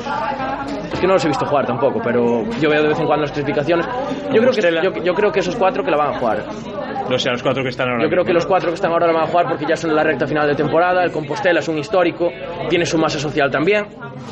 es 0.92 1.00
que 1.00 1.06
no 1.06 1.14
los 1.14 1.24
he 1.24 1.28
visto 1.28 1.46
jugar 1.46 1.66
tampoco, 1.66 2.00
pero 2.02 2.44
yo 2.60 2.68
veo 2.68 2.82
de 2.82 2.88
vez 2.88 2.98
en 2.98 3.06
cuando 3.06 3.22
las 3.22 3.32
clasificaciones, 3.32 3.86
yo 3.86 4.40
creo 4.40 4.52
que 4.52 4.60
Compostela. 4.60 4.82
yo, 4.82 4.90
yo 5.02 5.14
creo 5.14 5.32
que 5.32 5.40
esos 5.40 5.56
cuatro 5.56 5.84
que 5.84 5.90
la 5.90 5.96
van 5.96 6.14
a 6.14 6.18
jugar, 6.18 6.44
No 7.10 7.18
sé, 7.18 7.28
los 7.30 7.42
cuatro 7.42 7.62
que 7.62 7.70
están 7.70 7.88
ahora. 7.88 8.04
yo 8.04 8.08
creo 8.08 8.24
que 8.24 8.32
los 8.32 8.46
cuatro 8.46 8.68
que 8.68 8.76
están 8.76 8.92
ahora 8.92 9.08
van 9.08 9.24
a 9.24 9.26
jugar 9.26 9.46
porque 9.48 9.66
ya 9.68 9.74
son 9.76 9.90
en 9.90 9.96
la 9.96 10.04
recta 10.04 10.26
final 10.26 10.46
de 10.46 10.54
temporada. 10.54 11.02
El 11.02 11.10
Compostela 11.10 11.58
es 11.58 11.68
un 11.68 11.76
histórico, 11.78 12.30
tiene 12.68 12.86
su 12.86 12.98
masa 12.98 13.18
social 13.18 13.50
también. 13.50 13.86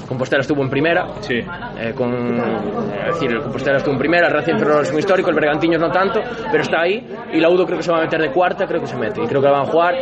Compostela 0.07 0.41
estuvo 0.43 0.63
en 0.63 0.71
primera. 0.71 1.09
Sí. 1.21 1.35
eh, 1.35 1.93
con, 1.95 2.39
es 2.39 3.15
decir, 3.15 3.33
el 3.33 3.41
Compostela 3.43 3.79
estuvo 3.79 3.95
en 3.95 3.99
primera, 3.99 4.29
el 4.29 4.33
Racing 4.33 4.59
Ferrol 4.59 4.83
es 4.83 4.93
un 4.93 4.99
histórico, 4.99 5.31
el 5.31 5.35
Bergantiños 5.37 5.81
no 5.81 5.91
tanto, 5.91 6.21
pero 6.51 6.63
está 6.63 6.83
ahí. 6.83 7.05
Y 7.33 7.41
la 7.41 7.51
UDO 7.51 7.67
creo 7.67 7.79
que 7.79 7.83
se 7.83 7.91
va 7.91 7.99
a 7.99 8.03
meter 8.03 8.21
de 8.21 8.31
cuarta, 8.31 8.67
creo 8.67 8.81
que 8.81 8.87
se 8.87 8.97
mete. 8.97 9.23
Y 9.23 9.27
creo 9.27 9.41
que 9.41 9.47
la 9.49 9.53
van 9.55 9.63
a 9.63 9.71
jugar. 9.71 9.95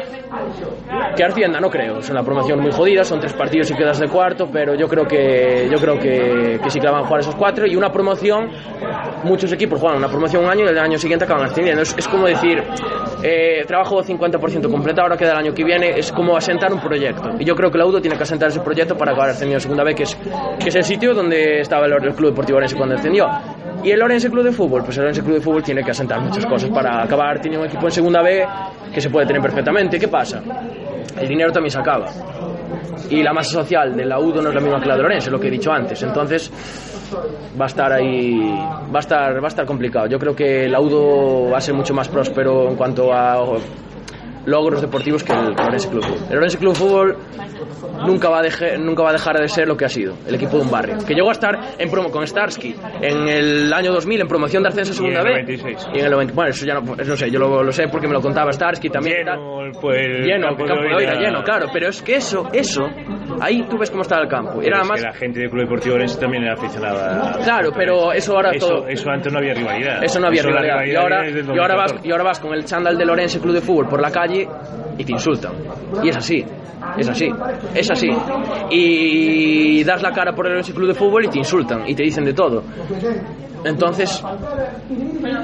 Que 1.17 1.25
Arcienda 1.25 1.59
no 1.61 1.71
creo, 1.71 1.99
es 1.99 2.11
una 2.11 2.23
promoción 2.23 2.61
muy 2.61 2.71
jodida, 2.73 3.05
son 3.05 3.21
tres 3.21 3.33
partidos 3.33 3.71
y 3.71 3.75
quedas 3.75 3.99
de 3.99 4.09
cuarto, 4.09 4.49
pero 4.53 4.75
yo 4.75 4.87
creo 4.87 5.05
que 5.07 5.69
yo 5.71 5.79
creo 5.79 5.99
que, 5.99 6.61
que 6.63 6.71
sí 6.71 6.79
que 6.79 6.87
la 6.87 6.93
van 6.93 7.05
a 7.05 7.07
jugar 7.07 7.21
esos 7.21 7.35
cuatro. 7.35 7.67
Y 7.67 7.75
una 7.75 7.91
promoción, 7.91 8.49
muchos 9.27 9.53
equipos 9.53 9.81
juegan 9.81 9.99
una 9.99 10.09
promoción 10.09 10.45
un 10.45 10.51
año 10.51 10.65
y 10.65 10.69
el 10.69 10.79
año 10.79 10.99
siguiente 10.99 11.25
acaban 11.25 11.45
ascendiendo. 11.45 11.83
Es, 11.83 11.95
es 11.97 12.09
como 12.09 12.27
decir, 12.27 12.63
eh, 13.23 13.65
trabajo 13.67 14.03
50% 14.03 14.71
completo, 14.71 15.03
ahora 15.03 15.17
queda 15.17 15.33
el 15.33 15.39
año 15.39 15.55
que 15.55 15.65
viene, 15.65 15.99
es 15.99 16.13
como 16.13 16.37
asentar 16.37 16.73
un 16.73 16.81
proyecto. 16.81 17.31
Y 17.39 17.45
yo 17.45 17.55
creo 17.55 17.71
que 17.71 17.79
la 17.79 17.87
UDO 17.87 18.01
tiene 18.01 18.17
que 18.17 18.23
asentar 18.23 18.49
ese 18.49 18.61
proyecto 18.61 18.97
para 18.97 19.13
acabar 19.13 19.31
ascendiendo 19.31 19.57
en 19.57 19.61
segunda 19.61 19.85
vez, 19.85 19.97
que 19.97 20.03
es, 20.05 20.17
que 20.59 20.69
es 20.69 20.75
el 20.75 20.85
sitio 20.85 21.15
donde 21.15 21.61
estaba 21.61 21.87
el, 21.87 21.93
el 21.93 22.15
Club 22.15 22.31
Deportivo 22.31 22.59
Orense 22.59 22.77
cuando 22.77 22.95
ascendió. 22.95 23.27
Y 23.83 23.91
el 23.91 24.03
Orense 24.03 24.31
Club 24.31 24.45
de 24.45 24.53
Fútbol, 24.53 24.83
pues 24.85 24.97
el 24.97 25.05
Orense 25.05 25.23
Club 25.23 25.35
de 25.35 25.41
Fútbol 25.41 25.63
tiene 25.63 25.83
que 25.85 25.91
asentar 25.91 26.21
muchas 26.21 26.45
cosas 26.47 26.71
para 26.71 27.03
acabar 27.03 27.41
teniendo 27.41 27.65
un 27.65 27.69
equipo 27.69 27.87
en 27.87 27.93
segunda 27.93 28.23
B 28.23 28.47
que 28.93 29.01
se 29.01 29.11
puede 29.11 29.27
tener 29.27 29.43
perfectamente. 29.43 29.99
¿Qué 29.99 30.09
pasa? 30.09 30.43
El 31.19 31.29
dinero 31.29 31.53
también 31.53 31.71
se 31.71 31.79
acaba. 31.79 32.07
Y 33.11 33.23
la 33.23 33.33
masa 33.33 33.51
social 33.51 33.97
de 33.97 34.05
la 34.05 34.19
UDO 34.19 34.43
no 34.43 34.49
es 34.49 34.55
la 34.55 34.61
misma 34.61 34.81
que 34.81 34.89
la 34.89 34.97
de 34.97 35.05
Orense, 35.05 35.31
lo 35.31 35.39
que 35.39 35.49
he 35.49 35.51
dicho 35.51 35.71
antes. 35.71 36.03
Entonces, 36.03 36.51
va 37.59 37.65
a 37.65 37.69
estar 37.69 37.93
ahí 37.93 38.39
va 38.93 38.99
a 38.99 39.01
estar 39.01 39.41
va 39.41 39.47
a 39.47 39.49
estar 39.49 39.65
complicado 39.65 40.09
yo 40.09 40.19
creo 40.19 40.35
que 40.35 40.65
el 40.65 40.75
Audo 40.75 41.51
va 41.51 41.59
a 41.59 41.61
ser 41.61 41.75
mucho 41.75 41.95
más 41.95 42.09
próspero 42.09 42.69
en 42.69 42.75
cuanto 42.75 43.13
a 43.13 43.37
logros 44.47 44.81
deportivos 44.81 45.23
que 45.25 45.33
el 45.33 45.55
Orense 45.59 45.89
Club. 45.89 46.05
El 46.31 46.39
Orense 46.39 46.59
Club 46.59 46.75
Fútbol 46.75 47.17
nunca 48.05 48.29
va, 48.29 48.41
a 48.41 48.43
deje- 48.43 48.79
nunca 48.79 49.03
va 49.03 49.11
a 49.11 49.13
dejar 49.13 49.39
de 49.39 49.49
ser 49.49 49.69
lo 49.69 49.77
que 49.77 49.85
ha 49.85 49.89
sido, 49.89 50.15
el 50.27 50.35
equipo 50.35 50.57
de 50.59 50.63
un 50.65 50.71
barrio. 50.71 50.97
Que 51.07 51.15
llegó 51.15 51.29
a 51.29 51.33
estar 51.33 51.59
en 51.79 51.91
promo 51.91 52.11
con 52.11 52.27
Starsky 52.27 52.75
en 53.01 53.29
el 53.29 53.73
año 53.73 53.93
2000 53.93 54.21
en 54.23 54.29
promoción 54.29 54.63
de 54.63 54.69
ascenso 54.71 54.93
a 54.93 54.95
segunda 54.95 55.23
B. 55.23 55.31
96. 55.31 55.89
Y 55.95 55.99
en 56.01 56.05
el 56.07 56.11
90. 56.11 56.35
Bueno, 56.35 56.51
eso 56.51 56.67
ya 56.67 56.75
no, 56.75 56.95
eso 56.95 57.11
no 57.11 57.17
sé, 57.17 57.31
yo 57.31 57.39
lo, 57.39 57.63
lo 57.63 57.73
sé 57.73 57.89
porque 57.89 58.07
me 58.07 58.13
lo 58.15 58.21
contaba 58.21 58.53
Starsky 58.53 58.91
también. 58.91 59.19
Lleno, 59.19 59.63
el- 59.65 59.73
pues, 59.81 59.97
Lleno, 60.25 60.49
campo 60.49 60.63
el 60.65 60.69
de 60.69 60.75
campo 60.75 60.89
de 60.89 60.95
Oira 60.95 61.15
lleno, 61.21 61.43
claro, 61.43 61.67
pero 61.73 61.89
es 61.89 62.03
que 62.03 62.17
eso, 62.17 62.49
eso, 62.53 62.89
ahí 63.41 63.63
tú 63.69 63.79
ves 63.79 63.91
cómo 63.91 64.03
estaba 64.03 64.23
el 64.23 64.29
campo. 64.29 64.61
Era 64.63 64.83
más. 64.85 65.01
que 65.01 65.07
la 65.07 65.15
gente 65.15 65.41
del 65.41 65.51
Club 65.51 65.63
Deportivo 65.63 65.95
Orense 65.97 66.19
también 66.21 66.43
era 66.45 66.55
aficionada. 66.55 67.39
Claro, 67.45 67.71
pero 67.75 68.13
eso 68.13 68.35
ahora 68.35 68.51
eso, 68.53 68.67
todo- 68.69 68.89
Eso 68.89 69.11
antes 69.11 69.33
no 69.33 69.39
había 69.39 69.55
rivalidad. 69.55 70.03
Eso 70.03 70.21
no 70.21 70.27
había 70.29 70.43
la 70.43 70.61
rivalidad. 70.61 70.85
Y 70.87 70.95
ahora, 70.97 71.29
y, 71.29 71.59
ahora 71.59 71.75
vas, 71.77 71.93
2014. 71.93 72.09
y 72.09 72.13
ahora 72.13 72.25
vas 72.25 72.41
con 72.41 72.55
el 72.55 72.65
chándal 72.65 72.97
del 72.99 73.11
Orense 73.11 73.41
Club 73.41 73.55
de 73.55 73.61
Fútbol 73.61 73.89
por 73.89 74.01
la 74.01 74.11
calle 74.11 74.49
y 74.99 75.05
te 75.05 75.13
insultan. 75.13 75.53
Y 76.03 76.09
es 76.09 76.17
así. 76.17 76.45
Es 76.97 77.09
así. 77.09 77.29
Es 77.75 77.91
así. 77.91 78.09
Y 78.71 79.85
das 79.85 80.03
la 80.03 80.13
cara 80.13 80.35
por 80.35 80.47
el 80.47 80.63
Club 80.63 80.89
de 80.89 80.95
Fútbol 80.95 81.25
y 81.25 81.29
te 81.29 81.39
insultan. 81.39 81.89
Y 81.89 81.95
te 81.95 82.03
dicen 82.03 82.25
de 82.25 82.33
todo. 82.33 82.63
Entonces, 83.67 84.23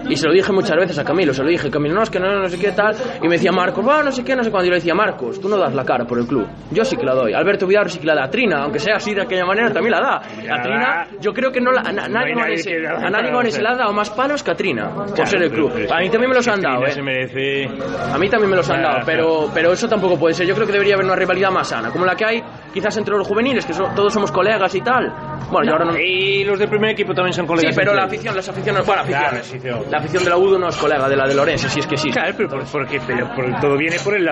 y 0.08 0.16
se 0.16 0.26
lo 0.26 0.32
dije 0.32 0.52
muchas 0.52 0.76
veces 0.76 0.98
a 0.98 1.04
Camilo, 1.04 1.32
se 1.34 1.42
lo 1.42 1.48
dije, 1.48 1.70
Camilo, 1.70 1.94
no, 1.94 2.02
es 2.02 2.10
que 2.10 2.18
no, 2.20 2.40
no 2.40 2.48
sé 2.48 2.58
qué 2.58 2.72
tal, 2.72 2.94
y 3.22 3.26
me 3.26 3.34
decía 3.34 3.50
Marcos, 3.52 3.86
va, 3.86 4.02
no 4.02 4.12
sé 4.12 4.24
qué, 4.24 4.36
no 4.36 4.44
sé 4.44 4.50
cuándo, 4.50 4.66
y 4.66 4.70
le 4.70 4.76
decía, 4.76 4.94
Marcos, 4.94 5.40
tú 5.40 5.48
no 5.48 5.56
das 5.56 5.74
la 5.74 5.84
cara 5.84 6.04
por 6.04 6.18
el 6.18 6.26
club, 6.26 6.46
yo 6.70 6.84
sí 6.84 6.96
que 6.96 7.04
la 7.04 7.14
doy, 7.14 7.32
Alberto 7.34 7.66
Vidal 7.66 7.90
sí 7.90 7.98
que 7.98 8.06
la 8.06 8.14
da, 8.14 8.28
Trina, 8.30 8.62
aunque 8.62 8.78
sea 8.78 8.96
así 8.96 9.14
de 9.14 9.22
aquella 9.22 9.44
manera, 9.44 9.72
también 9.72 9.92
la 9.92 10.00
da, 10.00 10.22
La 10.44 10.54
a 10.56 10.62
Trina, 10.62 11.06
yo 11.20 11.32
creo 11.32 11.50
que 11.50 11.60
no 11.60 11.72
la, 11.72 11.80
a, 11.80 11.92
na- 11.92 12.08
No 12.08 12.14
nadie, 12.20 12.34
nadie 12.34 12.80
la 12.80 12.92
da 12.92 13.06
a 13.06 13.10
nadie 13.10 13.30
hacer. 13.48 13.62
le 13.62 13.68
ha 13.68 13.74
dado 13.76 13.92
más 13.92 14.10
palos 14.10 14.42
que 14.42 14.50
a 14.50 14.54
Trina, 14.54 14.90
por 14.90 15.12
Claro, 15.14 15.26
ser 15.30 15.42
el 15.42 15.50
pero- 15.50 15.62
club, 15.64 15.70
pero 15.74 15.84
es 15.86 15.92
a 15.92 15.98
mí 15.98 16.10
también 16.10 16.30
me 16.30 16.36
los 16.36 16.48
han 16.48 16.60
dado, 16.60 16.86
eh. 16.86 16.92
se. 16.92 18.12
A 18.12 18.18
mí 18.18 18.28
también 18.28 18.50
me 18.50 18.56
los 18.56 18.68
han 18.70 18.82
dado, 18.82 18.98
pero, 19.04 19.50
pero 19.52 19.72
eso 19.72 19.88
tampoco 19.88 20.18
puede 20.18 20.34
ser. 20.34 20.46
Yo 20.46 20.54
creo 20.54 20.66
que 20.66 20.72
debería 20.72 20.94
haber 20.94 21.06
una 21.06 21.16
rivalidad 21.16 21.50
más 21.50 21.68
sana, 21.68 21.90
como 21.90 22.04
la 22.04 22.14
que 22.14 22.24
hay 22.24 22.42
quizás 22.72 22.96
entre 22.96 23.16
los 23.16 23.26
juveniles, 23.26 23.64
que 23.66 23.72
so- 23.72 23.88
todos 23.94 24.12
somos 24.12 24.30
colegas 24.32 24.74
y 24.74 24.80
tal. 24.80 25.12
Bueno, 25.50 25.66
yo 25.66 25.72
ahora 25.72 25.84
no... 25.86 25.98
Y 25.98 26.44
los 26.44 26.58
del 26.58 26.68
primer 26.68 26.90
equipo 26.90 27.12
también 27.14 27.32
son 27.34 27.44
Sí, 27.44 27.48
colegas. 27.48 27.74
pero 27.76 27.90
entre 27.92 28.04
la. 28.04 28.08
Afición, 28.16 28.36
las 28.36 28.48
aficiones, 28.48 28.86
bueno, 28.86 29.02
aficiones. 29.02 29.40
afición. 29.48 29.80
La 29.90 29.98
afición 29.98 30.24
de 30.24 30.30
la 30.30 30.36
UDO 30.36 30.58
no 30.58 30.68
es 30.68 30.76
colega 30.76 31.08
de 31.08 31.16
la 31.16 31.26
de 31.26 31.34
Lorenzo, 31.34 31.68
si 31.68 31.80
es 31.80 31.86
que 31.86 31.96
sí. 31.96 32.10
Claro, 32.10 32.34
pero 32.36 32.48
por- 32.48 32.64
porque 32.70 33.00
por- 33.00 33.60
todo 33.60 33.76
viene 33.76 33.96
por, 34.04 34.14
el, 34.14 34.28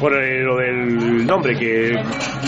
por 0.00 0.12
el- 0.14 0.42
lo 0.44 0.56
del 0.56 1.26
nombre 1.26 1.56
que 1.58 1.92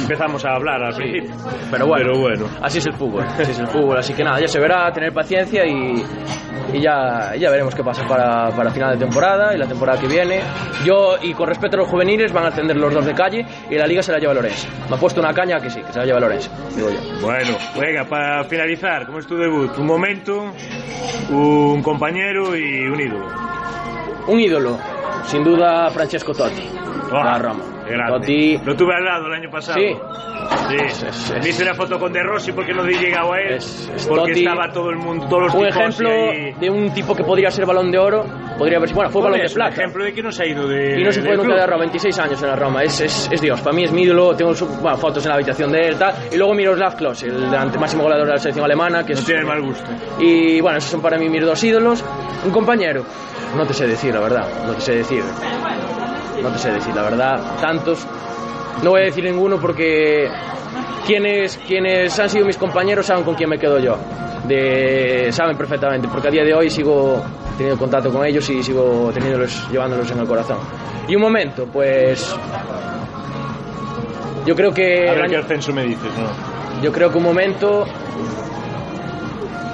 empezamos 0.00 0.44
a 0.44 0.54
hablar 0.54 0.82
al 0.82 0.94
principio. 0.94 1.34
Pero 1.70 1.86
bueno, 1.86 2.04
Pero 2.12 2.20
bueno. 2.20 2.48
así 2.62 2.78
es 2.78 2.86
el 2.86 2.94
fútbol, 2.94 3.24
así 3.24 3.50
es 3.52 3.58
el 3.58 3.66
fútbol, 3.68 3.98
así 3.98 4.12
que 4.14 4.22
nada, 4.24 4.38
ya 4.40 4.48
se 4.48 4.60
verá, 4.60 4.90
tener 4.92 5.12
paciencia 5.12 5.64
y, 5.66 6.02
y 6.72 6.80
ya, 6.80 7.34
ya 7.36 7.50
veremos 7.50 7.74
qué 7.74 7.82
pasa 7.82 8.06
para, 8.06 8.50
para 8.50 8.70
final 8.70 8.98
de 8.98 9.04
temporada 9.04 9.54
y 9.54 9.58
la 9.58 9.66
temporada 9.66 10.00
que 10.00 10.06
viene. 10.06 10.40
Yo, 10.84 11.16
y 11.22 11.32
con 11.34 11.48
respecto 11.48 11.76
a 11.76 11.80
los 11.80 11.88
juveniles, 11.88 12.32
van 12.32 12.44
a 12.44 12.48
ascender 12.48 12.76
los 12.76 12.92
dos 12.92 13.04
de 13.06 13.14
calle 13.14 13.44
y 13.70 13.74
la 13.76 13.86
liga 13.86 14.02
se 14.02 14.12
la 14.12 14.18
lleva 14.18 14.34
Lorenzo. 14.34 14.68
Me 14.88 14.96
ha 14.96 14.98
puesto 14.98 15.20
una 15.20 15.32
caña 15.32 15.60
que 15.60 15.70
sí, 15.70 15.80
que 15.80 15.92
se 15.92 15.98
la 15.98 16.04
lleva 16.04 16.20
Lorenzo, 16.20 16.50
digo 16.74 16.90
yo. 16.90 16.98
Bueno, 17.20 17.56
venga, 17.78 18.04
para 18.04 18.44
finalizar, 18.44 19.06
¿cómo 19.06 19.18
es 19.18 19.26
tu 19.26 19.36
debut? 19.36 19.76
Un 19.78 19.86
momento, 19.86 20.52
un 21.30 21.82
compañero 21.82 22.56
y 22.56 22.86
un 22.86 23.00
ídolo. 23.00 23.26
Un 24.28 24.40
ídolo, 24.40 24.78
sin 25.26 25.44
duda 25.44 25.88
Francesco 25.90 26.32
Totti, 26.34 26.68
Ah, 27.12 27.24
la 27.24 27.38
Roma. 27.38 27.64
Totti, 28.08 28.58
Lo 28.64 28.74
tuve 28.74 28.94
al 28.96 29.04
lado 29.04 29.26
el 29.28 29.34
año 29.34 29.48
pasado. 29.50 29.78
Sí. 29.78 29.94
Sí. 30.68 30.76
Es- 30.84 31.02
es- 31.04 31.30
es- 31.30 31.46
Hice 31.46 31.62
una 31.62 31.74
foto 31.74 31.98
con 31.98 32.12
De 32.12 32.20
Rossi 32.22 32.50
porque 32.52 32.72
no 32.72 32.84
he 32.84 32.92
llegado 32.92 33.32
a 33.32 33.38
él. 33.40 33.58
Porque 34.08 34.32
Totti. 34.32 34.44
estaba 34.44 34.72
todo 34.72 34.90
el 34.90 34.96
mundo, 34.96 35.26
todos 35.28 35.44
los 35.44 35.54
un 35.54 35.60
tipos 35.66 35.76
ejemplo 35.76 36.08
ahí. 36.10 36.52
de 36.54 36.70
un 36.70 36.92
tipo 36.92 37.14
que 37.14 37.22
podría 37.22 37.50
ser 37.50 37.64
balón 37.64 37.90
de 37.92 37.98
oro, 37.98 38.24
podría 38.58 38.78
haber 38.78 38.92
bueno, 38.92 39.10
fue 39.10 39.22
balón 39.22 39.38
de 39.38 39.46
Es 39.46 39.52
un 39.52 39.56
plata. 39.56 39.74
ejemplo 39.74 40.04
de 40.04 40.12
que 40.12 40.22
no 40.22 40.32
se 40.32 40.42
ha 40.42 40.46
ido 40.46 40.66
de. 40.66 41.00
Y 41.00 41.04
no 41.04 41.12
se 41.12 41.22
fue 41.22 41.36
nunca 41.36 41.54
de 41.54 41.66
Roma, 41.66 41.78
26 41.78 42.18
años 42.18 42.42
en 42.42 42.48
la 42.48 42.56
Roma, 42.56 42.82
es, 42.82 43.30
Dios, 43.40 43.60
para 43.60 43.74
mí 43.76 43.84
es 43.84 43.92
mi 43.92 44.02
ídolo, 44.02 44.34
tengo 44.34 44.52
bueno, 44.80 44.96
fotos 44.96 45.24
en 45.24 45.28
la 45.30 45.34
habitación 45.36 45.70
de 45.70 45.88
él, 45.88 45.96
tal, 45.98 46.12
y 46.32 46.36
luego 46.36 46.54
Miroslav 46.54 46.96
Klose, 46.96 47.26
el 47.28 47.48
máximo 47.78 48.02
goleador 48.02 48.26
de 48.26 48.32
la 48.32 48.38
selección 48.38 48.64
alemana, 48.64 49.04
que 49.06 49.14
No 49.14 49.20
tiene 49.22 49.44
mal 49.44 49.62
gusto. 49.62 49.84
y 50.18 50.60
bueno, 50.60 50.78
esos 50.78 50.90
son 50.90 51.00
para 51.02 51.18
mí 51.18 51.28
mis 51.28 51.42
dos 51.44 51.62
ídolos, 51.62 52.04
un 52.44 52.50
compañero, 52.50 53.04
no 53.56 53.64
te 53.64 53.74
sé 53.74 53.86
decir 53.86 54.12
la 54.12 54.20
verdad, 54.20 54.48
no 54.66 54.74
te 54.74 54.80
sé 54.80 54.94
decir, 54.96 55.22
no 56.42 56.50
te 56.50 56.58
sé 56.58 56.70
decir 56.72 56.94
la 56.94 57.02
verdad, 57.02 57.58
tantos, 57.60 58.06
no 58.82 58.90
voy 58.90 59.02
a 59.02 59.04
decir 59.04 59.24
ninguno 59.24 59.58
porque 59.58 60.28
quienes, 61.06 61.56
quienes 61.66 62.18
han 62.18 62.28
sido 62.28 62.46
mis 62.46 62.56
compañeros 62.56 63.06
saben 63.06 63.24
con 63.24 63.34
quién 63.34 63.48
me 63.50 63.58
quedo 63.58 63.78
yo, 63.78 63.96
de, 64.46 65.28
saben 65.32 65.56
perfectamente, 65.56 66.08
porque 66.08 66.28
a 66.28 66.30
día 66.30 66.44
de 66.44 66.54
hoy 66.54 66.70
sigo 66.70 67.22
teniendo 67.56 67.78
contacto 67.78 68.12
con 68.12 68.24
ellos 68.26 68.48
y 68.50 68.62
sigo 68.62 69.10
teniéndolos, 69.14 69.68
llevándolos 69.70 70.10
en 70.10 70.18
el 70.20 70.26
corazón. 70.26 70.58
Y 71.08 71.16
un 71.16 71.22
momento, 71.22 71.66
pues 71.72 72.36
yo 74.44 74.54
creo 74.54 74.72
que 74.72 75.08
A 75.08 75.12
ver 75.14 75.26
qué 75.30 75.36
ascenso 75.38 75.72
me 75.72 75.84
dices, 75.84 76.10
¿no? 76.18 76.82
yo 76.82 76.92
creo 76.92 77.10
que 77.10 77.18
un 77.18 77.24
momento. 77.24 77.84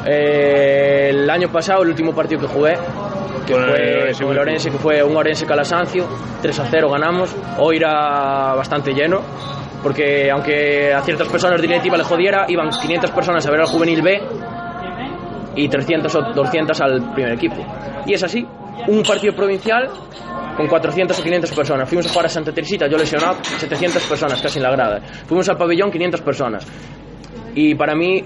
eh, 0.07 1.09
el 1.11 1.29
año 1.31 1.49
pasado, 1.51 1.83
el 1.83 1.89
último 1.91 2.15
partido 2.15 2.41
que 2.41 2.47
jugué, 2.47 2.77
que 3.47 3.53
Con 3.53 3.63
el 3.63 3.69
fue 3.69 4.03
Orense 4.03 4.25
con 4.25 4.33
el 4.33 4.39
Orense, 4.39 4.71
que 4.71 4.79
fue 4.79 5.03
un 5.03 5.17
Orense 5.17 5.47
Calasancio, 5.47 6.07
3 6.41 6.61
a 6.61 6.67
0 6.71 6.91
ganamos. 6.91 7.35
Hoy 7.59 7.77
era 7.77 8.55
bastante 8.55 8.93
lleno, 8.93 9.21
porque 9.83 10.31
aunque 10.31 10.93
a 10.93 11.01
ciertas 11.03 11.29
personas 11.29 11.61
de 11.61 11.67
directiva 11.67 11.97
le 11.97 12.05
jodiera, 12.05 12.47
iban 12.49 12.71
500 12.71 13.11
personas 13.11 13.47
a 13.47 13.51
ver 13.51 13.61
al 13.61 13.67
juvenil 13.67 14.03
B 14.03 14.21
y 15.57 15.69
300 15.69 16.15
o 16.15 16.23
200 16.35 16.81
al 16.81 17.13
primer 17.13 17.33
equipo. 17.33 17.57
Y 18.07 18.15
es 18.15 18.23
así, 18.23 18.47
un 18.89 19.03
partido 19.03 19.35
provincial 19.35 19.89
con 20.57 20.67
400 20.67 21.19
o 21.19 21.23
500 21.23 21.53
personas. 21.53 21.89
Fuimos 21.89 22.07
a 22.07 22.11
jugar 22.11 22.27
a 22.27 22.29
Santa 22.29 22.53
Teresita, 22.53 22.87
yo 22.87 22.97
lesionado, 22.97 23.37
700 23.43 24.03
personas 24.05 24.41
casi 24.41 24.59
en 24.59 24.65
la 24.65 24.71
grada. 24.71 25.01
Fuimos 25.27 25.49
al 25.49 25.57
pabellón, 25.57 25.91
500 25.91 26.21
personas. 26.21 26.67
Y 27.55 27.75
para 27.75 27.95
mí 27.95 28.25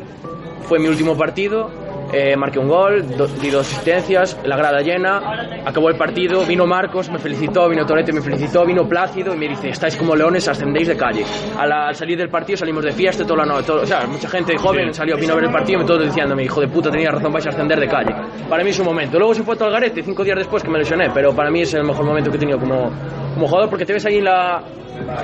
fue 0.63 0.79
mi 0.79 0.89
último 0.89 1.17
partido. 1.17 1.71
Eh, 2.13 2.37
marqué 2.37 2.59
un 2.59 2.69
gol, 2.69 3.17
do- 3.17 3.27
di 3.27 3.51
dos 3.51 3.67
asistencias, 3.71 4.39
la 4.45 4.57
grada 4.57 4.81
llena, 4.81 5.21
acabó 5.65 5.89
el 5.91 5.97
partido, 5.97 6.45
vino 6.45 6.67
Marcos, 6.67 7.11
me 7.11 7.19
felicitó, 7.19 7.69
vino 7.69 7.85
Torete, 7.87 8.13
me 8.13 8.21
felicitó, 8.21 8.65
vino 8.65 8.89
Plácido 8.89 9.35
y 9.35 9.37
me 9.39 9.49
dice, 9.49 9.69
estáis 9.71 9.97
como 9.97 10.15
leones, 10.15 10.47
ascendéis 10.49 10.89
de 10.89 10.97
calle. 10.97 11.25
A 11.59 11.67
la- 11.67 11.89
al 11.89 11.95
salir 11.95 12.17
del 12.19 12.29
partido 12.29 12.57
salimos 12.57 12.85
de 12.85 12.93
fiesta 12.93 13.25
toda 13.25 13.45
la 13.45 13.53
noche, 13.53 13.67
todo- 13.67 13.83
o 13.83 13.87
sea, 13.87 14.07
mucha 14.07 14.29
gente 14.29 14.57
joven 14.57 14.93
salió, 14.95 15.17
vino 15.17 15.33
a 15.33 15.37
ver 15.37 15.45
el 15.45 15.51
partido 15.53 15.79
y 15.79 15.83
me 15.83 15.87
todos 15.89 16.05
diciéndome, 16.05 16.45
hijo 16.45 16.61
de 16.61 16.69
puta, 16.69 16.91
tenía 16.91 17.11
razón, 17.11 17.33
vais 17.33 17.47
a 17.47 17.51
ascender 17.51 17.79
de 17.81 17.89
calle. 17.89 18.15
Para 18.49 18.63
mí 18.63 18.71
es 18.71 18.79
un 18.79 18.87
momento. 18.87 19.19
Luego 19.19 19.35
se 19.35 19.43
fue 19.43 19.57
todo 19.57 19.67
al 19.67 19.73
garete, 19.75 20.03
cinco 20.03 20.23
días 20.25 20.37
después 20.39 20.63
que 20.63 20.71
me 20.71 20.79
lesioné, 20.79 21.11
pero 21.13 21.35
para 21.35 21.51
mí 21.51 21.63
es 21.63 21.75
el 21.75 21.85
mejor 21.85 22.05
momento 22.05 22.31
que 22.31 22.37
he 22.37 22.41
tenido 22.41 22.59
como, 22.59 22.91
como 23.35 23.47
jugador 23.47 23.69
porque 23.71 23.85
te 23.85 23.93
ves 23.93 24.05
ahí 24.07 24.19
en 24.19 24.25
la... 24.25 24.63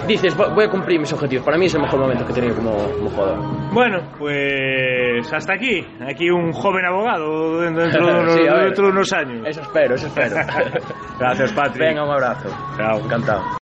Dices, 0.06 0.36
"Vo- 0.36 0.54
voy 0.54 0.64
a 0.64 0.68
cumplir 0.70 0.98
mis 1.00 1.12
objetivos. 1.12 1.44
Para 1.44 1.58
mí 1.58 1.66
es 1.66 1.74
el 1.74 1.80
mejor 1.82 2.00
momento 2.00 2.24
que 2.26 2.32
he 2.32 2.34
tenido 2.34 2.54
como, 2.56 2.76
como 2.76 3.10
jugador. 3.10 3.38
Bueno, 3.72 4.00
pues 4.18 5.32
hasta 5.32 5.54
aquí. 5.54 5.86
Aquí 6.08 6.30
un 6.30 6.52
joven 6.52 6.84
abogado 6.84 7.60
dentro 7.60 7.88
de 7.88 7.98
unos, 8.20 8.32
Sí, 8.32 8.40
dentro 8.42 8.84
de 8.86 8.90
unos 8.92 9.12
años. 9.12 9.46
Eso 9.46 9.60
espero, 9.62 9.94
eso 9.94 10.06
espero. 10.06 10.36
Gracias, 11.18 11.52
Patrick. 11.52 11.78
Venga, 11.88 12.04
un 12.04 12.10
abrazo. 12.10 12.48
Chao. 12.76 12.98
Encantado. 13.00 13.42